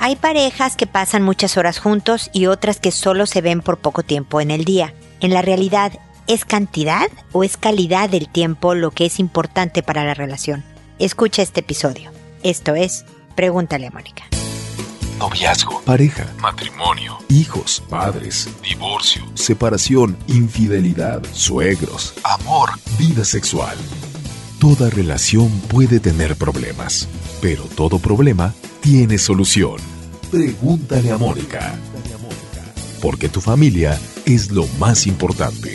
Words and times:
Hay 0.00 0.14
parejas 0.14 0.76
que 0.76 0.86
pasan 0.86 1.22
muchas 1.22 1.56
horas 1.56 1.80
juntos 1.80 2.30
y 2.32 2.46
otras 2.46 2.78
que 2.78 2.92
solo 2.92 3.26
se 3.26 3.40
ven 3.40 3.60
por 3.60 3.78
poco 3.78 4.02
tiempo 4.04 4.40
en 4.40 4.50
el 4.52 4.64
día. 4.64 4.94
En 5.20 5.34
la 5.34 5.42
realidad, 5.42 5.92
¿es 6.28 6.44
cantidad 6.44 7.08
o 7.32 7.42
es 7.42 7.56
calidad 7.56 8.08
del 8.08 8.28
tiempo 8.28 8.74
lo 8.74 8.92
que 8.92 9.06
es 9.06 9.18
importante 9.18 9.82
para 9.82 10.04
la 10.04 10.14
relación? 10.14 10.64
Escucha 11.00 11.42
este 11.42 11.60
episodio. 11.60 12.12
Esto 12.44 12.76
es 12.76 13.04
Pregúntale 13.34 13.88
a 13.88 13.90
Mónica. 13.90 14.24
Noviazgo, 15.18 15.80
pareja, 15.82 16.26
matrimonio, 16.40 17.18
hijos, 17.28 17.82
padres, 17.88 18.48
divorcio, 18.62 19.24
separación, 19.34 20.16
infidelidad, 20.28 21.22
suegros, 21.32 22.14
amor, 22.22 22.70
vida 22.98 23.24
sexual. 23.24 23.76
Toda 24.60 24.90
relación 24.90 25.50
puede 25.62 25.98
tener 25.98 26.36
problemas, 26.36 27.08
pero 27.40 27.64
todo 27.64 27.98
problema 27.98 28.54
tiene 28.80 29.18
solución. 29.18 29.97
Pregúntale 30.30 31.10
a 31.10 31.16
Mónica. 31.16 31.74
Porque 33.00 33.30
tu 33.30 33.40
familia 33.40 33.98
es 34.26 34.50
lo 34.50 34.66
más 34.78 35.06
importante. 35.06 35.72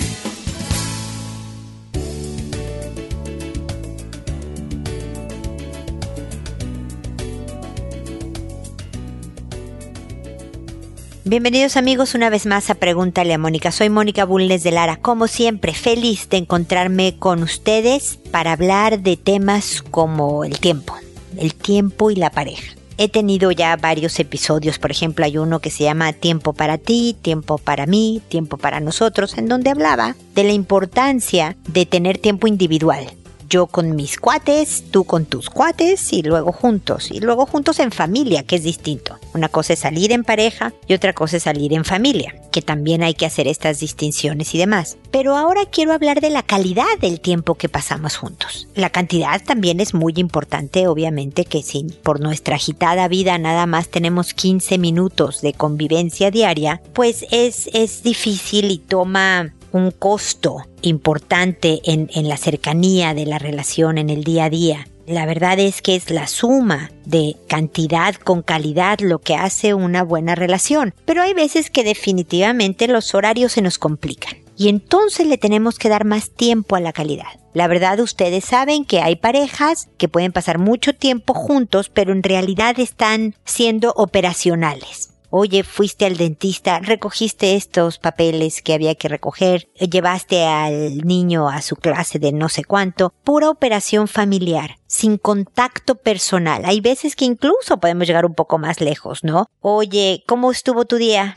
Bienvenidos 11.25 11.75
amigos 11.75 12.13
una 12.13 12.30
vez 12.30 12.45
más 12.45 12.70
a 12.70 12.75
Pregúntale 12.75 13.33
a 13.33 13.39
Mónica. 13.39 13.72
Soy 13.72 13.89
Mónica 13.89 14.23
Bulnes 14.23 14.61
de 14.61 14.70
Lara. 14.70 14.97
Como 14.97 15.27
siempre, 15.27 15.73
feliz 15.73 16.30
de 16.30 16.38
encontrarme 16.38 17.16
con 17.17 17.41
ustedes 17.41 18.20
para 18.30 18.52
hablar 18.52 19.02
de 19.02 19.17
temas 19.17 19.81
como 19.81 20.44
el 20.44 20.59
tiempo, 20.59 20.95
el 21.38 21.55
tiempo 21.55 22.11
y 22.11 22.17
la 22.17 22.30
pareja. 22.30 22.75
He 22.97 23.09
tenido 23.09 23.52
ya 23.52 23.75
varios 23.75 24.20
episodios, 24.20 24.77
por 24.77 24.91
ejemplo 24.91 25.25
hay 25.25 25.38
uno 25.38 25.59
que 25.59 25.72
se 25.72 25.83
llama 25.83 26.13
Tiempo 26.13 26.53
para 26.53 26.77
ti, 26.77 27.16
Tiempo 27.22 27.58
para 27.58 27.86
mí, 27.86 28.22
Tiempo 28.27 28.58
para 28.58 28.80
nosotros, 28.80 29.38
en 29.38 29.47
donde 29.47 29.72
hablaba 29.72 30.16
de 30.36 30.44
la 30.44 30.53
importancia 30.53 31.55
de 31.67 31.86
tener 31.86 32.17
tiempo 32.17 32.47
individual, 32.47 33.05
yo 33.53 33.67
con 33.67 33.95
mis 33.95 34.17
cuates, 34.17 34.85
tú 34.89 35.03
con 35.03 35.25
tus 35.25 35.51
cuates 35.51 36.11
y 36.11 36.23
luego 36.23 36.51
juntos. 36.51 37.11
Y 37.11 37.19
luego 37.19 37.45
juntos 37.45 37.79
en 37.79 37.91
familia, 37.91 38.41
que 38.41 38.55
es 38.55 38.63
distinto. 38.63 39.19
Una 39.35 39.47
cosa 39.47 39.73
es 39.73 39.79
salir 39.79 40.11
en 40.11 40.23
pareja 40.23 40.73
y 40.87 40.95
otra 40.95 41.13
cosa 41.13 41.37
es 41.37 41.43
salir 41.43 41.71
en 41.73 41.85
familia, 41.85 42.33
que 42.51 42.63
también 42.63 43.03
hay 43.03 43.13
que 43.13 43.27
hacer 43.27 43.47
estas 43.47 43.79
distinciones 43.79 44.55
y 44.55 44.57
demás. 44.57 44.97
Pero 45.11 45.37
ahora 45.37 45.67
quiero 45.71 45.93
hablar 45.93 46.19
de 46.19 46.31
la 46.31 46.41
calidad 46.41 46.97
del 46.99 47.19
tiempo 47.19 47.53
que 47.53 47.69
pasamos 47.69 48.17
juntos. 48.17 48.67
La 48.73 48.89
cantidad 48.89 49.39
también 49.43 49.79
es 49.79 49.93
muy 49.93 50.13
importante, 50.15 50.87
obviamente 50.87 51.45
que 51.45 51.61
si 51.61 51.83
por 52.01 52.21
nuestra 52.21 52.55
agitada 52.55 53.07
vida 53.07 53.37
nada 53.37 53.67
más 53.67 53.89
tenemos 53.89 54.33
15 54.33 54.79
minutos 54.79 55.41
de 55.41 55.53
convivencia 55.53 56.31
diaria, 56.31 56.81
pues 56.93 57.27
es, 57.29 57.69
es 57.71 58.01
difícil 58.01 58.71
y 58.71 58.79
toma 58.79 59.53
un 59.73 59.91
costo 59.91 60.66
importante 60.81 61.81
en, 61.83 62.09
en, 62.13 62.29
la 62.29 62.38
cercanía 62.38 63.13
de 63.13 63.25
la 63.25 63.39
relación 63.39 63.97
en 63.97 64.09
el 64.09 64.23
día 64.23 64.45
a 64.45 64.49
día. 64.49 64.88
La 65.05 65.25
verdad 65.25 65.59
es 65.59 65.81
que 65.81 65.95
es 65.95 66.09
la 66.09 66.27
suma 66.27 66.89
de 67.05 67.35
cantidad 67.47 68.15
con 68.15 68.41
calidad 68.41 68.99
lo 68.99 69.19
que 69.19 69.35
hace 69.35 69.73
una 69.73 70.03
buena 70.03 70.35
relación. 70.35 70.93
Pero 71.03 71.21
hay 71.21 71.33
veces 71.33 71.69
que 71.69 71.83
definitivamente 71.83 72.88
los 72.88 73.13
horarios 73.13 73.52
se 73.52 73.61
nos 73.61 73.77
complican. 73.77 74.38
Y 74.55 74.69
entonces 74.69 75.27
le 75.27 75.38
tenemos 75.38 75.77
que 75.77 75.89
dar 75.89 76.05
más 76.05 76.30
tiempo 76.30 76.75
a 76.75 76.80
la 76.80 76.93
calidad. 76.93 77.39
La 77.53 77.67
verdad 77.67 77.99
ustedes 77.99 78.45
saben 78.45 78.85
que 78.85 79.02
hay 79.02 79.15
parejas 79.15 79.89
que 79.97 80.08
pueden 80.08 80.31
pasar 80.31 80.59
mucho 80.59 80.93
tiempo 80.93 81.33
juntos, 81.33 81.89
pero 81.89 82.13
en 82.13 82.23
realidad 82.23 82.80
están 82.80 83.35
siendo 83.45 83.91
operacionales 83.95 85.12
oye, 85.36 85.64
fuiste 85.64 86.06
al 86.06 86.16
dentista, 86.16 86.78
recogiste 86.78 87.56
estos 87.56 87.98
papeles 87.98 88.61
que 88.61 88.76
había 88.76 88.94
que 88.94 89.08
recoger, 89.08 89.67
llevaste 89.73 90.45
al 90.45 90.99
niño 90.99 91.49
a 91.49 91.64
su 91.64 91.76
clase 91.76 92.20
de 92.20 92.32
no 92.32 92.49
sé 92.49 92.64
cuánto, 92.64 93.16
pura 93.23 93.49
operación 93.49 94.08
familiar, 94.08 94.77
sin 94.86 95.17
contacto 95.17 95.95
personal. 95.95 96.61
Hay 96.66 96.82
veces 96.82 97.16
que 97.16 97.26
incluso 97.26 97.80
podemos 97.80 98.05
llegar 98.05 98.27
un 98.27 98.36
poco 98.36 98.60
más 98.60 98.80
lejos, 98.80 99.23
¿no? 99.23 99.48
Oye, 99.60 100.23
¿cómo 100.27 100.52
estuvo 100.52 100.86
tu 100.86 100.98
día? 100.98 101.36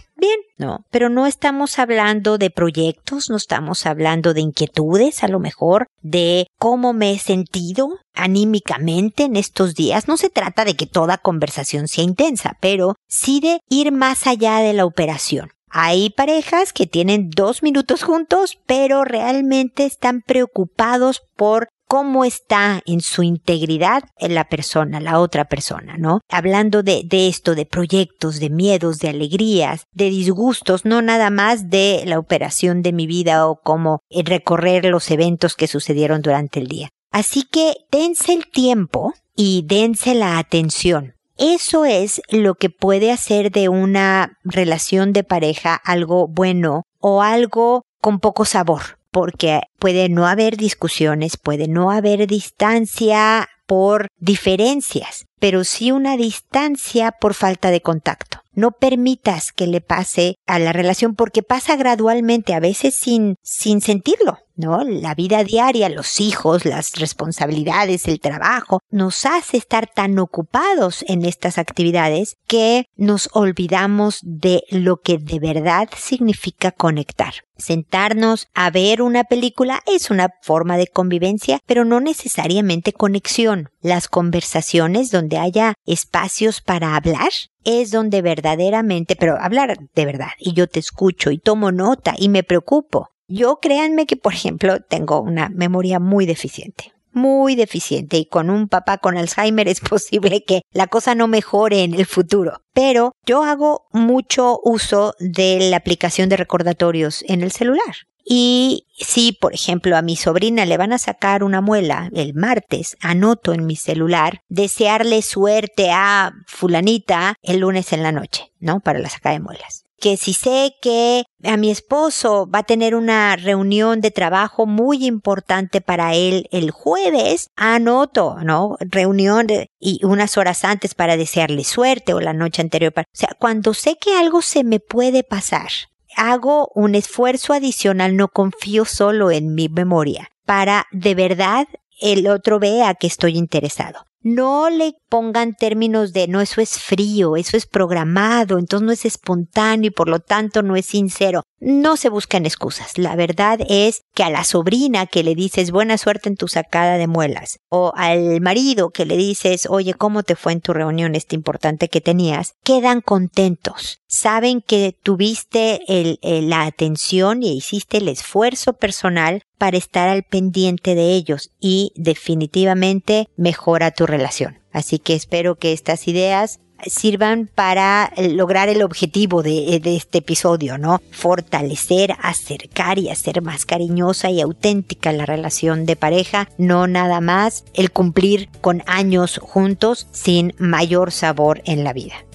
No, 0.58 0.84
pero 0.90 1.08
no 1.08 1.26
estamos 1.26 1.78
hablando 1.78 2.38
de 2.38 2.50
proyectos, 2.50 3.30
no 3.30 3.36
estamos 3.36 3.86
hablando 3.86 4.34
de 4.34 4.40
inquietudes, 4.40 5.22
a 5.22 5.28
lo 5.28 5.38
mejor, 5.38 5.86
de 6.02 6.46
cómo 6.58 6.92
me 6.92 7.12
he 7.12 7.18
sentido 7.18 7.88
anímicamente 8.14 9.24
en 9.24 9.36
estos 9.36 9.74
días. 9.74 10.08
No 10.08 10.16
se 10.16 10.30
trata 10.30 10.64
de 10.64 10.74
que 10.74 10.86
toda 10.86 11.18
conversación 11.18 11.88
sea 11.88 12.04
intensa, 12.04 12.56
pero 12.60 12.96
sí 13.08 13.40
de 13.40 13.60
ir 13.68 13.92
más 13.92 14.26
allá 14.26 14.58
de 14.58 14.72
la 14.72 14.86
operación. 14.86 15.50
Hay 15.68 16.10
parejas 16.10 16.72
que 16.72 16.86
tienen 16.86 17.28
dos 17.28 17.62
minutos 17.62 18.02
juntos, 18.02 18.58
pero 18.66 19.04
realmente 19.04 19.84
están 19.84 20.22
preocupados 20.22 21.22
por 21.36 21.68
cómo 21.86 22.24
está 22.24 22.82
en 22.86 23.00
su 23.00 23.22
integridad 23.22 24.02
la 24.18 24.48
persona, 24.48 25.00
la 25.00 25.20
otra 25.20 25.46
persona, 25.46 25.96
¿no? 25.98 26.20
Hablando 26.28 26.82
de, 26.82 27.06
esto, 27.10 27.54
de 27.54 27.66
proyectos, 27.66 28.40
de 28.40 28.50
miedos, 28.50 28.98
de 28.98 29.08
alegrías, 29.08 29.84
de 29.92 30.10
disgustos, 30.10 30.84
no 30.84 31.02
nada 31.02 31.30
más 31.30 31.70
de 31.70 32.02
la 32.06 32.18
operación 32.18 32.82
de 32.82 32.92
mi 32.92 33.06
vida 33.06 33.46
o 33.46 33.60
cómo 33.62 34.00
recorrer 34.10 34.84
los 34.86 35.10
eventos 35.10 35.54
que 35.54 35.66
sucedieron 35.66 36.22
durante 36.22 36.60
el 36.60 36.68
día. 36.68 36.88
Así 37.12 37.44
que 37.44 37.74
dense 37.90 38.34
el 38.34 38.50
tiempo 38.50 39.14
y 39.34 39.64
dense 39.66 40.14
la 40.14 40.38
atención. 40.38 41.14
Eso 41.38 41.84
es 41.84 42.22
lo 42.30 42.54
que 42.54 42.70
puede 42.70 43.12
hacer 43.12 43.50
de 43.52 43.68
una 43.68 44.38
relación 44.42 45.12
de 45.12 45.22
pareja 45.22 45.74
algo 45.74 46.28
bueno 46.28 46.84
o 46.98 47.22
algo 47.22 47.82
con 48.00 48.20
poco 48.20 48.44
sabor 48.44 48.95
porque 49.16 49.62
puede 49.78 50.10
no 50.10 50.26
haber 50.26 50.58
discusiones, 50.58 51.38
puede 51.38 51.68
no 51.68 51.90
haber 51.90 52.26
distancia 52.26 53.48
por 53.66 54.08
diferencias, 54.18 55.24
pero 55.40 55.64
sí 55.64 55.90
una 55.90 56.18
distancia 56.18 57.12
por 57.18 57.32
falta 57.32 57.70
de 57.70 57.80
contacto. 57.80 58.42
No 58.52 58.72
permitas 58.72 59.52
que 59.52 59.66
le 59.66 59.80
pase 59.80 60.34
a 60.46 60.58
la 60.58 60.74
relación 60.74 61.14
porque 61.14 61.42
pasa 61.42 61.76
gradualmente, 61.76 62.52
a 62.52 62.60
veces 62.60 62.94
sin, 62.94 63.36
sin 63.42 63.80
sentirlo. 63.80 64.36
¿No? 64.56 64.82
La 64.84 65.14
vida 65.14 65.44
diaria, 65.44 65.88
los 65.88 66.20
hijos, 66.20 66.64
las 66.64 66.92
responsabilidades, 66.96 68.08
el 68.08 68.20
trabajo, 68.20 68.80
nos 68.90 69.26
hace 69.26 69.56
estar 69.56 69.86
tan 69.86 70.18
ocupados 70.18 71.04
en 71.08 71.24
estas 71.24 71.58
actividades 71.58 72.36
que 72.46 72.86
nos 72.96 73.28
olvidamos 73.32 74.20
de 74.22 74.64
lo 74.70 74.98
que 74.98 75.18
de 75.18 75.38
verdad 75.38 75.88
significa 75.96 76.70
conectar. 76.70 77.34
Sentarnos 77.58 78.48
a 78.54 78.70
ver 78.70 79.00
una 79.00 79.24
película 79.24 79.82
es 79.86 80.10
una 80.10 80.28
forma 80.42 80.76
de 80.76 80.88
convivencia, 80.88 81.60
pero 81.66 81.84
no 81.84 82.00
necesariamente 82.00 82.92
conexión. 82.92 83.70
Las 83.80 84.08
conversaciones 84.08 85.10
donde 85.10 85.38
haya 85.38 85.74
espacios 85.86 86.60
para 86.60 86.96
hablar 86.96 87.30
es 87.64 87.90
donde 87.90 88.22
verdaderamente, 88.22 89.16
pero 89.16 89.40
hablar 89.40 89.78
de 89.94 90.04
verdad, 90.04 90.30
y 90.38 90.52
yo 90.52 90.66
te 90.68 90.80
escucho 90.80 91.30
y 91.30 91.38
tomo 91.38 91.72
nota 91.72 92.14
y 92.16 92.28
me 92.28 92.42
preocupo. 92.42 93.10
Yo 93.28 93.58
créanme 93.60 94.06
que, 94.06 94.16
por 94.16 94.34
ejemplo, 94.34 94.80
tengo 94.80 95.20
una 95.20 95.48
memoria 95.48 95.98
muy 95.98 96.26
deficiente 96.26 96.96
muy 97.16 97.56
deficiente 97.56 98.18
y 98.18 98.26
con 98.26 98.50
un 98.50 98.68
papá 98.68 98.98
con 98.98 99.16
Alzheimer 99.16 99.66
es 99.68 99.80
posible 99.80 100.44
que 100.44 100.60
la 100.70 100.86
cosa 100.86 101.14
no 101.14 101.26
mejore 101.26 101.82
en 101.82 101.94
el 101.94 102.04
futuro. 102.04 102.60
Pero 102.74 103.12
yo 103.24 103.42
hago 103.42 103.86
mucho 103.90 104.60
uso 104.62 105.14
de 105.18 105.70
la 105.70 105.78
aplicación 105.78 106.28
de 106.28 106.36
recordatorios 106.36 107.24
en 107.26 107.42
el 107.42 107.50
celular. 107.50 107.96
Y 108.28 108.86
si, 108.98 109.32
por 109.32 109.54
ejemplo, 109.54 109.96
a 109.96 110.02
mi 110.02 110.16
sobrina 110.16 110.66
le 110.66 110.76
van 110.76 110.92
a 110.92 110.98
sacar 110.98 111.42
una 111.42 111.60
muela 111.60 112.10
el 112.12 112.34
martes, 112.34 112.96
anoto 113.00 113.54
en 113.54 113.64
mi 113.64 113.76
celular 113.76 114.40
desearle 114.48 115.22
suerte 115.22 115.92
a 115.92 116.32
fulanita 116.46 117.36
el 117.42 117.60
lunes 117.60 117.92
en 117.92 118.02
la 118.02 118.12
noche, 118.12 118.52
¿no? 118.58 118.80
Para 118.80 118.98
la 118.98 119.08
saca 119.08 119.30
de 119.30 119.40
muelas 119.40 119.85
que 119.98 120.16
si 120.16 120.34
sé 120.34 120.74
que 120.80 121.24
a 121.44 121.56
mi 121.56 121.70
esposo 121.70 122.48
va 122.48 122.60
a 122.60 122.64
tener 122.64 122.94
una 122.94 123.36
reunión 123.36 124.00
de 124.00 124.10
trabajo 124.10 124.66
muy 124.66 125.06
importante 125.06 125.80
para 125.80 126.14
él 126.14 126.48
el 126.50 126.70
jueves, 126.70 127.48
anoto, 127.56 128.36
¿no? 128.42 128.76
Reunión 128.80 129.46
y 129.78 130.04
unas 130.04 130.36
horas 130.36 130.64
antes 130.64 130.94
para 130.94 131.16
desearle 131.16 131.64
suerte 131.64 132.14
o 132.14 132.20
la 132.20 132.32
noche 132.32 132.62
anterior. 132.62 132.92
Para, 132.92 133.06
o 133.06 133.16
sea, 133.16 133.30
cuando 133.38 133.74
sé 133.74 133.96
que 134.00 134.16
algo 134.16 134.42
se 134.42 134.64
me 134.64 134.80
puede 134.80 135.22
pasar, 135.22 135.68
hago 136.16 136.70
un 136.74 136.94
esfuerzo 136.94 137.52
adicional, 137.52 138.16
no 138.16 138.28
confío 138.28 138.84
solo 138.84 139.30
en 139.30 139.54
mi 139.54 139.68
memoria 139.68 140.28
para 140.46 140.86
de 140.92 141.14
verdad 141.14 141.66
el 142.00 142.26
otro 142.28 142.58
vea 142.58 142.94
que 142.94 143.06
estoy 143.06 143.36
interesado. 143.36 144.06
No 144.28 144.70
le 144.70 144.94
pongan 145.08 145.54
términos 145.54 146.12
de 146.12 146.26
no, 146.26 146.40
eso 146.40 146.60
es 146.60 146.80
frío, 146.80 147.36
eso 147.36 147.56
es 147.56 147.64
programado, 147.64 148.58
entonces 148.58 148.84
no 148.84 148.90
es 148.90 149.04
espontáneo 149.04 149.86
y 149.86 149.92
por 149.92 150.08
lo 150.08 150.18
tanto 150.18 150.64
no 150.64 150.74
es 150.74 150.86
sincero. 150.86 151.44
No 151.60 151.96
se 151.96 152.08
buscan 152.08 152.44
excusas. 152.44 152.98
La 152.98 153.14
verdad 153.14 153.60
es 153.68 154.02
que 154.16 154.24
a 154.24 154.30
la 154.30 154.42
sobrina 154.42 155.06
que 155.06 155.22
le 155.22 155.36
dices 155.36 155.70
buena 155.70 155.96
suerte 155.96 156.28
en 156.28 156.36
tu 156.36 156.48
sacada 156.48 156.96
de 156.96 157.06
muelas 157.06 157.60
o 157.70 157.92
al 157.94 158.40
marido 158.40 158.90
que 158.90 159.06
le 159.06 159.16
dices 159.16 159.68
oye, 159.70 159.94
¿cómo 159.94 160.24
te 160.24 160.34
fue 160.34 160.54
en 160.54 160.60
tu 160.60 160.72
reunión 160.72 161.14
este 161.14 161.36
importante 161.36 161.88
que 161.88 162.00
tenías? 162.00 162.54
Quedan 162.64 163.02
contentos. 163.02 164.00
Saben 164.08 164.60
que 164.60 164.98
tuviste 165.04 165.80
la 166.20 166.64
atención 166.64 167.44
y 167.44 167.56
hiciste 167.56 167.98
el 167.98 168.08
esfuerzo 168.08 168.72
personal 168.72 169.42
para 169.58 169.76
estar 169.76 170.08
al 170.08 170.22
pendiente 170.22 170.94
de 170.94 171.12
ellos 171.12 171.52
y 171.60 171.92
definitivamente 171.96 173.28
mejora 173.36 173.90
tu 173.90 174.06
relación. 174.06 174.58
Así 174.72 174.98
que 174.98 175.14
espero 175.14 175.56
que 175.56 175.72
estas 175.72 176.06
ideas 176.08 176.60
sirvan 176.84 177.50
para 177.54 178.12
lograr 178.16 178.68
el 178.68 178.82
objetivo 178.82 179.42
de, 179.42 179.80
este 179.84 180.18
episodio, 180.18 180.78
¿no? 180.78 181.00
Fortalecer, 181.10 182.14
acercar 182.20 182.98
y 182.98 183.08
hacer 183.08 183.42
más 183.42 183.64
cariñosa 183.64 184.30
y 184.30 184.40
auténtica 184.40 185.12
la 185.12 185.26
relación 185.26 185.86
de 185.86 185.96
pareja, 185.96 186.48
no 186.58 186.86
nada 186.86 187.20
más 187.20 187.64
el 187.74 187.90
cumplir 187.90 188.48
con 188.60 188.82
años 188.86 189.40
juntos 189.42 190.06
sin 190.12 190.54
mayor 190.58 191.12
sabor 191.12 191.62
en 191.64 191.84
la 191.84 191.92
vida. 191.92 192.25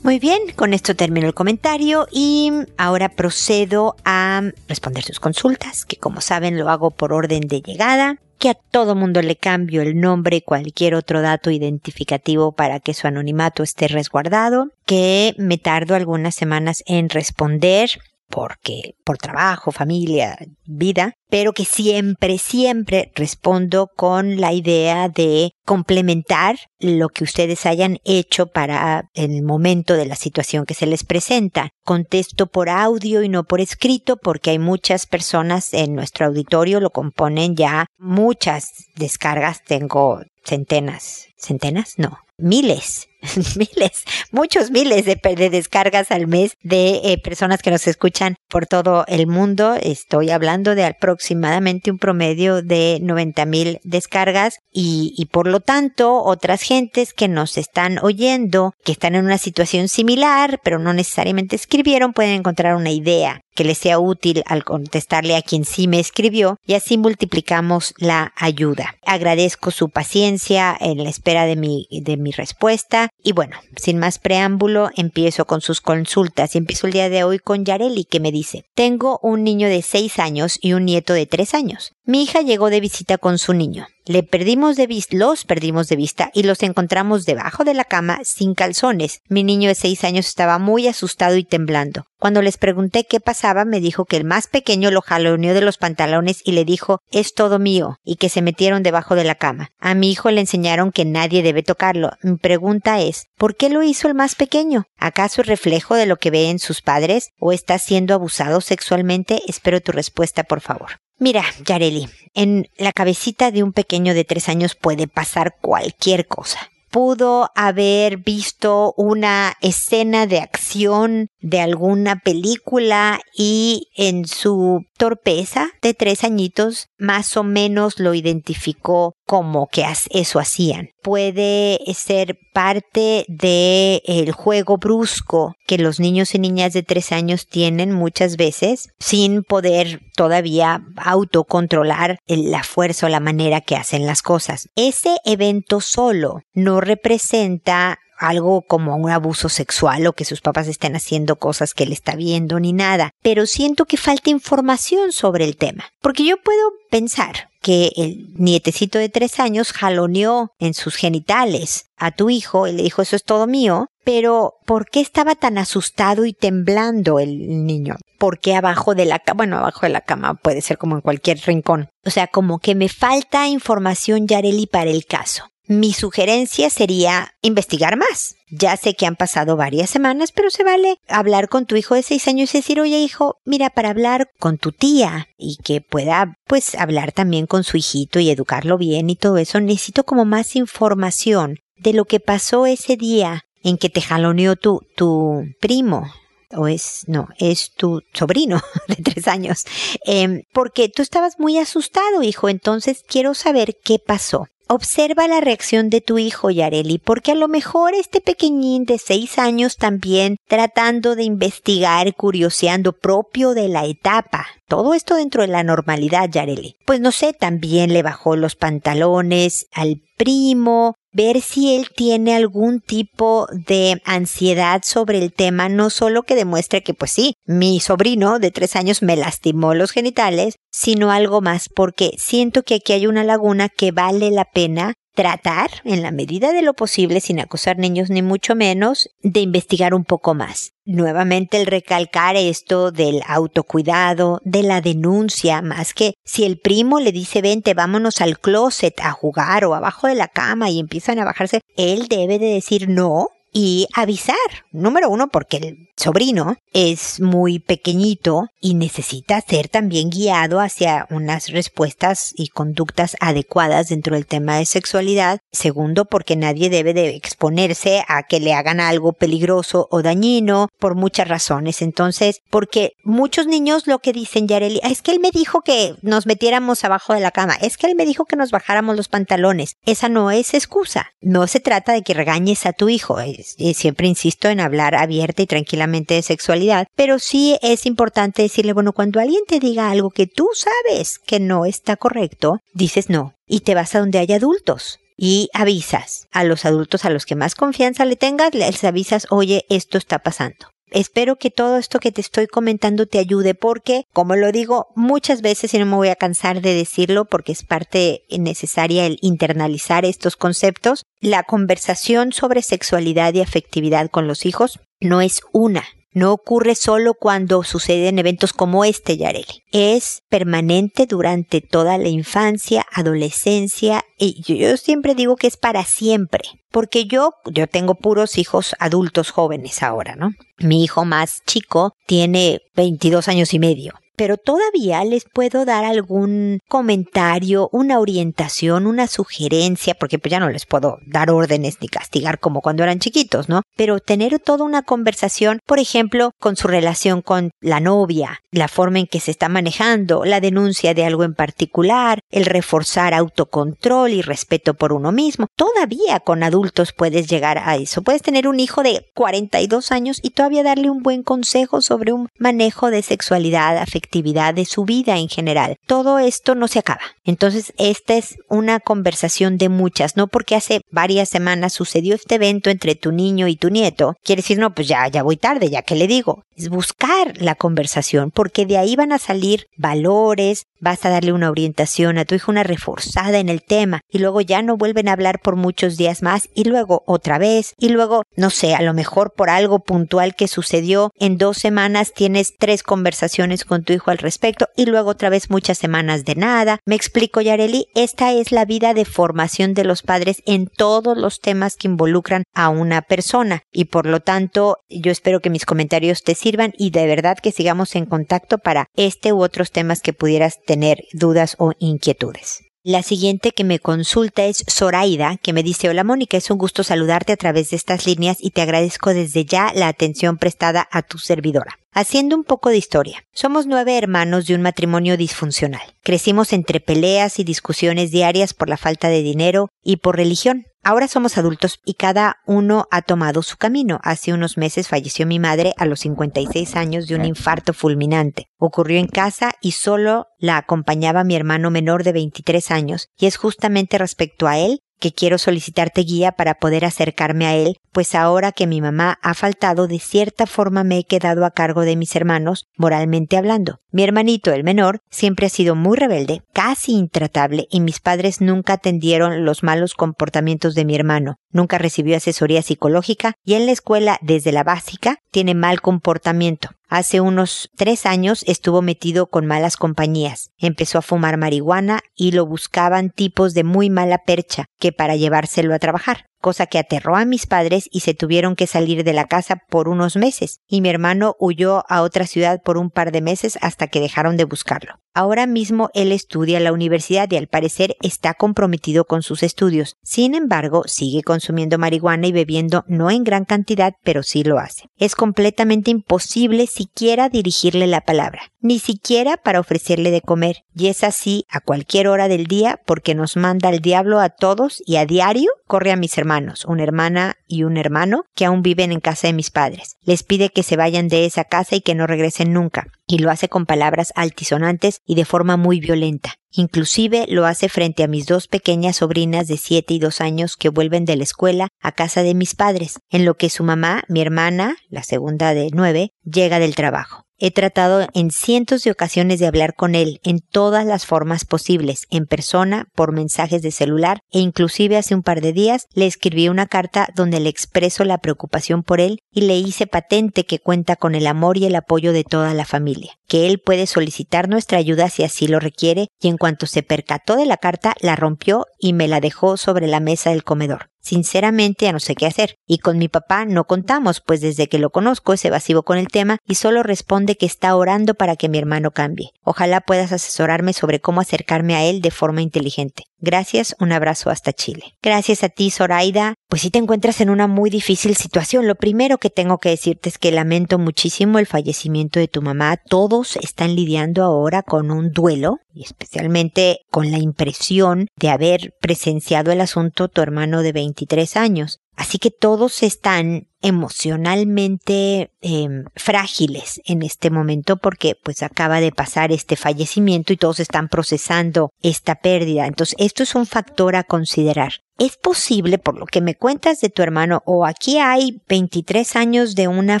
Muy 0.02 0.18
bien, 0.18 0.40
con 0.56 0.74
esto 0.74 0.96
termino 0.96 1.28
el 1.28 1.34
comentario 1.34 2.08
y 2.10 2.50
ahora 2.76 3.08
procedo 3.08 3.94
a 4.04 4.42
responder 4.66 5.04
sus 5.04 5.20
consultas, 5.20 5.84
que 5.84 5.96
como 5.96 6.20
saben 6.20 6.58
lo 6.58 6.70
hago 6.70 6.90
por 6.90 7.12
orden 7.12 7.42
de 7.42 7.62
llegada, 7.62 8.16
que 8.38 8.50
a 8.50 8.54
todo 8.54 8.96
mundo 8.96 9.22
le 9.22 9.36
cambio 9.36 9.80
el 9.80 10.00
nombre 10.00 10.42
cualquier 10.42 10.96
otro 10.96 11.22
dato 11.22 11.52
identificativo 11.52 12.50
para 12.50 12.80
que 12.80 12.94
su 12.94 13.06
anonimato 13.06 13.62
esté 13.62 13.86
resguardado, 13.86 14.72
que 14.86 15.36
me 15.38 15.56
tardo 15.56 15.94
algunas 15.94 16.34
semanas 16.34 16.82
en 16.86 17.08
responder 17.08 17.90
porque 18.32 18.94
por 19.04 19.18
trabajo, 19.18 19.72
familia, 19.72 20.38
vida, 20.64 21.12
pero 21.28 21.52
que 21.52 21.66
siempre, 21.66 22.38
siempre 22.38 23.12
respondo 23.14 23.90
con 23.94 24.40
la 24.40 24.54
idea 24.54 25.10
de 25.10 25.52
complementar 25.66 26.56
lo 26.80 27.10
que 27.10 27.24
ustedes 27.24 27.66
hayan 27.66 27.98
hecho 28.04 28.46
para 28.46 29.10
el 29.12 29.42
momento 29.42 29.94
de 29.94 30.06
la 30.06 30.16
situación 30.16 30.64
que 30.64 30.72
se 30.72 30.86
les 30.86 31.04
presenta. 31.04 31.68
Contesto 31.84 32.46
por 32.46 32.70
audio 32.70 33.22
y 33.22 33.28
no 33.28 33.44
por 33.44 33.60
escrito 33.60 34.16
porque 34.16 34.50
hay 34.50 34.58
muchas 34.58 35.06
personas 35.06 35.74
en 35.74 35.94
nuestro 35.94 36.24
auditorio, 36.24 36.80
lo 36.80 36.88
componen 36.88 37.54
ya 37.54 37.84
muchas 37.98 38.70
descargas, 38.96 39.62
tengo 39.62 40.22
centenas, 40.42 41.26
centenas, 41.36 41.98
no, 41.98 42.18
miles 42.38 43.08
miles, 43.56 44.04
muchos 44.30 44.70
miles 44.70 45.04
de, 45.04 45.50
descargas 45.50 46.10
al 46.10 46.26
mes 46.26 46.56
de 46.62 47.00
eh, 47.04 47.18
personas 47.22 47.62
que 47.62 47.70
nos 47.70 47.86
escuchan 47.86 48.36
por 48.48 48.66
todo 48.66 49.04
el 49.08 49.26
mundo. 49.26 49.74
Estoy 49.80 50.30
hablando 50.30 50.74
de 50.74 50.84
aproximadamente 50.84 51.90
un 51.90 51.98
promedio 51.98 52.62
de 52.62 52.98
90 53.00 53.44
mil 53.46 53.78
descargas 53.84 54.58
y, 54.72 55.14
y 55.16 55.26
por 55.26 55.46
lo 55.46 55.60
tanto 55.60 56.22
otras 56.22 56.62
gentes 56.62 57.12
que 57.12 57.28
nos 57.28 57.58
están 57.58 57.98
oyendo, 58.02 58.74
que 58.84 58.92
están 58.92 59.14
en 59.14 59.24
una 59.24 59.38
situación 59.38 59.88
similar, 59.88 60.60
pero 60.62 60.78
no 60.78 60.92
necesariamente 60.92 61.56
escribieron, 61.56 62.12
pueden 62.12 62.34
encontrar 62.34 62.76
una 62.76 62.90
idea 62.90 63.40
que 63.54 63.64
les 63.64 63.78
sea 63.78 63.98
útil 63.98 64.42
al 64.46 64.64
contestarle 64.64 65.36
a 65.36 65.42
quien 65.42 65.64
sí 65.64 65.88
me 65.88 66.00
escribió 66.00 66.58
y 66.66 66.74
así 66.74 66.98
multiplicamos 66.98 67.94
la 67.98 68.32
ayuda. 68.36 68.96
Agradezco 69.04 69.70
su 69.70 69.88
paciencia 69.88 70.76
en 70.80 71.02
la 71.02 71.10
espera 71.10 71.46
de 71.46 71.56
mi, 71.56 71.86
de 71.90 72.16
mi 72.16 72.32
respuesta 72.32 73.10
y 73.22 73.32
bueno, 73.32 73.56
sin 73.76 73.98
más 73.98 74.18
preámbulo, 74.18 74.90
empiezo 74.96 75.46
con 75.46 75.60
sus 75.60 75.80
consultas 75.80 76.54
y 76.54 76.58
empiezo 76.58 76.86
el 76.86 76.92
día 76.92 77.08
de 77.08 77.24
hoy 77.24 77.38
con 77.38 77.64
Yareli 77.64 78.04
que 78.04 78.20
me 78.20 78.32
dice, 78.32 78.64
tengo 78.74 79.18
un 79.22 79.44
niño 79.44 79.68
de 79.68 79.82
6 79.82 80.18
años 80.18 80.58
y 80.60 80.72
un 80.72 80.84
nieto 80.84 81.12
de 81.12 81.26
3 81.26 81.54
años. 81.54 81.92
Mi 82.04 82.24
hija 82.24 82.42
llegó 82.42 82.70
de 82.70 82.80
visita 82.80 83.16
con 83.16 83.38
su 83.38 83.52
niño. 83.52 83.86
Le 84.04 84.24
perdimos 84.24 84.74
de 84.74 84.88
vista, 84.88 85.16
los 85.16 85.44
perdimos 85.44 85.86
de 85.86 85.94
vista 85.94 86.32
y 86.34 86.42
los 86.42 86.64
encontramos 86.64 87.24
debajo 87.24 87.62
de 87.62 87.72
la 87.72 87.84
cama 87.84 88.18
sin 88.24 88.54
calzones. 88.54 89.20
Mi 89.28 89.44
niño 89.44 89.68
de 89.68 89.76
seis 89.76 90.02
años 90.02 90.26
estaba 90.26 90.58
muy 90.58 90.88
asustado 90.88 91.36
y 91.36 91.44
temblando. 91.44 92.04
Cuando 92.18 92.42
les 92.42 92.56
pregunté 92.56 93.04
qué 93.04 93.20
pasaba, 93.20 93.64
me 93.64 93.80
dijo 93.80 94.04
que 94.04 94.16
el 94.16 94.24
más 94.24 94.48
pequeño 94.48 94.90
lo 94.90 95.02
jaloneó 95.02 95.54
de 95.54 95.60
los 95.60 95.78
pantalones 95.78 96.40
y 96.44 96.52
le 96.52 96.64
dijo 96.64 96.98
es 97.12 97.34
todo 97.34 97.60
mío 97.60 97.96
y 98.02 98.16
que 98.16 98.28
se 98.28 98.42
metieron 98.42 98.82
debajo 98.82 99.14
de 99.14 99.22
la 99.22 99.36
cama. 99.36 99.70
A 99.78 99.94
mi 99.94 100.10
hijo 100.10 100.32
le 100.32 100.40
enseñaron 100.40 100.90
que 100.90 101.04
nadie 101.04 101.44
debe 101.44 101.62
tocarlo. 101.62 102.10
Mi 102.22 102.38
pregunta 102.38 103.00
es 103.00 103.26
¿por 103.36 103.56
qué 103.56 103.68
lo 103.68 103.84
hizo 103.84 104.08
el 104.08 104.14
más 104.14 104.34
pequeño? 104.34 104.84
¿Acaso 104.98 105.42
es 105.42 105.46
reflejo 105.46 105.94
de 105.94 106.06
lo 106.06 106.16
que 106.16 106.30
ve 106.30 106.50
en 106.50 106.58
sus 106.58 106.82
padres 106.82 107.30
o 107.38 107.52
está 107.52 107.78
siendo 107.78 108.14
abusado 108.14 108.60
sexualmente? 108.60 109.42
Espero 109.46 109.80
tu 109.80 109.92
respuesta, 109.92 110.42
por 110.42 110.60
favor. 110.60 111.01
Mira, 111.22 111.44
Yareli, 111.64 112.08
en 112.34 112.66
la 112.76 112.90
cabecita 112.90 113.52
de 113.52 113.62
un 113.62 113.72
pequeño 113.72 114.12
de 114.12 114.24
tres 114.24 114.48
años 114.48 114.74
puede 114.74 115.06
pasar 115.06 115.54
cualquier 115.60 116.26
cosa. 116.26 116.58
Pudo 116.90 117.48
haber 117.54 118.16
visto 118.16 118.92
una 118.96 119.54
escena 119.60 120.26
de 120.26 120.40
acción 120.40 121.28
de 121.40 121.60
alguna 121.60 122.18
película 122.18 123.20
y 123.38 123.88
en 123.94 124.26
su 124.26 124.84
torpeza 124.98 125.70
de 125.80 125.94
tres 125.94 126.24
añitos 126.24 126.88
más 126.98 127.36
o 127.36 127.44
menos 127.44 128.00
lo 128.00 128.14
identificó 128.14 129.14
como 129.26 129.66
que 129.66 129.84
eso 130.10 130.38
hacían. 130.38 130.90
Puede 131.02 131.78
ser 131.94 132.38
parte 132.52 133.24
de 133.28 134.02
el 134.04 134.32
juego 134.32 134.78
brusco 134.78 135.54
que 135.66 135.78
los 135.78 136.00
niños 136.00 136.34
y 136.34 136.38
niñas 136.38 136.72
de 136.72 136.82
tres 136.82 137.12
años 137.12 137.46
tienen 137.46 137.92
muchas 137.92 138.36
veces 138.36 138.90
sin 138.98 139.42
poder 139.42 140.00
todavía 140.16 140.82
autocontrolar 140.96 142.18
la 142.26 142.62
fuerza 142.62 143.06
o 143.06 143.08
la 143.08 143.20
manera 143.20 143.60
que 143.60 143.76
hacen 143.76 144.06
las 144.06 144.22
cosas. 144.22 144.68
Ese 144.76 145.16
evento 145.24 145.80
solo 145.80 146.42
no 146.52 146.80
representa 146.80 147.98
algo 148.22 148.62
como 148.62 148.96
un 148.96 149.10
abuso 149.10 149.48
sexual 149.48 150.06
o 150.06 150.12
que 150.12 150.24
sus 150.24 150.40
papás 150.40 150.68
estén 150.68 150.94
haciendo 150.94 151.36
cosas 151.36 151.74
que 151.74 151.84
él 151.84 151.92
está 151.92 152.14
viendo 152.14 152.60
ni 152.60 152.72
nada, 152.72 153.10
pero 153.22 153.46
siento 153.46 153.84
que 153.84 153.96
falta 153.96 154.30
información 154.30 155.12
sobre 155.12 155.44
el 155.44 155.56
tema, 155.56 155.84
porque 156.00 156.24
yo 156.24 156.36
puedo 156.40 156.70
pensar 156.90 157.51
que 157.62 157.92
el 157.96 158.34
nietecito 158.34 158.98
de 158.98 159.08
tres 159.08 159.40
años 159.40 159.72
jaloneó 159.72 160.50
en 160.58 160.74
sus 160.74 160.96
genitales 160.96 161.86
a 161.96 162.10
tu 162.10 162.28
hijo 162.28 162.66
y 162.66 162.72
le 162.72 162.82
dijo 162.82 163.00
eso 163.00 163.16
es 163.16 163.24
todo 163.24 163.46
mío, 163.46 163.86
pero 164.04 164.54
¿por 164.66 164.90
qué 164.90 165.00
estaba 165.00 165.34
tan 165.36 165.56
asustado 165.56 166.26
y 166.26 166.32
temblando 166.32 167.20
el 167.20 167.64
niño? 167.64 167.96
¿Por 168.18 168.40
qué 168.40 168.54
abajo 168.56 168.94
de 168.94 169.04
la 169.04 169.20
cama? 169.20 169.38
Bueno, 169.38 169.58
abajo 169.58 169.86
de 169.86 169.90
la 169.90 170.00
cama 170.00 170.34
puede 170.34 170.60
ser 170.60 170.76
como 170.76 170.96
en 170.96 171.00
cualquier 171.00 171.38
rincón. 171.38 171.88
O 172.04 172.10
sea, 172.10 172.26
como 172.26 172.58
que 172.58 172.74
me 172.74 172.88
falta 172.88 173.46
información, 173.46 174.26
Yareli, 174.26 174.66
para 174.66 174.90
el 174.90 175.06
caso. 175.06 175.51
Mi 175.66 175.92
sugerencia 175.92 176.70
sería 176.70 177.34
investigar 177.40 177.96
más. 177.96 178.34
Ya 178.50 178.76
sé 178.76 178.94
que 178.94 179.06
han 179.06 179.16
pasado 179.16 179.56
varias 179.56 179.88
semanas, 179.88 180.32
pero 180.32 180.50
se 180.50 180.64
vale 180.64 180.96
hablar 181.08 181.48
con 181.48 181.66
tu 181.66 181.76
hijo 181.76 181.94
de 181.94 182.02
seis 182.02 182.26
años 182.28 182.54
y 182.54 182.58
decir, 182.58 182.80
oye 182.80 182.98
hijo, 182.98 183.36
mira, 183.44 183.70
para 183.70 183.90
hablar 183.90 184.28
con 184.38 184.58
tu 184.58 184.72
tía 184.72 185.28
y 185.38 185.56
que 185.64 185.80
pueda 185.80 186.36
pues 186.46 186.74
hablar 186.74 187.12
también 187.12 187.46
con 187.46 187.64
su 187.64 187.76
hijito 187.76 188.18
y 188.18 188.30
educarlo 188.30 188.76
bien 188.76 189.08
y 189.08 189.16
todo 189.16 189.38
eso, 189.38 189.60
necesito 189.60 190.04
como 190.04 190.24
más 190.24 190.56
información 190.56 191.60
de 191.76 191.92
lo 191.92 192.04
que 192.04 192.20
pasó 192.20 192.66
ese 192.66 192.96
día 192.96 193.44
en 193.62 193.78
que 193.78 193.88
te 193.88 194.00
jaloneó 194.00 194.56
tu, 194.56 194.80
tu 194.96 195.44
primo 195.60 196.10
o 196.54 196.68
es, 196.68 197.04
no, 197.06 197.28
es 197.38 197.72
tu 197.74 198.02
sobrino 198.12 198.60
de 198.88 198.96
tres 198.96 199.28
años, 199.28 199.64
em, 200.04 200.42
porque 200.52 200.88
tú 200.88 201.02
estabas 201.02 201.38
muy 201.38 201.58
asustado, 201.58 202.22
hijo, 202.22 202.48
entonces 202.48 203.04
quiero 203.06 203.34
saber 203.34 203.76
qué 203.82 203.98
pasó. 203.98 204.46
Observa 204.68 205.28
la 205.28 205.40
reacción 205.40 205.90
de 205.90 206.00
tu 206.00 206.18
hijo, 206.18 206.50
Yareli, 206.50 206.98
porque 206.98 207.32
a 207.32 207.34
lo 207.34 207.48
mejor 207.48 207.94
este 207.94 208.20
pequeñín 208.20 208.84
de 208.84 208.98
seis 208.98 209.38
años 209.38 209.76
también 209.76 210.36
tratando 210.48 211.14
de 211.14 211.24
investigar, 211.24 212.14
curioseando 212.14 212.92
propio 212.92 213.54
de 213.54 213.68
la 213.68 213.84
etapa. 213.84 214.46
Todo 214.72 214.94
esto 214.94 215.16
dentro 215.16 215.42
de 215.42 215.48
la 215.48 215.64
normalidad, 215.64 216.30
Yareli. 216.30 216.76
Pues 216.86 216.98
no 216.98 217.12
sé, 217.12 217.34
también 217.34 217.92
le 217.92 218.02
bajó 218.02 218.36
los 218.36 218.56
pantalones 218.56 219.66
al 219.70 220.00
primo, 220.16 220.94
ver 221.12 221.42
si 221.42 221.76
él 221.76 221.88
tiene 221.94 222.34
algún 222.34 222.80
tipo 222.80 223.48
de 223.52 224.00
ansiedad 224.06 224.80
sobre 224.82 225.18
el 225.18 225.34
tema, 225.34 225.68
no 225.68 225.90
solo 225.90 226.22
que 226.22 226.34
demuestre 226.34 226.82
que 226.82 226.94
pues 226.94 227.12
sí, 227.12 227.34
mi 227.44 227.80
sobrino 227.80 228.38
de 228.38 228.50
tres 228.50 228.74
años 228.74 229.02
me 229.02 229.14
lastimó 229.14 229.74
los 229.74 229.90
genitales, 229.90 230.54
sino 230.70 231.10
algo 231.10 231.42
más, 231.42 231.68
porque 231.68 232.12
siento 232.16 232.62
que 232.62 232.76
aquí 232.76 232.94
hay 232.94 233.06
una 233.06 233.24
laguna 233.24 233.68
que 233.68 233.92
vale 233.92 234.30
la 234.30 234.46
pena 234.46 234.94
tratar, 235.14 235.70
en 235.84 236.02
la 236.02 236.10
medida 236.10 236.52
de 236.52 236.62
lo 236.62 236.74
posible, 236.74 237.20
sin 237.20 237.40
acusar 237.40 237.78
niños 237.78 238.10
ni 238.10 238.22
mucho 238.22 238.54
menos, 238.54 239.10
de 239.22 239.40
investigar 239.40 239.94
un 239.94 240.04
poco 240.04 240.34
más. 240.34 240.72
Nuevamente 240.84 241.60
el 241.60 241.66
recalcar 241.66 242.36
esto 242.36 242.90
del 242.90 243.22
autocuidado, 243.26 244.40
de 244.44 244.62
la 244.62 244.80
denuncia, 244.80 245.62
más 245.62 245.94
que 245.94 246.14
si 246.24 246.44
el 246.44 246.58
primo 246.58 246.98
le 246.98 247.12
dice 247.12 247.40
vente, 247.40 247.74
vámonos 247.74 248.20
al 248.20 248.38
closet 248.38 248.98
a 249.00 249.12
jugar 249.12 249.64
o 249.64 249.74
abajo 249.74 250.08
de 250.08 250.14
la 250.14 250.28
cama 250.28 250.70
y 250.70 250.80
empiezan 250.80 251.18
a 251.18 251.24
bajarse, 251.24 251.60
él 251.76 252.08
debe 252.08 252.38
de 252.38 252.54
decir 252.54 252.88
no, 252.88 253.28
y 253.52 253.86
avisar. 253.94 254.36
Número 254.72 255.10
uno, 255.10 255.28
porque 255.28 255.58
el 255.58 255.88
sobrino 255.96 256.56
es 256.72 257.20
muy 257.20 257.58
pequeñito 257.58 258.46
y 258.60 258.74
necesita 258.74 259.40
ser 259.40 259.68
también 259.68 260.10
guiado 260.10 260.60
hacia 260.60 261.06
unas 261.10 261.48
respuestas 261.48 262.32
y 262.34 262.48
conductas 262.48 263.16
adecuadas 263.20 263.88
dentro 263.88 264.14
del 264.14 264.26
tema 264.26 264.56
de 264.56 264.66
sexualidad. 264.66 265.40
Segundo, 265.52 266.06
porque 266.06 266.36
nadie 266.36 266.70
debe 266.70 266.94
de 266.94 267.10
exponerse 267.10 268.04
a 268.08 268.22
que 268.22 268.40
le 268.40 268.54
hagan 268.54 268.80
algo 268.80 269.12
peligroso 269.12 269.88
o 269.90 270.02
dañino 270.02 270.68
por 270.78 270.94
muchas 270.94 271.28
razones. 271.28 271.82
Entonces, 271.82 272.40
porque 272.50 272.92
muchos 273.04 273.46
niños 273.46 273.86
lo 273.86 273.98
que 273.98 274.12
dicen, 274.12 274.48
Yareli, 274.48 274.80
es 274.82 275.02
que 275.02 275.12
él 275.12 275.20
me 275.20 275.30
dijo 275.30 275.60
que 275.60 275.94
nos 276.02 276.26
metiéramos 276.26 276.84
abajo 276.84 277.12
de 277.12 277.20
la 277.20 277.30
cama, 277.30 277.54
es 277.60 277.76
que 277.76 277.86
él 277.86 277.96
me 277.96 278.06
dijo 278.06 278.24
que 278.24 278.36
nos 278.36 278.50
bajáramos 278.50 278.96
los 278.96 279.08
pantalones. 279.08 279.76
Esa 279.84 280.08
no 280.08 280.30
es 280.30 280.54
excusa. 280.54 281.10
No 281.20 281.46
se 281.46 281.60
trata 281.60 281.92
de 281.92 282.02
que 282.02 282.14
regañes 282.14 282.66
a 282.66 282.72
tu 282.72 282.88
hijo. 282.88 283.18
Y 283.58 283.74
siempre 283.74 284.08
insisto 284.08 284.48
en 284.48 284.60
hablar 284.60 284.94
abierta 284.94 285.42
y 285.42 285.46
tranquilamente 285.46 286.14
de 286.14 286.22
sexualidad, 286.22 286.86
pero 286.96 287.18
sí 287.18 287.58
es 287.62 287.86
importante 287.86 288.42
decirle, 288.42 288.72
bueno, 288.72 288.92
cuando 288.92 289.20
alguien 289.20 289.42
te 289.46 289.60
diga 289.60 289.90
algo 289.90 290.10
que 290.10 290.26
tú 290.26 290.48
sabes 290.54 291.18
que 291.18 291.40
no 291.40 291.64
está 291.64 291.96
correcto, 291.96 292.58
dices 292.74 293.08
no 293.08 293.34
y 293.46 293.60
te 293.60 293.74
vas 293.74 293.94
a 293.94 294.00
donde 294.00 294.18
hay 294.18 294.32
adultos 294.32 294.98
y 295.16 295.50
avisas 295.52 296.26
a 296.32 296.42
los 296.42 296.64
adultos 296.64 297.04
a 297.04 297.10
los 297.10 297.26
que 297.26 297.36
más 297.36 297.54
confianza 297.54 298.04
le 298.04 298.16
tengas, 298.16 298.54
les 298.54 298.82
avisas, 298.82 299.26
oye, 299.30 299.64
esto 299.68 299.98
está 299.98 300.18
pasando. 300.18 300.71
Espero 300.92 301.36
que 301.36 301.50
todo 301.50 301.78
esto 301.78 302.00
que 302.00 302.12
te 302.12 302.20
estoy 302.20 302.46
comentando 302.46 303.06
te 303.06 303.18
ayude 303.18 303.54
porque, 303.54 304.04
como 304.12 304.36
lo 304.36 304.52
digo 304.52 304.88
muchas 304.94 305.40
veces 305.40 305.72
y 305.72 305.78
no 305.78 305.86
me 305.86 305.96
voy 305.96 306.08
a 306.08 306.16
cansar 306.16 306.60
de 306.60 306.74
decirlo 306.74 307.24
porque 307.24 307.52
es 307.52 307.64
parte 307.64 308.24
necesaria 308.30 309.06
el 309.06 309.18
internalizar 309.22 310.04
estos 310.04 310.36
conceptos, 310.36 311.04
la 311.20 311.44
conversación 311.44 312.32
sobre 312.32 312.60
sexualidad 312.60 313.32
y 313.32 313.40
afectividad 313.40 314.10
con 314.10 314.28
los 314.28 314.44
hijos 314.44 314.80
no 315.00 315.22
es 315.22 315.40
una, 315.52 315.84
no 316.12 316.32
ocurre 316.32 316.74
solo 316.74 317.14
cuando 317.14 317.62
suceden 317.62 318.18
eventos 318.18 318.52
como 318.52 318.84
este, 318.84 319.16
Yareli. 319.16 319.62
Es 319.72 320.22
permanente 320.28 321.06
durante 321.06 321.60
toda 321.60 321.98
la 321.98 322.08
infancia, 322.08 322.86
adolescencia, 322.92 324.04
y 324.18 324.42
yo, 324.42 324.76
siempre 324.76 325.14
digo 325.14 325.36
que 325.36 325.46
es 325.46 325.56
para 325.56 325.84
siempre. 325.84 326.42
Porque 326.70 327.06
yo, 327.06 327.32
yo 327.46 327.66
tengo 327.66 327.94
puros 327.94 328.38
hijos 328.38 328.74
adultos 328.78 329.30
jóvenes 329.30 329.82
ahora, 329.82 330.14
¿no? 330.16 330.30
Mi 330.58 330.84
hijo 330.84 331.04
más 331.04 331.42
chico 331.46 331.94
tiene 332.06 332.60
22 332.74 333.28
años 333.28 333.52
y 333.54 333.58
medio 333.58 334.01
pero 334.16 334.36
todavía 334.36 335.04
les 335.04 335.24
puedo 335.24 335.64
dar 335.64 335.84
algún 335.84 336.60
comentario, 336.68 337.68
una 337.72 337.98
orientación, 337.98 338.86
una 338.86 339.06
sugerencia, 339.06 339.94
porque 339.94 340.18
pues 340.18 340.30
ya 340.30 340.40
no 340.40 340.50
les 340.50 340.66
puedo 340.66 340.98
dar 341.06 341.30
órdenes 341.30 341.78
ni 341.80 341.88
castigar 341.88 342.38
como 342.38 342.60
cuando 342.60 342.82
eran 342.82 342.98
chiquitos, 342.98 343.48
¿no? 343.48 343.62
Pero 343.76 344.00
tener 344.00 344.38
toda 344.38 344.64
una 344.64 344.82
conversación, 344.82 345.60
por 345.66 345.78
ejemplo, 345.78 346.32
con 346.38 346.56
su 346.56 346.68
relación 346.68 347.22
con 347.22 347.50
la 347.60 347.80
novia, 347.80 348.40
la 348.50 348.68
forma 348.68 348.98
en 348.98 349.06
que 349.06 349.20
se 349.20 349.30
está 349.30 349.48
manejando, 349.48 350.24
la 350.24 350.40
denuncia 350.40 350.94
de 350.94 351.04
algo 351.04 351.24
en 351.24 351.34
particular, 351.34 352.20
el 352.30 352.44
reforzar 352.44 353.14
autocontrol 353.14 354.10
y 354.10 354.22
respeto 354.22 354.74
por 354.74 354.92
uno 354.92 355.12
mismo. 355.12 355.46
Todavía 355.56 356.20
con 356.20 356.42
adultos 356.42 356.92
puedes 356.92 357.28
llegar 357.28 357.58
a 357.58 357.76
eso. 357.76 358.02
Puedes 358.02 358.22
tener 358.22 358.46
un 358.46 358.60
hijo 358.60 358.82
de 358.82 359.06
42 359.14 359.92
años 359.92 360.20
y 360.22 360.30
todavía 360.30 360.62
darle 360.62 360.90
un 360.90 361.02
buen 361.02 361.22
consejo 361.22 361.80
sobre 361.80 362.12
un 362.12 362.28
manejo 362.38 362.90
de 362.90 363.02
sexualidad 363.02 363.78
afectiva 363.78 364.01
de 364.10 364.64
su 364.64 364.84
vida 364.84 365.18
en 365.18 365.28
general. 365.28 365.76
Todo 365.86 366.18
esto 366.18 366.54
no 366.54 366.68
se 366.68 366.78
acaba. 366.78 367.00
Entonces, 367.24 367.72
esta 367.78 368.14
es 368.14 368.36
una 368.48 368.80
conversación 368.80 369.58
de 369.58 369.68
muchas, 369.68 370.16
no 370.16 370.26
porque 370.26 370.56
hace 370.56 370.80
varias 370.90 371.28
semanas 371.28 371.72
sucedió 371.72 372.14
este 372.14 372.36
evento 372.36 372.70
entre 372.70 372.94
tu 372.94 373.12
niño 373.12 373.48
y 373.48 373.56
tu 373.56 373.70
nieto, 373.70 374.14
quiere 374.24 374.42
decir, 374.42 374.58
no, 374.58 374.74
pues 374.74 374.88
ya, 374.88 375.06
ya 375.08 375.22
voy 375.22 375.36
tarde, 375.36 375.70
ya 375.70 375.82
que 375.82 375.94
le 375.94 376.06
digo. 376.06 376.42
Es 376.56 376.68
buscar 376.68 377.34
la 377.40 377.54
conversación, 377.54 378.30
porque 378.30 378.66
de 378.66 378.76
ahí 378.76 378.94
van 378.94 379.12
a 379.12 379.18
salir 379.18 379.66
valores, 379.76 380.66
vas 380.80 381.04
a 381.04 381.08
darle 381.08 381.32
una 381.32 381.50
orientación 381.50 382.18
a 382.18 382.24
tu 382.24 382.34
hijo, 382.34 382.50
una 382.50 382.62
reforzada 382.62 383.38
en 383.38 383.48
el 383.48 383.62
tema, 383.62 384.00
y 384.10 384.18
luego 384.18 384.40
ya 384.42 384.60
no 384.60 384.76
vuelven 384.76 385.08
a 385.08 385.12
hablar 385.12 385.40
por 385.40 385.56
muchos 385.56 385.96
días 385.96 386.22
más, 386.22 386.48
y 386.54 386.64
luego 386.64 387.02
otra 387.06 387.38
vez, 387.38 387.74
y 387.78 387.88
luego, 387.88 388.24
no 388.36 388.50
sé, 388.50 388.74
a 388.74 388.82
lo 388.82 388.92
mejor 388.92 389.32
por 389.32 389.48
algo 389.48 389.78
puntual 389.78 390.34
que 390.34 390.46
sucedió, 390.46 391.10
en 391.18 391.38
dos 391.38 391.56
semanas 391.56 392.12
tienes 392.12 392.54
tres 392.58 392.82
conversaciones 392.82 393.64
con 393.64 393.82
tu 393.82 393.91
hijo 393.92 394.10
al 394.10 394.18
respecto 394.18 394.68
y 394.76 394.86
luego 394.86 395.10
otra 395.10 395.30
vez 395.30 395.50
muchas 395.50 395.78
semanas 395.78 396.24
de 396.24 396.34
nada. 396.34 396.78
Me 396.86 396.94
explico, 396.94 397.40
Yareli, 397.40 397.86
esta 397.94 398.32
es 398.32 398.52
la 398.52 398.64
vida 398.64 398.94
de 398.94 399.04
formación 399.04 399.74
de 399.74 399.84
los 399.84 400.02
padres 400.02 400.42
en 400.46 400.66
todos 400.66 401.16
los 401.16 401.40
temas 401.40 401.76
que 401.76 401.88
involucran 401.88 402.44
a 402.54 402.68
una 402.68 403.02
persona 403.02 403.62
y 403.70 403.86
por 403.86 404.06
lo 404.06 404.20
tanto 404.20 404.78
yo 404.88 405.12
espero 405.12 405.40
que 405.40 405.50
mis 405.50 405.66
comentarios 405.66 406.22
te 406.22 406.34
sirvan 406.34 406.72
y 406.76 406.90
de 406.90 407.06
verdad 407.06 407.38
que 407.38 407.52
sigamos 407.52 407.94
en 407.94 408.06
contacto 408.06 408.58
para 408.58 408.86
este 408.96 409.32
u 409.32 409.42
otros 409.42 409.70
temas 409.70 410.00
que 410.00 410.12
pudieras 410.12 410.58
tener 410.66 411.04
dudas 411.12 411.56
o 411.58 411.72
inquietudes. 411.78 412.71
La 412.84 413.04
siguiente 413.04 413.52
que 413.52 413.62
me 413.62 413.78
consulta 413.78 414.44
es 414.46 414.64
Zoraida, 414.68 415.36
que 415.40 415.52
me 415.52 415.62
dice, 415.62 415.88
hola 415.88 416.02
Mónica, 416.02 416.36
es 416.36 416.50
un 416.50 416.58
gusto 416.58 416.82
saludarte 416.82 417.32
a 417.32 417.36
través 417.36 417.70
de 417.70 417.76
estas 417.76 418.06
líneas 418.06 418.38
y 418.40 418.50
te 418.50 418.60
agradezco 418.60 419.14
desde 419.14 419.44
ya 419.44 419.70
la 419.72 419.86
atención 419.86 420.36
prestada 420.36 420.88
a 420.90 421.02
tu 421.02 421.18
servidora. 421.18 421.78
Haciendo 421.92 422.34
un 422.34 422.42
poco 422.42 422.70
de 422.70 422.78
historia, 422.78 423.24
somos 423.32 423.66
nueve 423.66 423.96
hermanos 423.96 424.48
de 424.48 424.56
un 424.56 424.62
matrimonio 424.62 425.16
disfuncional. 425.16 425.94
Crecimos 426.02 426.52
entre 426.52 426.80
peleas 426.80 427.38
y 427.38 427.44
discusiones 427.44 428.10
diarias 428.10 428.52
por 428.52 428.68
la 428.68 428.76
falta 428.76 429.08
de 429.08 429.22
dinero 429.22 429.68
y 429.84 429.98
por 429.98 430.16
religión. 430.16 430.66
Ahora 430.84 431.06
somos 431.06 431.38
adultos 431.38 431.78
y 431.84 431.94
cada 431.94 432.38
uno 432.44 432.88
ha 432.90 433.02
tomado 433.02 433.42
su 433.42 433.56
camino. 433.56 434.00
Hace 434.02 434.32
unos 434.32 434.56
meses 434.56 434.88
falleció 434.88 435.26
mi 435.26 435.38
madre 435.38 435.74
a 435.76 435.86
los 435.86 436.00
56 436.00 436.74
años 436.74 437.06
de 437.06 437.14
un 437.14 437.24
infarto 437.24 437.72
fulminante. 437.72 438.48
Ocurrió 438.58 438.98
en 438.98 439.06
casa 439.06 439.52
y 439.60 439.72
solo 439.72 440.26
la 440.38 440.56
acompañaba 440.56 441.22
mi 441.22 441.36
hermano 441.36 441.70
menor 441.70 442.02
de 442.02 442.12
23 442.12 442.72
años 442.72 443.06
y 443.16 443.26
es 443.26 443.36
justamente 443.36 443.96
respecto 443.96 444.48
a 444.48 444.58
él 444.58 444.80
que 445.02 445.12
quiero 445.12 445.36
solicitarte 445.36 446.02
guía 446.02 446.30
para 446.30 446.54
poder 446.54 446.84
acercarme 446.84 447.46
a 447.46 447.56
él, 447.56 447.76
pues 447.90 448.14
ahora 448.14 448.52
que 448.52 448.68
mi 448.68 448.80
mamá 448.80 449.18
ha 449.20 449.34
faltado, 449.34 449.88
de 449.88 449.98
cierta 449.98 450.46
forma 450.46 450.84
me 450.84 450.98
he 450.98 451.04
quedado 451.04 451.44
a 451.44 451.50
cargo 451.50 451.80
de 451.82 451.96
mis 451.96 452.14
hermanos, 452.14 452.68
moralmente 452.76 453.36
hablando. 453.36 453.80
Mi 453.90 454.04
hermanito, 454.04 454.52
el 454.52 454.62
menor, 454.62 455.00
siempre 455.10 455.46
ha 455.46 455.50
sido 455.50 455.74
muy 455.74 455.98
rebelde, 455.98 456.42
casi 456.52 456.92
intratable, 456.92 457.66
y 457.68 457.80
mis 457.80 457.98
padres 457.98 458.40
nunca 458.40 458.74
atendieron 458.74 459.44
los 459.44 459.64
malos 459.64 459.94
comportamientos 459.94 460.76
de 460.76 460.84
mi 460.84 460.94
hermano. 460.94 461.34
Nunca 461.50 461.78
recibió 461.78 462.16
asesoría 462.16 462.62
psicológica 462.62 463.34
y 463.44 463.54
en 463.54 463.66
la 463.66 463.72
escuela, 463.72 464.18
desde 464.22 464.52
la 464.52 464.62
básica, 464.62 465.16
tiene 465.32 465.56
mal 465.56 465.80
comportamiento. 465.80 466.68
Hace 466.94 467.22
unos 467.22 467.70
tres 467.74 468.04
años 468.04 468.44
estuvo 468.46 468.82
metido 468.82 469.30
con 469.30 469.46
malas 469.46 469.78
compañías. 469.78 470.50
Empezó 470.58 470.98
a 470.98 471.02
fumar 471.02 471.38
marihuana 471.38 472.00
y 472.14 472.32
lo 472.32 472.44
buscaban 472.44 473.08
tipos 473.08 473.54
de 473.54 473.64
muy 473.64 473.88
mala 473.88 474.18
percha 474.26 474.66
que 474.78 474.92
para 474.92 475.16
llevárselo 475.16 475.74
a 475.74 475.78
trabajar 475.78 476.26
cosa 476.42 476.66
que 476.66 476.78
aterró 476.78 477.16
a 477.16 477.24
mis 477.24 477.46
padres 477.46 477.88
y 477.90 478.00
se 478.00 478.12
tuvieron 478.12 478.56
que 478.56 478.66
salir 478.66 479.04
de 479.04 479.14
la 479.14 479.26
casa 479.26 479.56
por 479.70 479.88
unos 479.88 480.16
meses, 480.16 480.60
y 480.68 480.82
mi 480.82 480.90
hermano 480.90 481.36
huyó 481.38 481.84
a 481.88 482.02
otra 482.02 482.26
ciudad 482.26 482.60
por 482.62 482.76
un 482.76 482.90
par 482.90 483.12
de 483.12 483.22
meses 483.22 483.58
hasta 483.62 483.86
que 483.86 484.00
dejaron 484.00 484.36
de 484.36 484.44
buscarlo. 484.44 484.96
Ahora 485.14 485.46
mismo 485.46 485.90
él 485.92 486.10
estudia 486.10 486.56
en 486.56 486.64
la 486.64 486.72
universidad 486.72 487.30
y 487.30 487.36
al 487.36 487.46
parecer 487.46 487.96
está 488.00 488.32
comprometido 488.32 489.04
con 489.04 489.22
sus 489.22 489.42
estudios. 489.42 489.96
Sin 490.02 490.34
embargo, 490.34 490.84
sigue 490.86 491.22
consumiendo 491.22 491.76
marihuana 491.76 492.28
y 492.28 492.32
bebiendo 492.32 492.84
no 492.88 493.10
en 493.10 493.22
gran 493.22 493.44
cantidad, 493.44 493.92
pero 494.02 494.22
sí 494.22 494.42
lo 494.42 494.58
hace. 494.58 494.88
Es 494.96 495.14
completamente 495.14 495.90
imposible 495.90 496.66
siquiera 496.66 497.28
dirigirle 497.28 497.86
la 497.86 498.00
palabra, 498.00 498.40
ni 498.60 498.78
siquiera 498.78 499.36
para 499.36 499.60
ofrecerle 499.60 500.10
de 500.10 500.22
comer, 500.22 500.64
y 500.74 500.86
es 500.86 501.04
así 501.04 501.44
a 501.50 501.60
cualquier 501.60 502.08
hora 502.08 502.28
del 502.28 502.46
día 502.46 502.80
porque 502.86 503.14
nos 503.14 503.36
manda 503.36 503.68
el 503.68 503.80
diablo 503.80 504.18
a 504.18 504.30
todos 504.30 504.82
y 504.86 504.96
a 504.96 505.04
diario 505.04 505.50
corre 505.66 505.92
a 505.92 505.96
mis 505.96 506.16
hermanos, 506.16 506.31
una 506.66 506.82
hermana 506.82 507.36
y 507.46 507.64
un 507.64 507.76
hermano 507.76 508.24
que 508.34 508.44
aún 508.44 508.62
viven 508.62 508.92
en 508.92 509.00
casa 509.00 509.26
de 509.26 509.32
mis 509.32 509.50
padres. 509.50 509.96
Les 510.02 510.22
pide 510.22 510.50
que 510.50 510.62
se 510.62 510.76
vayan 510.76 511.08
de 511.08 511.26
esa 511.26 511.44
casa 511.44 511.76
y 511.76 511.80
que 511.80 511.94
no 511.94 512.06
regresen 512.06 512.52
nunca 512.52 512.86
y 513.06 513.18
lo 513.18 513.30
hace 513.30 513.48
con 513.48 513.66
palabras 513.66 514.12
altisonantes 514.16 515.00
y 515.04 515.16
de 515.16 515.24
forma 515.24 515.56
muy 515.56 515.80
violenta. 515.80 516.34
Inclusive 516.50 517.26
lo 517.28 517.46
hace 517.46 517.68
frente 517.68 518.04
a 518.04 518.08
mis 518.08 518.26
dos 518.26 518.48
pequeñas 518.48 518.96
sobrinas 518.96 519.48
de 519.48 519.56
siete 519.56 519.94
y 519.94 519.98
dos 519.98 520.20
años 520.20 520.56
que 520.56 520.68
vuelven 520.68 521.04
de 521.04 521.16
la 521.16 521.24
escuela 521.24 521.68
a 521.80 521.92
casa 521.92 522.22
de 522.22 522.34
mis 522.34 522.54
padres, 522.54 523.00
en 523.10 523.24
lo 523.24 523.34
que 523.34 523.50
su 523.50 523.64
mamá, 523.64 524.04
mi 524.08 524.20
hermana, 524.20 524.76
la 524.88 525.02
segunda 525.02 525.54
de 525.54 525.70
nueve, 525.72 526.12
llega 526.24 526.58
del 526.58 526.74
trabajo. 526.74 527.24
He 527.44 527.50
tratado 527.50 528.06
en 528.14 528.30
cientos 528.30 528.84
de 528.84 528.92
ocasiones 528.92 529.40
de 529.40 529.48
hablar 529.48 529.74
con 529.74 529.96
él 529.96 530.20
en 530.22 530.38
todas 530.38 530.86
las 530.86 531.06
formas 531.06 531.44
posibles, 531.44 532.06
en 532.08 532.26
persona, 532.26 532.86
por 532.94 533.10
mensajes 533.10 533.62
de 533.62 533.72
celular 533.72 534.20
e 534.30 534.38
inclusive 534.38 534.96
hace 534.96 535.16
un 535.16 535.24
par 535.24 535.40
de 535.40 535.52
días 535.52 535.88
le 535.92 536.06
escribí 536.06 536.48
una 536.48 536.68
carta 536.68 537.08
donde 537.16 537.40
le 537.40 537.48
expreso 537.48 538.04
la 538.04 538.18
preocupación 538.18 538.84
por 538.84 539.00
él 539.00 539.18
y 539.32 539.40
le 539.40 539.56
hice 539.56 539.88
patente 539.88 540.46
que 540.46 540.60
cuenta 540.60 540.94
con 540.94 541.16
el 541.16 541.26
amor 541.26 541.58
y 541.58 541.64
el 541.64 541.74
apoyo 541.74 542.12
de 542.12 542.22
toda 542.22 542.54
la 542.54 542.64
familia, 542.64 543.14
que 543.26 543.48
él 543.48 543.58
puede 543.58 543.88
solicitar 543.88 544.48
nuestra 544.48 544.78
ayuda 544.78 545.08
si 545.08 545.24
así 545.24 545.48
lo 545.48 545.58
requiere 545.58 546.10
y 546.20 546.28
en 546.28 546.38
cuanto 546.38 546.66
se 546.66 546.84
percató 546.84 547.34
de 547.34 547.46
la 547.46 547.56
carta 547.56 547.96
la 547.98 548.14
rompió 548.14 548.66
y 548.78 548.92
me 548.92 549.08
la 549.08 549.18
dejó 549.18 549.56
sobre 549.56 549.88
la 549.88 549.98
mesa 549.98 550.30
del 550.30 550.44
comedor. 550.44 550.91
Sinceramente 551.02 551.84
ya 551.86 551.92
no 551.92 552.00
sé 552.00 552.14
qué 552.14 552.26
hacer. 552.26 552.56
Y 552.66 552.78
con 552.78 552.96
mi 552.96 553.08
papá 553.08 553.44
no 553.44 553.64
contamos, 553.64 554.20
pues 554.20 554.40
desde 554.40 554.68
que 554.68 554.78
lo 554.78 554.90
conozco 554.90 555.32
es 555.32 555.44
evasivo 555.44 555.82
con 555.82 555.98
el 555.98 556.06
tema 556.08 556.38
y 556.46 556.54
solo 556.54 556.82
responde 556.82 557.36
que 557.36 557.46
está 557.46 557.74
orando 557.74 558.14
para 558.14 558.36
que 558.36 558.48
mi 558.48 558.58
hermano 558.58 558.92
cambie. 558.92 559.32
Ojalá 559.42 559.80
puedas 559.80 560.12
asesorarme 560.12 560.72
sobre 560.72 561.00
cómo 561.00 561.20
acercarme 561.20 561.74
a 561.74 561.84
él 561.84 562.00
de 562.00 562.12
forma 562.12 562.40
inteligente. 562.40 563.04
Gracias, 563.24 563.76
un 563.78 563.92
abrazo 563.92 564.30
hasta 564.30 564.52
Chile. 564.52 564.96
Gracias 565.00 565.44
a 565.44 565.48
ti, 565.48 565.70
Zoraida. 565.70 566.34
Pues 566.48 566.62
si 566.62 566.70
te 566.70 566.80
encuentras 566.80 567.20
en 567.20 567.30
una 567.30 567.46
muy 567.46 567.70
difícil 567.70 568.16
situación, 568.16 568.66
lo 568.66 568.74
primero 568.74 569.18
que 569.18 569.30
tengo 569.30 569.58
que 569.58 569.68
decirte 569.68 570.08
es 570.08 570.18
que 570.18 570.32
lamento 570.32 570.76
muchísimo 570.76 571.38
el 571.38 571.46
fallecimiento 571.46 572.18
de 572.18 572.26
tu 572.26 572.42
mamá. 572.42 572.76
Todos 572.76 573.36
están 573.36 573.76
lidiando 573.76 574.24
ahora 574.24 574.64
con 574.64 574.90
un 574.90 575.12
duelo 575.12 575.58
y 575.72 575.84
especialmente 575.84 576.80
con 576.90 577.12
la 577.12 577.18
impresión 577.18 578.08
de 578.16 578.30
haber 578.30 578.74
presenciado 578.80 579.52
el 579.52 579.60
asunto 579.60 580.08
tu 580.08 580.20
hermano 580.20 580.62
de 580.62 580.72
23 580.72 581.36
años. 581.36 581.78
Así 581.96 582.18
que 582.18 582.30
todos 582.30 582.82
están 582.82 583.48
emocionalmente 583.60 585.30
em, 585.40 585.84
frágiles 585.94 586.80
en 586.84 587.02
este 587.02 587.30
momento 587.30 587.76
porque 587.76 588.16
pues 588.20 588.42
acaba 588.42 588.80
de 588.80 588.92
pasar 588.92 589.30
este 589.30 589.56
fallecimiento 589.56 590.32
y 590.32 590.36
todos 590.36 590.58
están 590.58 590.88
procesando 590.88 591.70
esta 591.82 592.16
pérdida. 592.16 592.66
Entonces 592.66 592.96
esto 592.98 593.22
es 593.22 593.34
un 593.34 593.46
factor 593.46 593.94
a 593.96 594.04
considerar. 594.04 594.82
Es 594.98 595.16
posible, 595.16 595.78
por 595.78 595.98
lo 595.98 596.06
que 596.06 596.20
me 596.20 596.34
cuentas 596.34 596.80
de 596.80 596.90
tu 596.90 597.02
hermano, 597.02 597.42
o 597.44 597.66
aquí 597.66 597.98
hay 597.98 598.40
23 598.48 599.16
años 599.16 599.54
de 599.54 599.68
una 599.68 600.00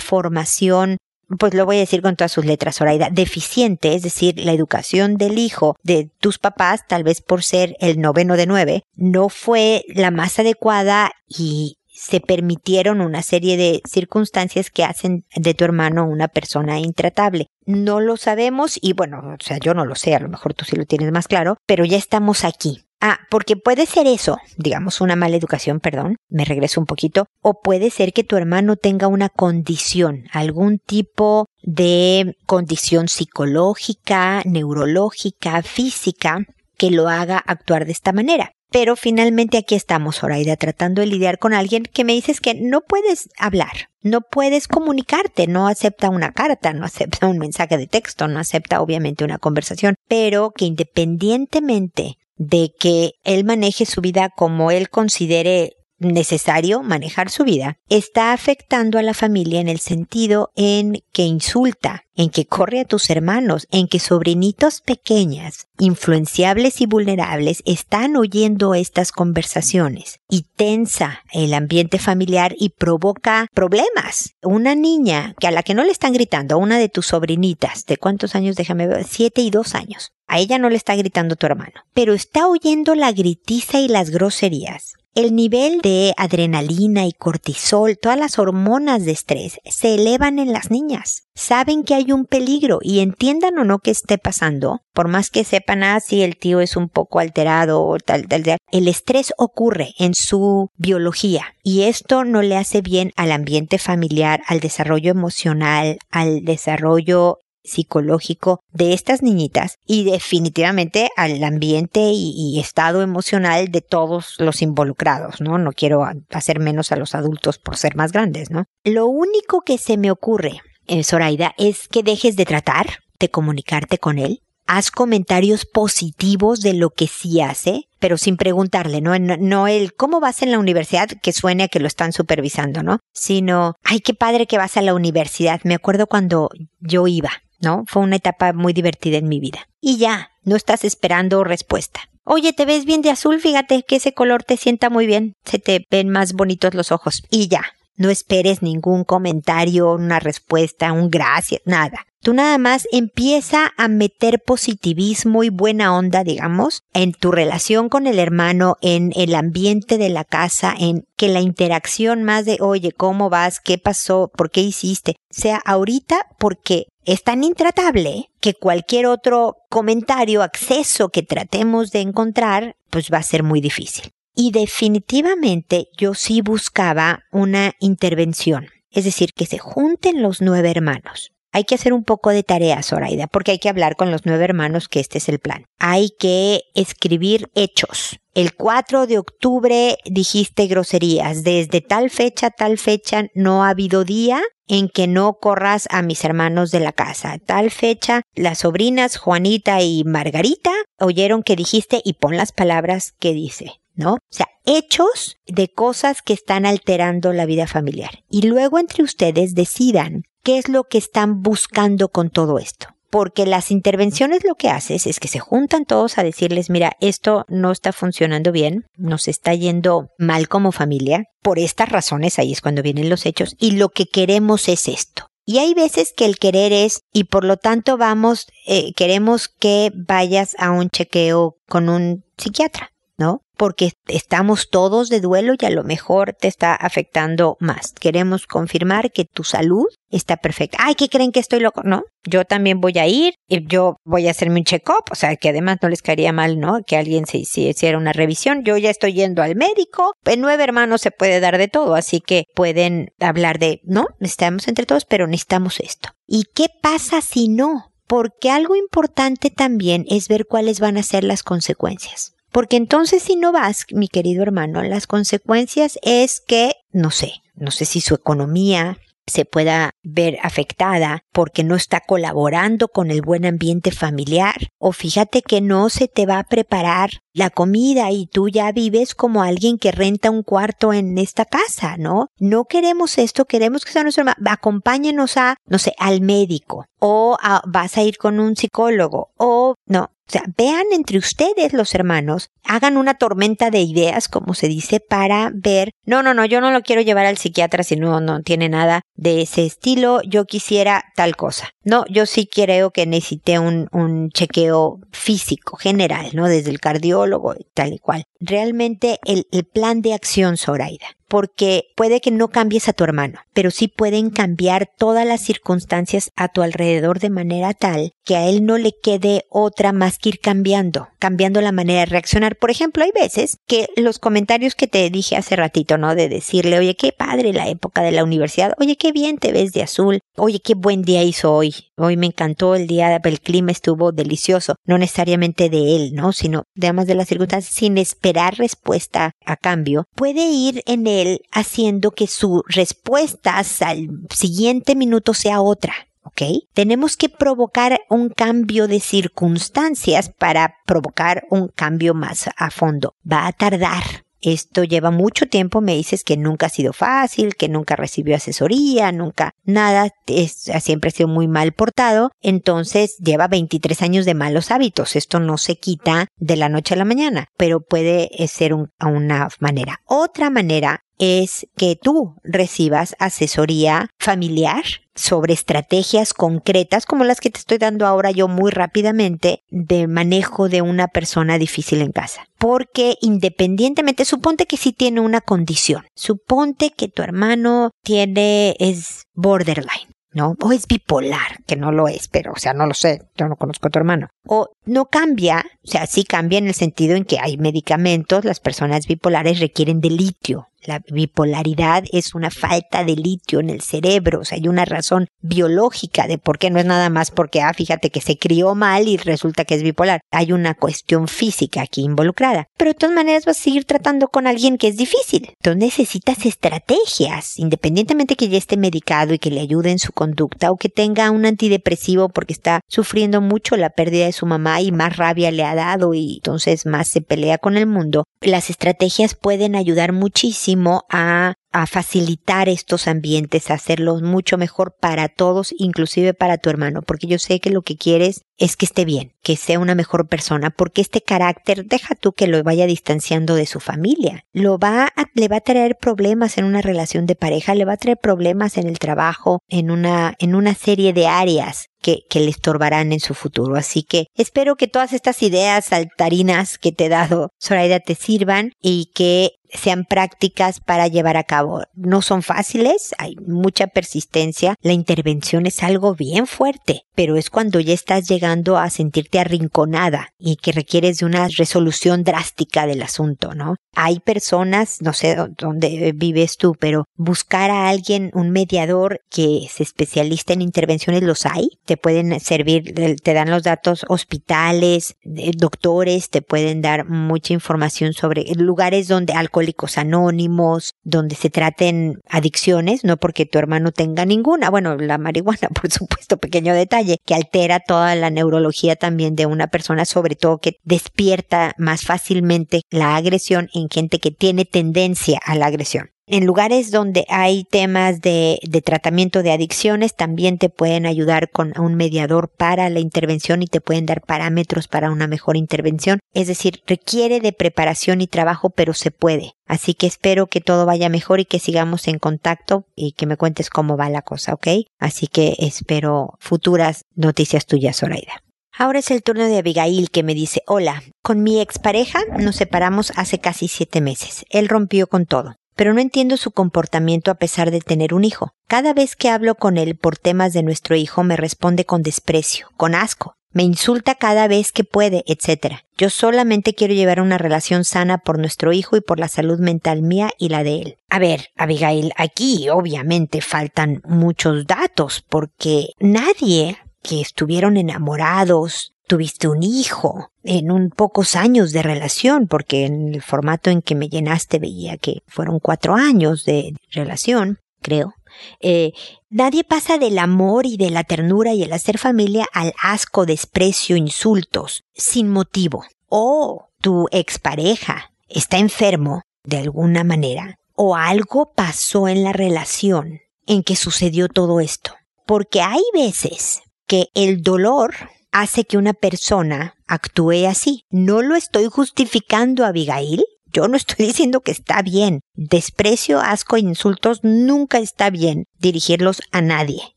formación 0.00 0.98
pues 1.38 1.54
lo 1.54 1.64
voy 1.64 1.76
a 1.76 1.80
decir 1.80 2.02
con 2.02 2.16
todas 2.16 2.32
sus 2.32 2.44
letras, 2.44 2.76
Zoraida, 2.76 3.08
deficiente, 3.10 3.94
es 3.94 4.02
decir, 4.02 4.38
la 4.38 4.52
educación 4.52 5.16
del 5.16 5.38
hijo 5.38 5.76
de 5.82 6.10
tus 6.20 6.38
papás, 6.38 6.86
tal 6.86 7.04
vez 7.04 7.22
por 7.22 7.42
ser 7.42 7.76
el 7.80 8.00
noveno 8.00 8.36
de 8.36 8.46
nueve, 8.46 8.82
no 8.96 9.28
fue 9.28 9.84
la 9.88 10.10
más 10.10 10.38
adecuada 10.38 11.10
y 11.28 11.78
se 12.02 12.18
permitieron 12.20 13.00
una 13.00 13.22
serie 13.22 13.56
de 13.56 13.80
circunstancias 13.88 14.70
que 14.70 14.82
hacen 14.82 15.24
de 15.36 15.54
tu 15.54 15.64
hermano 15.64 16.04
una 16.04 16.26
persona 16.26 16.80
intratable. 16.80 17.46
No 17.64 18.00
lo 18.00 18.16
sabemos 18.16 18.76
y 18.82 18.92
bueno, 18.92 19.18
o 19.18 19.42
sea, 19.42 19.58
yo 19.58 19.72
no 19.72 19.86
lo 19.86 19.94
sé, 19.94 20.16
a 20.16 20.18
lo 20.18 20.28
mejor 20.28 20.52
tú 20.52 20.64
sí 20.64 20.74
lo 20.74 20.84
tienes 20.84 21.12
más 21.12 21.28
claro, 21.28 21.58
pero 21.64 21.84
ya 21.84 21.96
estamos 21.96 22.44
aquí. 22.44 22.82
Ah, 23.00 23.20
porque 23.30 23.56
puede 23.56 23.86
ser 23.86 24.08
eso, 24.08 24.38
digamos 24.56 25.00
una 25.00 25.14
mala 25.14 25.36
educación, 25.36 25.78
perdón, 25.78 26.16
me 26.28 26.44
regreso 26.44 26.80
un 26.80 26.86
poquito, 26.86 27.26
o 27.40 27.60
puede 27.60 27.90
ser 27.90 28.12
que 28.12 28.24
tu 28.24 28.36
hermano 28.36 28.74
tenga 28.76 29.06
una 29.06 29.28
condición, 29.28 30.24
algún 30.32 30.78
tipo 30.78 31.46
de 31.62 32.36
condición 32.46 33.06
psicológica, 33.06 34.42
neurológica, 34.44 35.62
física, 35.62 36.46
que 36.76 36.90
lo 36.90 37.08
haga 37.08 37.38
actuar 37.38 37.86
de 37.86 37.92
esta 37.92 38.12
manera. 38.12 38.54
Pero 38.72 38.96
finalmente 38.96 39.58
aquí 39.58 39.74
estamos, 39.74 40.20
Zoraida, 40.20 40.56
tratando 40.56 41.02
de 41.02 41.06
lidiar 41.06 41.38
con 41.38 41.52
alguien 41.52 41.82
que 41.84 42.04
me 42.04 42.14
dices 42.14 42.40
que 42.40 42.54
no 42.54 42.80
puedes 42.80 43.28
hablar, 43.38 43.90
no 44.00 44.22
puedes 44.22 44.66
comunicarte, 44.66 45.46
no 45.46 45.68
acepta 45.68 46.08
una 46.08 46.32
carta, 46.32 46.72
no 46.72 46.86
acepta 46.86 47.26
un 47.26 47.38
mensaje 47.38 47.76
de 47.76 47.86
texto, 47.86 48.28
no 48.28 48.40
acepta 48.40 48.80
obviamente 48.80 49.24
una 49.24 49.38
conversación, 49.38 49.94
pero 50.08 50.52
que 50.52 50.64
independientemente 50.64 52.16
de 52.36 52.72
que 52.78 53.12
él 53.24 53.44
maneje 53.44 53.84
su 53.84 54.00
vida 54.00 54.30
como 54.34 54.70
él 54.70 54.88
considere 54.88 55.74
necesario 56.02 56.82
manejar 56.82 57.30
su 57.30 57.44
vida, 57.44 57.78
está 57.88 58.32
afectando 58.32 58.98
a 58.98 59.02
la 59.02 59.14
familia 59.14 59.60
en 59.60 59.68
el 59.68 59.80
sentido 59.80 60.50
en 60.56 61.02
que 61.12 61.22
insulta, 61.22 62.04
en 62.14 62.30
que 62.30 62.46
corre 62.46 62.80
a 62.80 62.84
tus 62.84 63.08
hermanos, 63.10 63.66
en 63.70 63.88
que 63.88 63.98
sobrinitos 63.98 64.80
pequeñas, 64.80 65.68
influenciables 65.78 66.80
y 66.80 66.86
vulnerables 66.86 67.62
están 67.64 68.16
oyendo 68.16 68.74
estas 68.74 69.12
conversaciones 69.12 70.20
y 70.28 70.46
tensa 70.56 71.20
el 71.32 71.54
ambiente 71.54 71.98
familiar 71.98 72.54
y 72.58 72.70
provoca 72.70 73.46
problemas. 73.54 74.34
Una 74.42 74.74
niña 74.74 75.34
que 75.38 75.46
a 75.46 75.50
la 75.50 75.62
que 75.62 75.74
no 75.74 75.84
le 75.84 75.92
están 75.92 76.12
gritando, 76.12 76.58
una 76.58 76.78
de 76.78 76.88
tus 76.88 77.06
sobrinitas, 77.06 77.86
¿de 77.86 77.96
cuántos 77.96 78.34
años? 78.34 78.56
Déjame 78.56 78.86
ver, 78.86 79.04
siete 79.04 79.40
y 79.40 79.50
dos 79.50 79.74
años. 79.74 80.12
A 80.26 80.38
ella 80.38 80.58
no 80.58 80.70
le 80.70 80.76
está 80.76 80.94
gritando 80.96 81.36
tu 81.36 81.46
hermano, 81.46 81.82
pero 81.92 82.14
está 82.14 82.46
oyendo 82.46 82.94
la 82.94 83.12
gritiza 83.12 83.80
y 83.80 83.88
las 83.88 84.10
groserías 84.10 84.94
el 85.14 85.34
nivel 85.34 85.80
de 85.82 86.14
adrenalina 86.16 87.06
y 87.06 87.12
cortisol, 87.12 87.98
todas 87.98 88.18
las 88.18 88.38
hormonas 88.38 89.04
de 89.04 89.12
estrés, 89.12 89.58
se 89.64 89.94
elevan 89.94 90.38
en 90.38 90.52
las 90.52 90.70
niñas. 90.70 91.24
Saben 91.34 91.82
que 91.82 91.94
hay 91.94 92.12
un 92.12 92.24
peligro 92.24 92.78
y 92.82 93.00
entiendan 93.00 93.58
o 93.58 93.64
no 93.64 93.78
que 93.78 93.90
esté 93.90 94.18
pasando, 94.18 94.80
por 94.92 95.08
más 95.08 95.30
que 95.30 95.44
sepan, 95.44 95.82
ah, 95.82 96.00
si 96.00 96.22
el 96.22 96.36
tío 96.36 96.60
es 96.60 96.76
un 96.76 96.88
poco 96.88 97.18
alterado 97.18 97.82
o 97.82 97.98
tal, 97.98 98.26
tal, 98.28 98.42
tal, 98.42 98.58
el 98.70 98.88
estrés 98.88 99.32
ocurre 99.38 99.94
en 99.98 100.14
su 100.14 100.70
biología 100.76 101.54
y 101.62 101.82
esto 101.82 102.24
no 102.24 102.42
le 102.42 102.56
hace 102.56 102.80
bien 102.80 103.12
al 103.16 103.32
ambiente 103.32 103.78
familiar, 103.78 104.42
al 104.46 104.60
desarrollo 104.60 105.10
emocional, 105.10 105.98
al 106.10 106.44
desarrollo 106.44 107.38
psicológico 107.64 108.60
de 108.72 108.92
estas 108.92 109.22
niñitas 109.22 109.76
y 109.86 110.04
definitivamente 110.04 111.10
al 111.16 111.42
ambiente 111.44 112.00
y, 112.12 112.60
estado 112.60 113.02
emocional 113.02 113.70
de 113.70 113.80
todos 113.80 114.34
los 114.38 114.62
involucrados, 114.62 115.40
¿no? 115.40 115.58
No 115.58 115.72
quiero 115.72 116.06
hacer 116.30 116.60
menos 116.60 116.92
a 116.92 116.96
los 116.96 117.14
adultos 117.14 117.58
por 117.58 117.76
ser 117.76 117.96
más 117.96 118.12
grandes, 118.12 118.50
¿no? 118.50 118.64
Lo 118.84 119.06
único 119.06 119.62
que 119.62 119.78
se 119.78 119.96
me 119.96 120.10
ocurre, 120.10 120.60
eh, 120.86 121.02
Zoraida, 121.02 121.54
es 121.58 121.88
que 121.88 122.02
dejes 122.02 122.36
de 122.36 122.44
tratar 122.44 122.86
de 123.18 123.30
comunicarte 123.30 123.98
con 123.98 124.18
él. 124.18 124.42
Haz 124.66 124.90
comentarios 124.90 125.66
positivos 125.66 126.60
de 126.60 126.74
lo 126.74 126.90
que 126.90 127.08
sí 127.08 127.40
hace, 127.40 127.88
pero 127.98 128.16
sin 128.16 128.36
preguntarle, 128.36 129.00
¿no? 129.00 129.18
No, 129.18 129.36
no 129.36 129.66
cómo 129.96 130.20
vas 130.20 130.42
en 130.42 130.52
la 130.52 130.58
universidad, 130.58 131.08
que 131.20 131.32
suene 131.32 131.64
a 131.64 131.68
que 131.68 131.80
lo 131.80 131.88
están 131.88 132.12
supervisando, 132.12 132.82
¿no? 132.82 133.00
Sino, 133.12 133.74
ay, 133.82 134.00
qué 134.00 134.14
padre 134.14 134.46
que 134.46 134.58
vas 134.58 134.76
a 134.76 134.82
la 134.82 134.94
universidad. 134.94 135.60
Me 135.64 135.74
acuerdo 135.74 136.06
cuando 136.06 136.48
yo 136.80 137.06
iba, 137.08 137.30
¿no? 137.62 137.84
Fue 137.86 138.02
una 138.02 138.16
etapa 138.16 138.52
muy 138.52 138.72
divertida 138.72 139.16
en 139.16 139.28
mi 139.28 139.40
vida. 139.40 139.68
Y 139.80 139.96
ya, 139.96 140.30
no 140.44 140.56
estás 140.56 140.84
esperando 140.84 141.44
respuesta. 141.44 142.00
Oye, 142.24 142.52
te 142.52 142.64
ves 142.66 142.84
bien 142.84 143.02
de 143.02 143.10
azul, 143.10 143.40
fíjate 143.40 143.82
que 143.82 143.96
ese 143.96 144.14
color 144.14 144.44
te 144.44 144.56
sienta 144.56 144.90
muy 144.90 145.06
bien, 145.06 145.34
se 145.44 145.58
te 145.58 145.86
ven 145.90 146.08
más 146.08 146.34
bonitos 146.34 146.74
los 146.74 146.92
ojos. 146.92 147.22
Y 147.30 147.48
ya, 147.48 147.64
no 147.96 148.10
esperes 148.10 148.62
ningún 148.62 149.04
comentario, 149.04 149.92
una 149.92 150.20
respuesta, 150.20 150.92
un 150.92 151.10
gracias, 151.10 151.62
nada. 151.64 152.06
Tú 152.22 152.34
nada 152.34 152.56
más 152.56 152.86
empieza 152.92 153.72
a 153.76 153.88
meter 153.88 154.40
positivismo 154.46 155.42
y 155.42 155.48
buena 155.48 155.96
onda, 155.96 156.22
digamos, 156.22 156.82
en 156.94 157.14
tu 157.14 157.32
relación 157.32 157.88
con 157.88 158.06
el 158.06 158.20
hermano, 158.20 158.76
en 158.80 159.10
el 159.16 159.34
ambiente 159.34 159.98
de 159.98 160.08
la 160.08 160.22
casa, 160.24 160.72
en 160.78 161.04
que 161.16 161.26
la 161.26 161.40
interacción 161.40 162.22
más 162.22 162.44
de, 162.44 162.58
oye, 162.60 162.92
¿cómo 162.92 163.28
vas? 163.28 163.58
¿Qué 163.58 163.76
pasó? 163.76 164.30
¿Por 164.36 164.52
qué 164.52 164.60
hiciste? 164.60 165.16
Sea 165.30 165.60
ahorita 165.64 166.26
porque 166.38 166.84
es 167.04 167.24
tan 167.24 167.42
intratable 167.42 168.30
que 168.38 168.54
cualquier 168.54 169.06
otro 169.06 169.56
comentario, 169.68 170.44
acceso 170.44 171.08
que 171.08 171.24
tratemos 171.24 171.90
de 171.90 172.02
encontrar, 172.02 172.76
pues 172.90 173.10
va 173.12 173.18
a 173.18 173.24
ser 173.24 173.42
muy 173.42 173.60
difícil. 173.60 174.12
Y 174.36 174.52
definitivamente 174.52 175.88
yo 175.98 176.14
sí 176.14 176.40
buscaba 176.40 177.24
una 177.32 177.72
intervención, 177.80 178.68
es 178.92 179.06
decir, 179.06 179.32
que 179.34 179.46
se 179.46 179.58
junten 179.58 180.22
los 180.22 180.40
nueve 180.40 180.70
hermanos. 180.70 181.31
Hay 181.52 181.64
que 181.64 181.74
hacer 181.74 181.92
un 181.92 182.02
poco 182.02 182.30
de 182.30 182.42
tarea, 182.42 182.82
Zoraida, 182.82 183.26
porque 183.26 183.52
hay 183.52 183.58
que 183.58 183.68
hablar 183.68 183.96
con 183.96 184.10
los 184.10 184.22
nueve 184.24 184.44
hermanos 184.44 184.88
que 184.88 185.00
este 185.00 185.18
es 185.18 185.28
el 185.28 185.38
plan. 185.38 185.66
Hay 185.78 186.10
que 186.18 186.62
escribir 186.74 187.50
hechos. 187.54 188.18
El 188.34 188.54
4 188.54 189.06
de 189.06 189.18
octubre 189.18 189.98
dijiste 190.06 190.66
groserías. 190.66 191.44
Desde 191.44 191.82
tal 191.82 192.08
fecha, 192.08 192.50
tal 192.50 192.78
fecha, 192.78 193.26
no 193.34 193.64
ha 193.64 193.68
habido 193.68 194.04
día 194.04 194.40
en 194.66 194.88
que 194.88 195.06
no 195.06 195.34
corras 195.34 195.86
a 195.90 196.00
mis 196.00 196.24
hermanos 196.24 196.70
de 196.70 196.80
la 196.80 196.92
casa. 196.92 197.36
Tal 197.44 197.70
fecha, 197.70 198.22
las 198.34 198.60
sobrinas 198.60 199.18
Juanita 199.18 199.82
y 199.82 200.04
Margarita 200.04 200.72
oyeron 200.98 201.42
que 201.42 201.56
dijiste 201.56 202.00
y 202.02 202.14
pon 202.14 202.38
las 202.38 202.52
palabras 202.52 203.12
que 203.18 203.34
dice. 203.34 203.82
¿no? 203.94 204.14
O 204.14 204.18
sea, 204.30 204.48
hechos 204.64 205.36
de 205.46 205.68
cosas 205.68 206.22
que 206.22 206.32
están 206.32 206.64
alterando 206.64 207.34
la 207.34 207.44
vida 207.44 207.66
familiar. 207.66 208.24
Y 208.30 208.46
luego 208.46 208.78
entre 208.78 209.02
ustedes 209.02 209.54
decidan 209.54 210.22
qué 210.42 210.58
es 210.58 210.68
lo 210.68 210.84
que 210.84 210.98
están 210.98 211.42
buscando 211.42 212.08
con 212.08 212.30
todo 212.30 212.58
esto. 212.58 212.88
Porque 213.10 213.44
las 213.44 213.70
intervenciones 213.70 214.42
lo 214.44 214.54
que 214.54 214.70
haces 214.70 215.06
es 215.06 215.20
que 215.20 215.28
se 215.28 215.38
juntan 215.38 215.84
todos 215.84 216.16
a 216.16 216.22
decirles, 216.22 216.70
mira, 216.70 216.92
esto 217.00 217.44
no 217.48 217.70
está 217.70 217.92
funcionando 217.92 218.52
bien, 218.52 218.86
nos 218.96 219.28
está 219.28 219.54
yendo 219.54 220.08
mal 220.18 220.48
como 220.48 220.72
familia. 220.72 221.24
Por 221.42 221.58
estas 221.58 221.90
razones 221.90 222.38
ahí 222.38 222.52
es 222.52 222.62
cuando 222.62 222.82
vienen 222.82 223.10
los 223.10 223.26
hechos 223.26 223.54
y 223.58 223.72
lo 223.72 223.90
que 223.90 224.06
queremos 224.06 224.68
es 224.68 224.88
esto. 224.88 225.26
Y 225.44 225.58
hay 225.58 225.74
veces 225.74 226.14
que 226.16 226.24
el 226.24 226.38
querer 226.38 226.72
es, 226.72 227.00
y 227.12 227.24
por 227.24 227.44
lo 227.44 227.56
tanto 227.56 227.98
vamos, 227.98 228.46
eh, 228.66 228.92
queremos 228.94 229.48
que 229.48 229.90
vayas 229.94 230.54
a 230.58 230.70
un 230.70 230.88
chequeo 230.88 231.56
con 231.68 231.88
un 231.88 232.24
psiquiatra, 232.38 232.92
¿no? 233.18 233.42
porque 233.62 233.92
estamos 234.08 234.70
todos 234.70 235.08
de 235.08 235.20
duelo 235.20 235.54
y 235.56 235.64
a 235.64 235.70
lo 235.70 235.84
mejor 235.84 236.32
te 236.32 236.48
está 236.48 236.74
afectando 236.74 237.56
más. 237.60 237.92
Queremos 237.92 238.48
confirmar 238.48 239.12
que 239.12 239.24
tu 239.24 239.44
salud 239.44 239.86
está 240.12 240.36
perfecta. 240.36 240.78
Ay, 240.80 240.94
¿qué 240.94 241.08
creen 241.08 241.32
que 241.32 241.40
estoy 241.40 241.60
loco? 241.60 241.82
No, 241.84 242.04
yo 242.24 242.44
también 242.44 242.80
voy 242.80 242.98
a 242.98 243.06
ir 243.06 243.34
y 243.48 243.66
yo 243.66 243.96
voy 244.04 244.28
a 244.28 244.30
hacerme 244.30 244.60
un 244.60 244.64
check-up, 244.64 245.04
o 245.10 245.14
sea, 245.14 245.36
que 245.36 245.48
además 245.48 245.78
no 245.82 245.88
les 245.88 246.02
caería 246.02 246.32
mal, 246.32 246.60
¿no? 246.60 246.82
Que 246.86 246.96
alguien 246.96 247.26
se, 247.26 247.38
hiciera 247.38 247.98
una 247.98 248.12
revisión. 248.12 248.62
Yo 248.64 248.76
ya 248.76 248.90
estoy 248.90 249.14
yendo 249.14 249.42
al 249.42 249.56
médico. 249.56 250.14
En 250.24 250.40
nueve 250.40 250.62
hermanos 250.62 251.00
se 251.00 251.10
puede 251.10 251.40
dar 251.40 251.58
de 251.58 251.68
todo, 251.68 251.94
así 251.94 252.20
que 252.20 252.44
pueden 252.54 253.10
hablar 253.20 253.58
de, 253.58 253.80
no, 253.84 254.06
estamos 254.20 254.68
entre 254.68 254.86
todos, 254.86 255.04
pero 255.04 255.26
necesitamos 255.26 255.80
esto. 255.80 256.10
¿Y 256.26 256.44
qué 256.54 256.66
pasa 256.80 257.20
si 257.20 257.48
no? 257.48 257.92
Porque 258.06 258.50
algo 258.50 258.76
importante 258.76 259.50
también 259.50 260.04
es 260.08 260.28
ver 260.28 260.46
cuáles 260.46 260.80
van 260.80 260.98
a 260.98 261.02
ser 261.02 261.24
las 261.24 261.42
consecuencias. 261.42 262.34
Porque 262.50 262.76
entonces 262.76 263.22
si 263.22 263.34
no 263.34 263.50
vas, 263.50 263.86
mi 263.92 264.08
querido 264.08 264.42
hermano, 264.42 264.82
las 264.82 265.06
consecuencias 265.06 265.98
es 266.02 266.42
que, 266.46 266.74
no 266.92 267.10
sé, 267.10 267.32
no 267.54 267.70
sé 267.70 267.86
si 267.86 268.02
su 268.02 268.14
economía 268.14 268.98
se 269.26 269.44
pueda 269.44 269.92
ver 270.02 270.38
afectada 270.42 271.24
porque 271.32 271.64
no 271.64 271.76
está 271.76 272.00
colaborando 272.00 272.88
con 272.88 273.10
el 273.10 273.22
buen 273.22 273.46
ambiente 273.46 273.90
familiar 273.90 274.68
o 274.78 274.92
fíjate 274.92 275.42
que 275.42 275.60
no 275.60 275.88
se 275.88 276.08
te 276.08 276.26
va 276.26 276.38
a 276.38 276.44
preparar 276.44 277.10
la 277.32 277.50
comida 277.50 278.10
y 278.10 278.26
tú 278.26 278.48
ya 278.48 278.70
vives 278.72 279.14
como 279.14 279.42
alguien 279.42 279.78
que 279.78 279.92
renta 279.92 280.30
un 280.30 280.42
cuarto 280.42 280.92
en 280.92 281.16
esta 281.18 281.44
casa, 281.44 281.96
¿no? 281.96 282.28
No 282.38 282.64
queremos 282.64 283.16
esto, 283.18 283.46
queremos 283.46 283.84
que 283.84 283.92
sea 283.92 284.02
nuestro. 284.02 284.24
Acompáñenos 284.44 285.36
a, 285.36 285.56
no 285.66 285.78
sé, 285.78 285.94
al 285.98 286.20
médico 286.20 286.86
o 286.98 287.36
vas 287.66 287.96
a 287.96 288.02
ir 288.02 288.16
con 288.16 288.38
un 288.38 288.54
psicólogo 288.54 289.30
o 289.36 289.74
no, 289.86 290.11
o 290.28 290.32
sea, 290.32 290.44
vean 290.56 290.86
entre 290.92 291.18
ustedes 291.18 291.72
los 291.72 291.94
hermanos, 291.94 292.48
hagan 292.64 292.96
una 292.96 293.14
tormenta 293.14 293.70
de 293.70 293.80
ideas, 293.80 294.28
como 294.28 294.54
se 294.54 294.68
dice, 294.68 295.00
para 295.00 295.50
ver, 295.52 295.90
no, 296.06 296.22
no, 296.22 296.32
no, 296.32 296.44
yo 296.44 296.60
no 296.60 296.70
lo 296.70 296.82
quiero 296.82 297.02
llevar 297.02 297.26
al 297.26 297.38
psiquiatra 297.38 297.82
si 297.82 297.96
no, 297.96 298.20
no 298.20 298.40
tiene 298.42 298.68
nada 298.68 299.02
de 299.14 299.42
ese 299.42 299.66
estilo, 299.66 300.20
yo 300.22 300.44
quisiera 300.44 301.04
tal 301.16 301.36
cosa. 301.36 301.70
No, 301.84 302.04
yo 302.08 302.26
sí 302.26 302.46
creo 302.46 302.92
que 302.92 303.06
necesité 303.06 303.58
un, 303.58 303.88
chequeo 304.32 305.00
físico, 305.10 305.76
general, 305.76 306.30
¿no? 306.34 306.48
Desde 306.48 306.70
el 306.70 306.80
cardiólogo 306.80 307.54
tal 307.74 307.92
y 307.92 307.98
cual. 307.98 308.24
Realmente 308.40 309.18
el, 309.24 309.46
el 309.52 309.64
plan 309.64 310.00
de 310.00 310.14
acción, 310.14 310.56
Zoraida, 310.56 311.06
porque 311.32 311.84
puede 311.96 312.20
que 312.20 312.30
no 312.30 312.48
cambies 312.48 312.90
a 312.90 312.92
tu 312.92 313.04
hermano, 313.04 313.38
pero 313.54 313.70
sí 313.70 313.88
pueden 313.88 314.28
cambiar 314.28 314.90
todas 314.98 315.26
las 315.26 315.40
circunstancias 315.40 316.30
a 316.36 316.48
tu 316.48 316.60
alrededor 316.60 317.20
de 317.20 317.30
manera 317.30 317.72
tal 317.72 318.12
que 318.22 318.36
a 318.36 318.46
él 318.46 318.66
no 318.66 318.76
le 318.76 318.92
quede 319.02 319.46
otra 319.48 319.92
más 319.92 320.18
que 320.18 320.28
ir 320.28 320.40
cambiando, 320.40 321.08
cambiando 321.18 321.62
la 321.62 321.72
manera 321.72 322.00
de 322.00 322.06
reaccionar. 322.06 322.56
Por 322.56 322.70
ejemplo, 322.70 323.02
hay 323.02 323.12
veces 323.14 323.56
que 323.66 323.86
los 323.96 324.18
comentarios 324.18 324.74
que 324.74 324.86
te 324.86 325.08
dije 325.08 325.34
hace 325.36 325.56
ratito, 325.56 325.96
¿no? 325.96 326.14
De 326.14 326.28
decirle, 326.28 326.78
oye, 326.78 326.96
qué 326.96 327.12
padre 327.12 327.54
la 327.54 327.66
época 327.66 328.02
de 328.02 328.12
la 328.12 328.24
universidad, 328.24 328.74
oye, 328.78 328.96
qué 328.96 329.10
bien 329.10 329.38
te 329.38 329.52
ves 329.52 329.72
de 329.72 329.82
azul, 329.82 330.20
oye, 330.36 330.60
qué 330.60 330.74
buen 330.74 331.00
día 331.00 331.22
hizo 331.22 331.54
hoy, 331.54 331.74
hoy 331.96 332.18
me 332.18 332.26
encantó 332.26 332.74
el 332.74 332.86
día, 332.86 333.16
el 333.16 333.40
clima 333.40 333.72
estuvo 333.72 334.12
delicioso, 334.12 334.74
no 334.84 334.98
necesariamente 334.98 335.70
de 335.70 335.96
él, 335.96 336.12
¿no? 336.12 336.32
Sino 336.32 336.64
además 336.76 337.06
de 337.06 337.14
las 337.14 337.28
circunstancias, 337.28 337.74
sin 337.74 337.96
esperar 337.96 338.58
respuesta 338.58 339.32
a 339.46 339.56
cambio, 339.56 340.04
puede 340.14 340.50
ir 340.50 340.82
en 340.84 341.06
haciendo 341.50 342.10
que 342.10 342.26
su 342.26 342.62
respuesta 342.66 343.58
al 343.58 344.08
siguiente 344.30 344.94
minuto 344.94 345.34
sea 345.34 345.60
otra. 345.60 345.94
¿ok? 346.22 346.42
Tenemos 346.72 347.16
que 347.16 347.28
provocar 347.28 348.00
un 348.08 348.28
cambio 348.28 348.88
de 348.88 349.00
circunstancias 349.00 350.30
para 350.30 350.76
provocar 350.86 351.44
un 351.50 351.68
cambio 351.68 352.14
más 352.14 352.48
a 352.56 352.70
fondo. 352.70 353.14
Va 353.30 353.46
a 353.46 353.52
tardar. 353.52 354.24
Esto 354.42 354.84
lleva 354.84 355.10
mucho 355.10 355.46
tiempo, 355.46 355.80
me 355.80 355.94
dices 355.94 356.24
que 356.24 356.36
nunca 356.36 356.66
ha 356.66 356.70
sido 356.70 356.92
fácil, 356.92 357.54
que 357.54 357.68
nunca 357.68 357.96
recibió 357.96 358.36
asesoría, 358.36 359.12
nunca 359.12 359.52
nada, 359.64 360.10
es, 360.26 360.70
siempre 360.80 361.08
ha 361.08 361.12
sido 361.12 361.28
muy 361.28 361.48
mal 361.48 361.72
portado, 361.72 362.30
entonces 362.40 363.16
lleva 363.18 363.48
23 363.48 364.02
años 364.02 364.26
de 364.26 364.34
malos 364.34 364.70
hábitos, 364.70 365.16
esto 365.16 365.40
no 365.40 365.58
se 365.58 365.76
quita 365.76 366.26
de 366.36 366.56
la 366.56 366.68
noche 366.68 366.94
a 366.94 366.98
la 366.98 367.04
mañana, 367.04 367.46
pero 367.56 367.80
puede 367.80 368.28
ser 368.48 368.74
una 368.74 369.48
manera. 369.60 370.00
Otra 370.06 370.50
manera 370.50 371.04
es 371.18 371.68
que 371.76 371.96
tú 372.00 372.34
recibas 372.42 373.14
asesoría 373.20 374.10
familiar 374.18 374.82
sobre 375.14 375.54
estrategias 375.54 376.34
concretas 376.34 377.06
como 377.06 377.24
las 377.24 377.40
que 377.40 377.50
te 377.50 377.58
estoy 377.58 377.78
dando 377.78 378.06
ahora 378.06 378.30
yo 378.30 378.48
muy 378.48 378.70
rápidamente 378.70 379.62
de 379.70 380.06
manejo 380.06 380.68
de 380.68 380.82
una 380.82 381.08
persona 381.08 381.58
difícil 381.58 382.00
en 382.00 382.12
casa. 382.12 382.44
Porque 382.58 383.16
independientemente, 383.20 384.24
suponte 384.24 384.66
que 384.66 384.76
sí 384.76 384.92
tiene 384.92 385.20
una 385.20 385.40
condición, 385.40 386.04
suponte 386.14 386.90
que 386.90 387.08
tu 387.08 387.22
hermano 387.22 387.90
tiene, 388.02 388.76
es 388.78 389.24
borderline. 389.34 390.12
¿no? 390.34 390.56
O 390.60 390.72
es 390.72 390.86
bipolar, 390.86 391.62
que 391.66 391.76
no 391.76 391.92
lo 391.92 392.08
es, 392.08 392.28
pero, 392.28 392.52
o 392.52 392.58
sea, 392.58 392.72
no 392.72 392.86
lo 392.86 392.94
sé, 392.94 393.20
yo 393.36 393.48
no 393.48 393.56
conozco 393.56 393.88
a 393.88 393.90
tu 393.90 393.98
hermano. 393.98 394.28
O 394.46 394.68
no 394.84 395.06
cambia, 395.06 395.64
o 395.84 395.86
sea, 395.86 396.06
sí 396.06 396.24
cambia 396.24 396.58
en 396.58 396.68
el 396.68 396.74
sentido 396.74 397.16
en 397.16 397.24
que 397.24 397.38
hay 397.38 397.58
medicamentos, 397.58 398.44
las 398.44 398.60
personas 398.60 399.06
bipolares 399.06 399.60
requieren 399.60 400.00
de 400.00 400.10
litio, 400.10 400.68
la 400.84 401.00
bipolaridad 401.10 402.04
es 402.12 402.34
una 402.34 402.50
falta 402.50 403.04
de 403.04 403.16
litio 403.16 403.60
en 403.60 403.70
el 403.70 403.80
cerebro, 403.82 404.40
o 404.40 404.44
sea, 404.44 404.58
hay 404.58 404.68
una 404.68 404.84
razón 404.84 405.28
biológica 405.40 406.26
de 406.26 406.38
por 406.38 406.58
qué 406.58 406.70
no 406.70 406.78
es 406.78 406.86
nada 406.86 407.08
más 407.10 407.30
porque, 407.30 407.60
ah, 407.60 407.72
fíjate 407.74 408.10
que 408.10 408.20
se 408.20 408.36
crió 408.36 408.74
mal 408.74 409.08
y 409.08 409.16
resulta 409.16 409.64
que 409.64 409.74
es 409.74 409.82
bipolar. 409.82 410.20
Hay 410.30 410.52
una 410.52 410.74
cuestión 410.74 411.28
física 411.28 411.82
aquí 411.82 412.02
involucrada. 412.02 412.66
Pero 412.76 412.90
de 412.90 412.98
todas 412.98 413.14
maneras 413.14 413.44
vas 413.44 413.58
a 413.58 413.62
seguir 413.62 413.84
tratando 413.84 414.28
con 414.28 414.46
alguien 414.46 414.78
que 414.78 414.88
es 414.88 414.96
difícil. 414.96 415.48
Entonces 415.58 415.82
necesitas 415.82 416.44
estrategias, 416.46 417.58
independientemente 417.58 418.36
que 418.36 418.48
ya 418.48 418.58
esté 418.58 418.76
medicado 418.76 419.34
y 419.34 419.38
que 419.38 419.50
le 419.50 419.60
ayude 419.60 419.90
en 419.90 419.98
su 419.98 420.12
conducta 420.12 420.70
o 420.70 420.76
que 420.76 420.88
tenga 420.88 421.30
un 421.30 421.46
antidepresivo 421.46 422.28
porque 422.28 422.52
está 422.52 422.80
sufriendo 422.88 423.40
mucho 423.40 423.76
la 423.76 423.90
pérdida 423.90 424.26
de 424.26 424.32
su 424.32 424.46
mamá 424.46 424.80
y 424.80 424.92
más 424.92 425.16
rabia 425.16 425.50
le 425.50 425.64
ha 425.64 425.74
dado 425.74 426.14
y 426.14 426.36
entonces 426.36 426.86
más 426.86 427.08
se 427.08 427.20
pelea 427.20 427.58
con 427.58 427.76
el 427.76 427.86
mundo. 427.86 428.24
Las 428.40 428.70
estrategias 428.70 429.34
pueden 429.34 429.76
ayudar 429.76 430.12
muchísimo 430.12 430.71
a, 431.10 431.54
a 431.72 431.86
facilitar 431.86 432.68
estos 432.68 433.08
ambientes, 433.08 433.70
a 433.70 433.74
hacerlos 433.74 434.22
mucho 434.22 434.58
mejor 434.58 434.96
para 435.00 435.28
todos, 435.28 435.74
inclusive 435.78 436.34
para 436.34 436.58
tu 436.58 436.70
hermano, 436.70 437.02
porque 437.02 437.26
yo 437.26 437.38
sé 437.38 437.60
que 437.60 437.70
lo 437.70 437.82
que 437.82 437.96
quieres 437.96 438.42
es 438.62 438.76
que 438.76 438.86
esté 438.86 439.04
bien, 439.04 439.32
que 439.42 439.56
sea 439.56 439.80
una 439.80 439.96
mejor 439.96 440.28
persona, 440.28 440.70
porque 440.70 441.00
este 441.00 441.20
carácter, 441.20 441.84
deja 441.84 442.14
tú 442.14 442.32
que 442.32 442.46
lo 442.46 442.62
vaya 442.62 442.86
distanciando 442.86 443.56
de 443.56 443.66
su 443.66 443.80
familia, 443.80 444.44
lo 444.52 444.78
va 444.78 445.12
le 445.34 445.48
va 445.48 445.56
a 445.56 445.60
traer 445.60 445.96
problemas 445.96 446.58
en 446.58 446.64
una 446.66 446.80
relación 446.80 447.26
de 447.26 447.34
pareja, 447.34 447.74
le 447.74 447.84
va 447.84 447.94
a 447.94 447.96
traer 447.96 448.18
problemas 448.18 448.76
en 448.76 448.86
el 448.86 449.00
trabajo, 449.00 449.60
en 449.68 449.90
una, 449.90 450.34
en 450.38 450.54
una 450.54 450.74
serie 450.74 451.12
de 451.12 451.26
áreas 451.26 451.88
que, 452.00 452.20
que, 452.30 452.40
le 452.40 452.50
estorbarán 452.50 453.12
en 453.12 453.20
su 453.20 453.34
futuro. 453.34 453.76
Así 453.76 454.04
que 454.04 454.26
espero 454.36 454.76
que 454.76 454.88
todas 454.88 455.12
estas 455.12 455.42
ideas 455.42 455.86
saltarinas 455.86 456.78
que 456.78 456.92
te 456.92 457.06
he 457.06 457.08
dado, 457.08 457.50
Zoraida, 457.60 457.98
te 458.00 458.14
sirvan 458.14 458.72
y 458.80 459.10
que 459.14 459.52
sean 459.72 460.04
prácticas 460.04 460.80
para 460.80 461.08
llevar 461.08 461.36
a 461.36 461.44
cabo. 461.44 461.82
No 461.94 462.22
son 462.22 462.42
fáciles, 462.42 463.14
hay 463.18 463.36
mucha 463.46 463.86
persistencia, 463.86 464.74
la 464.82 464.92
intervención 464.92 465.66
es 465.66 465.82
algo 465.82 466.14
bien 466.14 466.46
fuerte, 466.46 467.02
pero 467.14 467.36
es 467.36 467.50
cuando 467.50 467.80
ya 467.80 467.94
estás 467.94 468.28
llegando 468.28 468.51
a 468.52 468.90
sentirte 468.90 469.38
arrinconada 469.38 470.28
y 470.38 470.56
que 470.56 470.72
requieres 470.72 471.18
de 471.18 471.26
una 471.26 471.48
resolución 471.48 472.24
drástica 472.24 472.86
del 472.86 473.02
asunto, 473.02 473.54
¿no? 473.54 473.76
Hay 473.94 474.20
personas, 474.20 474.98
no 475.02 475.12
sé 475.12 475.36
dónde 475.58 476.12
vives 476.14 476.56
tú, 476.56 476.74
pero 476.78 477.04
buscar 477.16 477.70
a 477.70 477.88
alguien, 477.88 478.30
un 478.34 478.50
mediador 478.50 479.20
que 479.30 479.66
se 479.70 479.82
especialista 479.82 480.52
en 480.52 480.62
intervenciones, 480.62 481.22
los 481.22 481.44
hay, 481.46 481.68
te 481.84 481.96
pueden 481.96 482.38
servir, 482.40 482.94
te 483.22 483.34
dan 483.34 483.50
los 483.50 483.62
datos 483.62 484.04
hospitales, 484.08 485.14
doctores, 485.24 486.30
te 486.30 486.42
pueden 486.42 486.80
dar 486.80 487.08
mucha 487.08 487.52
información 487.52 488.12
sobre 488.12 488.44
lugares 488.54 489.08
donde 489.08 489.34
alcohólicos 489.34 489.98
anónimos, 489.98 490.94
donde 491.02 491.36
se 491.36 491.50
traten 491.50 492.20
adicciones, 492.28 493.04
no 493.04 493.16
porque 493.16 493.46
tu 493.46 493.58
hermano 493.58 493.92
tenga 493.92 494.24
ninguna, 494.24 494.70
bueno, 494.70 494.96
la 494.96 495.18
marihuana, 495.18 495.68
por 495.80 495.90
supuesto, 495.90 496.36
pequeño 496.38 496.74
detalle, 496.74 497.18
que 497.24 497.34
altera 497.34 497.80
toda 497.80 498.14
la 498.14 498.30
neurología 498.42 498.96
también 498.96 499.36
de 499.36 499.46
una 499.46 499.68
persona, 499.68 500.04
sobre 500.04 500.36
todo 500.36 500.58
que 500.58 500.76
despierta 500.82 501.74
más 501.78 502.02
fácilmente 502.02 502.82
la 502.90 503.16
agresión 503.16 503.70
en 503.74 503.88
gente 503.88 504.18
que 504.18 504.30
tiene 504.30 504.64
tendencia 504.64 505.40
a 505.44 505.54
la 505.54 505.66
agresión. 505.66 506.11
En 506.26 506.46
lugares 506.46 506.92
donde 506.92 507.24
hay 507.28 507.64
temas 507.64 508.20
de, 508.20 508.60
de, 508.62 508.80
tratamiento 508.80 509.42
de 509.42 509.50
adicciones, 509.50 510.14
también 510.14 510.56
te 510.56 510.68
pueden 510.68 511.04
ayudar 511.04 511.50
con 511.50 511.72
un 511.78 511.96
mediador 511.96 512.48
para 512.48 512.88
la 512.90 513.00
intervención 513.00 513.60
y 513.60 513.66
te 513.66 513.80
pueden 513.80 514.06
dar 514.06 514.20
parámetros 514.20 514.86
para 514.86 515.10
una 515.10 515.26
mejor 515.26 515.56
intervención. 515.56 516.20
Es 516.32 516.46
decir, 516.46 516.82
requiere 516.86 517.40
de 517.40 517.52
preparación 517.52 518.20
y 518.20 518.28
trabajo, 518.28 518.70
pero 518.70 518.94
se 518.94 519.10
puede. 519.10 519.54
Así 519.66 519.94
que 519.94 520.06
espero 520.06 520.46
que 520.46 520.60
todo 520.60 520.86
vaya 520.86 521.08
mejor 521.08 521.40
y 521.40 521.44
que 521.44 521.58
sigamos 521.58 522.06
en 522.06 522.18
contacto 522.18 522.86
y 522.94 523.12
que 523.12 523.26
me 523.26 523.36
cuentes 523.36 523.68
cómo 523.68 523.96
va 523.96 524.08
la 524.08 524.22
cosa, 524.22 524.54
¿ok? 524.54 524.68
Así 524.98 525.26
que 525.26 525.56
espero 525.58 526.34
futuras 526.38 527.02
noticias 527.16 527.66
tuyas, 527.66 527.96
Zoraida. 527.96 528.42
Ahora 528.78 529.00
es 529.00 529.10
el 529.10 529.22
turno 529.22 529.46
de 529.46 529.58
Abigail 529.58 530.10
que 530.10 530.22
me 530.22 530.34
dice, 530.34 530.62
hola, 530.66 531.02
con 531.22 531.42
mi 531.42 531.60
expareja 531.60 532.20
nos 532.38 532.56
separamos 532.56 533.12
hace 533.16 533.38
casi 533.38 533.68
siete 533.68 534.00
meses. 534.00 534.46
Él 534.48 534.68
rompió 534.68 535.08
con 535.08 535.26
todo, 535.26 535.56
pero 535.76 535.94
no 535.94 536.00
entiendo 536.00 536.36
su 536.36 536.50
comportamiento 536.50 537.30
a 537.30 537.36
pesar 537.36 537.70
de 537.70 537.80
tener 537.80 538.14
un 538.14 538.24
hijo. 538.24 538.52
Cada 538.66 538.94
vez 538.94 539.16
que 539.16 539.28
hablo 539.28 539.54
con 539.54 539.78
él 539.78 539.96
por 539.96 540.18
temas 540.18 540.52
de 540.52 540.62
nuestro 540.62 540.96
hijo 540.96 541.22
me 541.22 541.36
responde 541.36 541.84
con 541.84 542.02
desprecio, 542.02 542.68
con 542.76 542.94
asco. 542.94 543.36
Me 543.52 543.64
insulta 543.64 544.14
cada 544.14 544.48
vez 544.48 544.72
que 544.72 544.82
puede, 544.82 545.24
etc. 545.26 545.80
Yo 545.98 546.08
solamente 546.08 546.74
quiero 546.74 546.94
llevar 546.94 547.20
una 547.20 547.36
relación 547.36 547.84
sana 547.84 548.18
por 548.18 548.38
nuestro 548.38 548.72
hijo 548.72 548.96
y 548.96 549.02
por 549.02 549.20
la 549.20 549.28
salud 549.28 549.58
mental 549.58 550.00
mía 550.00 550.30
y 550.38 550.48
la 550.48 550.64
de 550.64 550.76
él. 550.76 550.96
A 551.10 551.18
ver, 551.18 551.48
Abigail, 551.56 552.12
aquí 552.16 552.70
obviamente 552.70 553.42
faltan 553.42 554.00
muchos 554.06 554.66
datos 554.66 555.22
porque 555.28 555.88
nadie 556.00 556.78
que 557.02 557.20
estuvieron 557.20 557.76
enamorados, 557.76 558.91
tuviste 559.12 559.46
un 559.46 559.62
hijo 559.62 560.30
en 560.42 560.70
un 560.70 560.88
pocos 560.88 561.36
años 561.36 561.72
de 561.72 561.82
relación, 561.82 562.48
porque 562.48 562.86
en 562.86 563.12
el 563.12 563.20
formato 563.20 563.68
en 563.68 563.82
que 563.82 563.94
me 563.94 564.08
llenaste 564.08 564.58
veía 564.58 564.96
que 564.96 565.20
fueron 565.26 565.60
cuatro 565.60 565.96
años 565.96 566.46
de 566.46 566.74
relación, 566.90 567.58
creo. 567.82 568.14
Eh, 568.60 568.92
nadie 569.28 569.64
pasa 569.64 569.98
del 569.98 570.18
amor 570.18 570.64
y 570.64 570.78
de 570.78 570.88
la 570.88 571.04
ternura 571.04 571.52
y 571.52 571.62
el 571.62 571.74
hacer 571.74 571.98
familia 571.98 572.46
al 572.54 572.72
asco, 572.82 573.26
desprecio, 573.26 573.98
insultos, 573.98 574.82
sin 574.94 575.28
motivo. 575.28 575.84
O 576.08 576.70
tu 576.80 577.06
expareja 577.10 578.12
está 578.30 578.56
enfermo 578.56 579.24
de 579.44 579.58
alguna 579.58 580.04
manera, 580.04 580.56
o 580.74 580.96
algo 580.96 581.52
pasó 581.54 582.08
en 582.08 582.24
la 582.24 582.32
relación 582.32 583.20
en 583.46 583.62
que 583.62 583.76
sucedió 583.76 584.28
todo 584.28 584.60
esto. 584.60 584.94
Porque 585.26 585.60
hay 585.60 585.82
veces 585.92 586.62
que 586.86 587.08
el 587.14 587.42
dolor 587.42 587.92
hace 588.32 588.64
que 588.64 588.78
una 588.78 588.94
persona 588.94 589.76
actúe 589.86 590.46
así. 590.48 590.84
No 590.90 591.22
lo 591.22 591.36
estoy 591.36 591.66
justificando, 591.66 592.64
Abigail. 592.64 593.24
Yo 593.52 593.68
no 593.68 593.76
estoy 593.76 594.06
diciendo 594.06 594.40
que 594.40 594.50
está 594.50 594.82
bien. 594.82 595.20
Desprecio, 595.34 596.20
asco 596.20 596.56
e 596.56 596.60
insultos 596.60 597.20
nunca 597.22 597.78
está 597.78 598.10
bien 598.10 598.46
dirigirlos 598.58 599.20
a 599.30 599.42
nadie, 599.42 599.96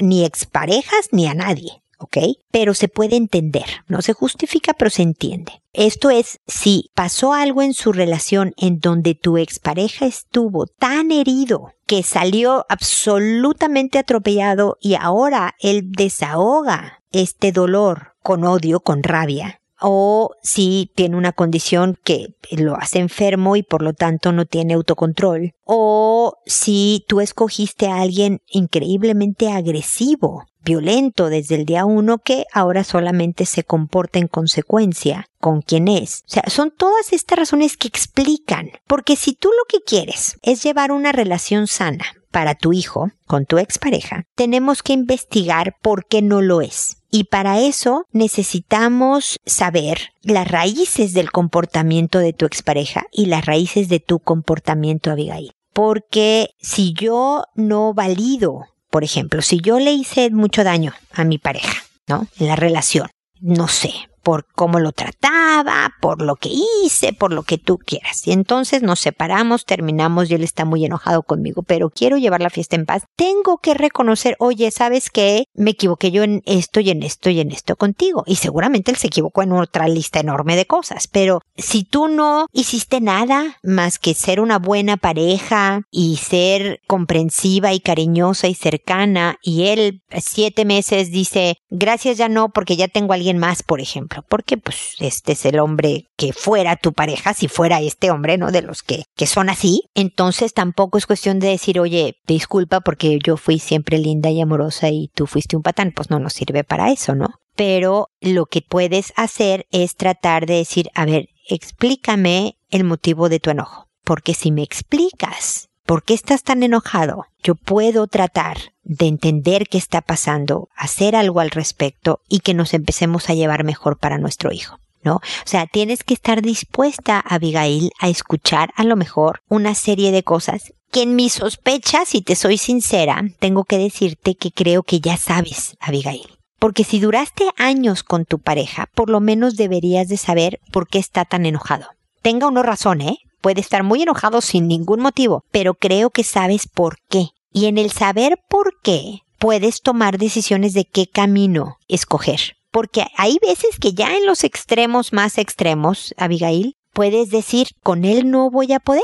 ni 0.00 0.24
exparejas 0.24 1.08
ni 1.10 1.26
a 1.26 1.34
nadie. 1.34 1.84
¿ok? 1.98 2.18
Pero 2.50 2.74
se 2.74 2.88
puede 2.88 3.16
entender, 3.16 3.64
no 3.88 4.02
se 4.02 4.12
justifica, 4.12 4.74
pero 4.74 4.90
se 4.90 5.02
entiende. 5.02 5.62
Esto 5.72 6.10
es, 6.10 6.38
si 6.46 6.90
pasó 6.94 7.32
algo 7.32 7.62
en 7.62 7.72
su 7.72 7.92
relación 7.92 8.52
en 8.56 8.78
donde 8.78 9.14
tu 9.14 9.38
expareja 9.38 10.06
estuvo 10.06 10.66
tan 10.66 11.10
herido 11.10 11.72
que 11.86 12.02
salió 12.02 12.66
absolutamente 12.68 13.98
atropellado 13.98 14.76
y 14.80 14.94
ahora 14.94 15.54
él 15.60 15.90
desahoga 15.90 17.02
este 17.14 17.52
dolor 17.52 18.14
con 18.22 18.44
odio, 18.44 18.80
con 18.80 19.02
rabia, 19.02 19.60
o 19.80 20.34
si 20.42 20.90
tiene 20.94 21.16
una 21.16 21.32
condición 21.32 21.98
que 22.04 22.34
lo 22.50 22.76
hace 22.76 22.98
enfermo 22.98 23.56
y 23.56 23.62
por 23.62 23.82
lo 23.82 23.92
tanto 23.92 24.32
no 24.32 24.46
tiene 24.46 24.74
autocontrol, 24.74 25.52
o 25.64 26.38
si 26.46 27.04
tú 27.08 27.20
escogiste 27.20 27.88
a 27.88 28.00
alguien 28.00 28.40
increíblemente 28.48 29.50
agresivo 29.50 30.44
violento 30.64 31.28
desde 31.28 31.56
el 31.56 31.66
día 31.66 31.84
uno 31.84 32.18
que 32.18 32.46
ahora 32.52 32.84
solamente 32.84 33.44
se 33.44 33.64
comporta 33.64 34.18
en 34.18 34.28
consecuencia 34.28 35.28
con 35.38 35.60
quien 35.60 35.88
es. 35.88 36.22
O 36.26 36.30
sea, 36.30 36.44
son 36.48 36.70
todas 36.70 37.12
estas 37.12 37.38
razones 37.38 37.76
que 37.76 37.88
explican, 37.88 38.70
porque 38.86 39.16
si 39.16 39.34
tú 39.34 39.50
lo 39.50 39.64
que 39.68 39.84
quieres 39.84 40.38
es 40.42 40.62
llevar 40.62 40.90
una 40.90 41.12
relación 41.12 41.66
sana 41.66 42.06
para 42.34 42.56
tu 42.56 42.72
hijo 42.72 43.12
con 43.28 43.46
tu 43.46 43.58
expareja, 43.58 44.24
tenemos 44.34 44.82
que 44.82 44.92
investigar 44.92 45.76
por 45.80 46.04
qué 46.04 46.20
no 46.20 46.42
lo 46.42 46.62
es. 46.62 46.96
Y 47.12 47.24
para 47.24 47.60
eso 47.60 48.06
necesitamos 48.10 49.38
saber 49.46 50.10
las 50.22 50.48
raíces 50.48 51.14
del 51.14 51.30
comportamiento 51.30 52.18
de 52.18 52.32
tu 52.32 52.44
expareja 52.44 53.04
y 53.12 53.26
las 53.26 53.46
raíces 53.46 53.88
de 53.88 54.00
tu 54.00 54.18
comportamiento, 54.18 55.12
Abigail. 55.12 55.52
Porque 55.72 56.50
si 56.60 56.92
yo 56.92 57.44
no 57.54 57.94
valido 57.94 58.64
por 58.94 59.02
ejemplo, 59.02 59.42
si 59.42 59.58
yo 59.60 59.80
le 59.80 59.90
hice 59.90 60.30
mucho 60.30 60.62
daño 60.62 60.92
a 61.10 61.24
mi 61.24 61.38
pareja, 61.38 61.82
¿no? 62.06 62.28
En 62.38 62.46
la 62.46 62.54
relación, 62.54 63.08
no 63.40 63.66
sé, 63.66 63.90
por 64.24 64.46
cómo 64.54 64.80
lo 64.80 64.90
trataba, 64.90 65.92
por 66.00 66.22
lo 66.22 66.34
que 66.34 66.48
hice, 66.84 67.12
por 67.12 67.32
lo 67.32 67.44
que 67.44 67.58
tú 67.58 67.78
quieras. 67.78 68.26
Y 68.26 68.32
entonces 68.32 68.82
nos 68.82 68.98
separamos, 68.98 69.66
terminamos 69.66 70.30
y 70.30 70.34
él 70.34 70.42
está 70.42 70.64
muy 70.64 70.84
enojado 70.84 71.22
conmigo, 71.22 71.62
pero 71.62 71.90
quiero 71.90 72.16
llevar 72.16 72.40
la 72.40 72.50
fiesta 72.50 72.74
en 72.74 72.86
paz. 72.86 73.04
Tengo 73.14 73.58
que 73.58 73.74
reconocer, 73.74 74.36
oye, 74.40 74.70
¿sabes 74.70 75.10
qué? 75.10 75.44
Me 75.54 75.72
equivoqué 75.72 76.10
yo 76.10 76.22
en 76.24 76.42
esto 76.46 76.80
y 76.80 76.90
en 76.90 77.02
esto 77.02 77.30
y 77.30 77.40
en 77.40 77.52
esto 77.52 77.76
contigo. 77.76 78.24
Y 78.26 78.36
seguramente 78.36 78.90
él 78.90 78.96
se 78.96 79.08
equivocó 79.08 79.42
en 79.42 79.52
otra 79.52 79.86
lista 79.86 80.20
enorme 80.20 80.56
de 80.56 80.66
cosas. 80.66 81.06
Pero 81.06 81.42
si 81.56 81.84
tú 81.84 82.08
no 82.08 82.46
hiciste 82.52 83.00
nada 83.00 83.58
más 83.62 83.98
que 83.98 84.14
ser 84.14 84.40
una 84.40 84.58
buena 84.58 84.96
pareja 84.96 85.82
y 85.90 86.16
ser 86.16 86.80
comprensiva 86.86 87.74
y 87.74 87.80
cariñosa 87.80 88.48
y 88.48 88.54
cercana 88.54 89.36
y 89.42 89.66
él 89.66 90.02
siete 90.18 90.64
meses 90.64 91.10
dice, 91.10 91.58
gracias 91.68 92.16
ya 92.16 92.30
no 92.30 92.48
porque 92.48 92.76
ya 92.76 92.88
tengo 92.88 93.12
a 93.12 93.16
alguien 93.16 93.36
más, 93.36 93.62
por 93.62 93.80
ejemplo 93.80 94.13
porque 94.22 94.56
pues 94.56 94.96
este 95.00 95.32
es 95.32 95.44
el 95.44 95.58
hombre 95.58 96.06
que 96.16 96.32
fuera 96.32 96.76
tu 96.76 96.92
pareja, 96.92 97.34
si 97.34 97.48
fuera 97.48 97.80
este 97.80 98.10
hombre, 98.10 98.38
¿no? 98.38 98.50
De 98.50 98.62
los 98.62 98.82
que, 98.82 99.04
que 99.16 99.26
son 99.26 99.48
así, 99.48 99.84
entonces 99.94 100.54
tampoco 100.54 100.98
es 100.98 101.06
cuestión 101.06 101.38
de 101.38 101.48
decir, 101.48 101.80
oye, 101.80 102.16
disculpa 102.26 102.80
porque 102.80 103.18
yo 103.24 103.36
fui 103.36 103.58
siempre 103.58 103.98
linda 103.98 104.30
y 104.30 104.40
amorosa 104.40 104.88
y 104.90 105.10
tú 105.14 105.26
fuiste 105.26 105.56
un 105.56 105.62
patán, 105.62 105.92
pues 105.94 106.10
no 106.10 106.18
nos 106.18 106.34
sirve 106.34 106.64
para 106.64 106.90
eso, 106.90 107.14
¿no? 107.14 107.28
Pero 107.56 108.10
lo 108.20 108.46
que 108.46 108.62
puedes 108.62 109.12
hacer 109.16 109.66
es 109.70 109.96
tratar 109.96 110.46
de 110.46 110.54
decir, 110.54 110.90
a 110.94 111.04
ver, 111.04 111.28
explícame 111.48 112.56
el 112.70 112.84
motivo 112.84 113.28
de 113.28 113.40
tu 113.40 113.50
enojo. 113.50 113.88
Porque 114.02 114.34
si 114.34 114.50
me 114.50 114.62
explicas 114.62 115.68
¿Por 115.86 116.02
qué 116.02 116.14
estás 116.14 116.42
tan 116.42 116.62
enojado? 116.62 117.26
Yo 117.42 117.56
puedo 117.56 118.06
tratar 118.06 118.56
de 118.84 119.06
entender 119.06 119.68
qué 119.68 119.76
está 119.76 120.00
pasando, 120.00 120.70
hacer 120.74 121.14
algo 121.14 121.40
al 121.40 121.50
respecto 121.50 122.20
y 122.26 122.40
que 122.40 122.54
nos 122.54 122.72
empecemos 122.72 123.28
a 123.28 123.34
llevar 123.34 123.64
mejor 123.64 123.98
para 123.98 124.16
nuestro 124.16 124.50
hijo. 124.50 124.78
¿No? 125.02 125.16
O 125.16 125.20
sea, 125.44 125.66
tienes 125.66 126.02
que 126.02 126.14
estar 126.14 126.40
dispuesta, 126.40 127.20
Abigail, 127.20 127.90
a 128.00 128.08
escuchar 128.08 128.72
a 128.74 128.84
lo 128.84 128.96
mejor 128.96 129.42
una 129.50 129.74
serie 129.74 130.10
de 130.12 130.22
cosas 130.22 130.72
que 130.90 131.02
en 131.02 131.14
mi 131.14 131.28
sospecha, 131.28 132.06
si 132.06 132.22
te 132.22 132.34
soy 132.34 132.56
sincera, 132.56 133.22
tengo 133.38 133.64
que 133.64 133.76
decirte 133.76 134.36
que 134.36 134.50
creo 134.50 134.82
que 134.82 135.00
ya 135.00 135.18
sabes, 135.18 135.76
Abigail. 135.80 136.38
Porque 136.58 136.84
si 136.84 137.00
duraste 137.00 137.44
años 137.58 138.02
con 138.02 138.24
tu 138.24 138.38
pareja, 138.38 138.88
por 138.94 139.10
lo 139.10 139.20
menos 139.20 139.56
deberías 139.56 140.08
de 140.08 140.16
saber 140.16 140.60
por 140.72 140.88
qué 140.88 140.98
está 140.98 141.26
tan 141.26 141.44
enojado. 141.44 141.88
Tenga 142.22 142.46
uno 142.46 142.62
razón, 142.62 143.02
¿eh? 143.02 143.18
Puede 143.44 143.60
estar 143.60 143.82
muy 143.82 144.00
enojado 144.00 144.40
sin 144.40 144.68
ningún 144.68 145.00
motivo, 145.00 145.44
pero 145.50 145.74
creo 145.74 146.08
que 146.08 146.24
sabes 146.24 146.66
por 146.66 146.96
qué. 147.10 147.26
Y 147.52 147.66
en 147.66 147.76
el 147.76 147.90
saber 147.90 148.38
por 148.48 148.80
qué, 148.80 149.18
puedes 149.38 149.82
tomar 149.82 150.16
decisiones 150.16 150.72
de 150.72 150.86
qué 150.86 151.06
camino 151.06 151.76
escoger. 151.86 152.56
Porque 152.70 153.04
hay 153.18 153.36
veces 153.42 153.78
que 153.78 153.92
ya 153.92 154.16
en 154.16 154.24
los 154.24 154.44
extremos 154.44 155.12
más 155.12 155.36
extremos, 155.36 156.14
Abigail, 156.16 156.76
puedes 156.94 157.28
decir, 157.28 157.66
con 157.82 158.06
él 158.06 158.30
no 158.30 158.48
voy 158.50 158.72
a 158.72 158.80
poder 158.80 159.02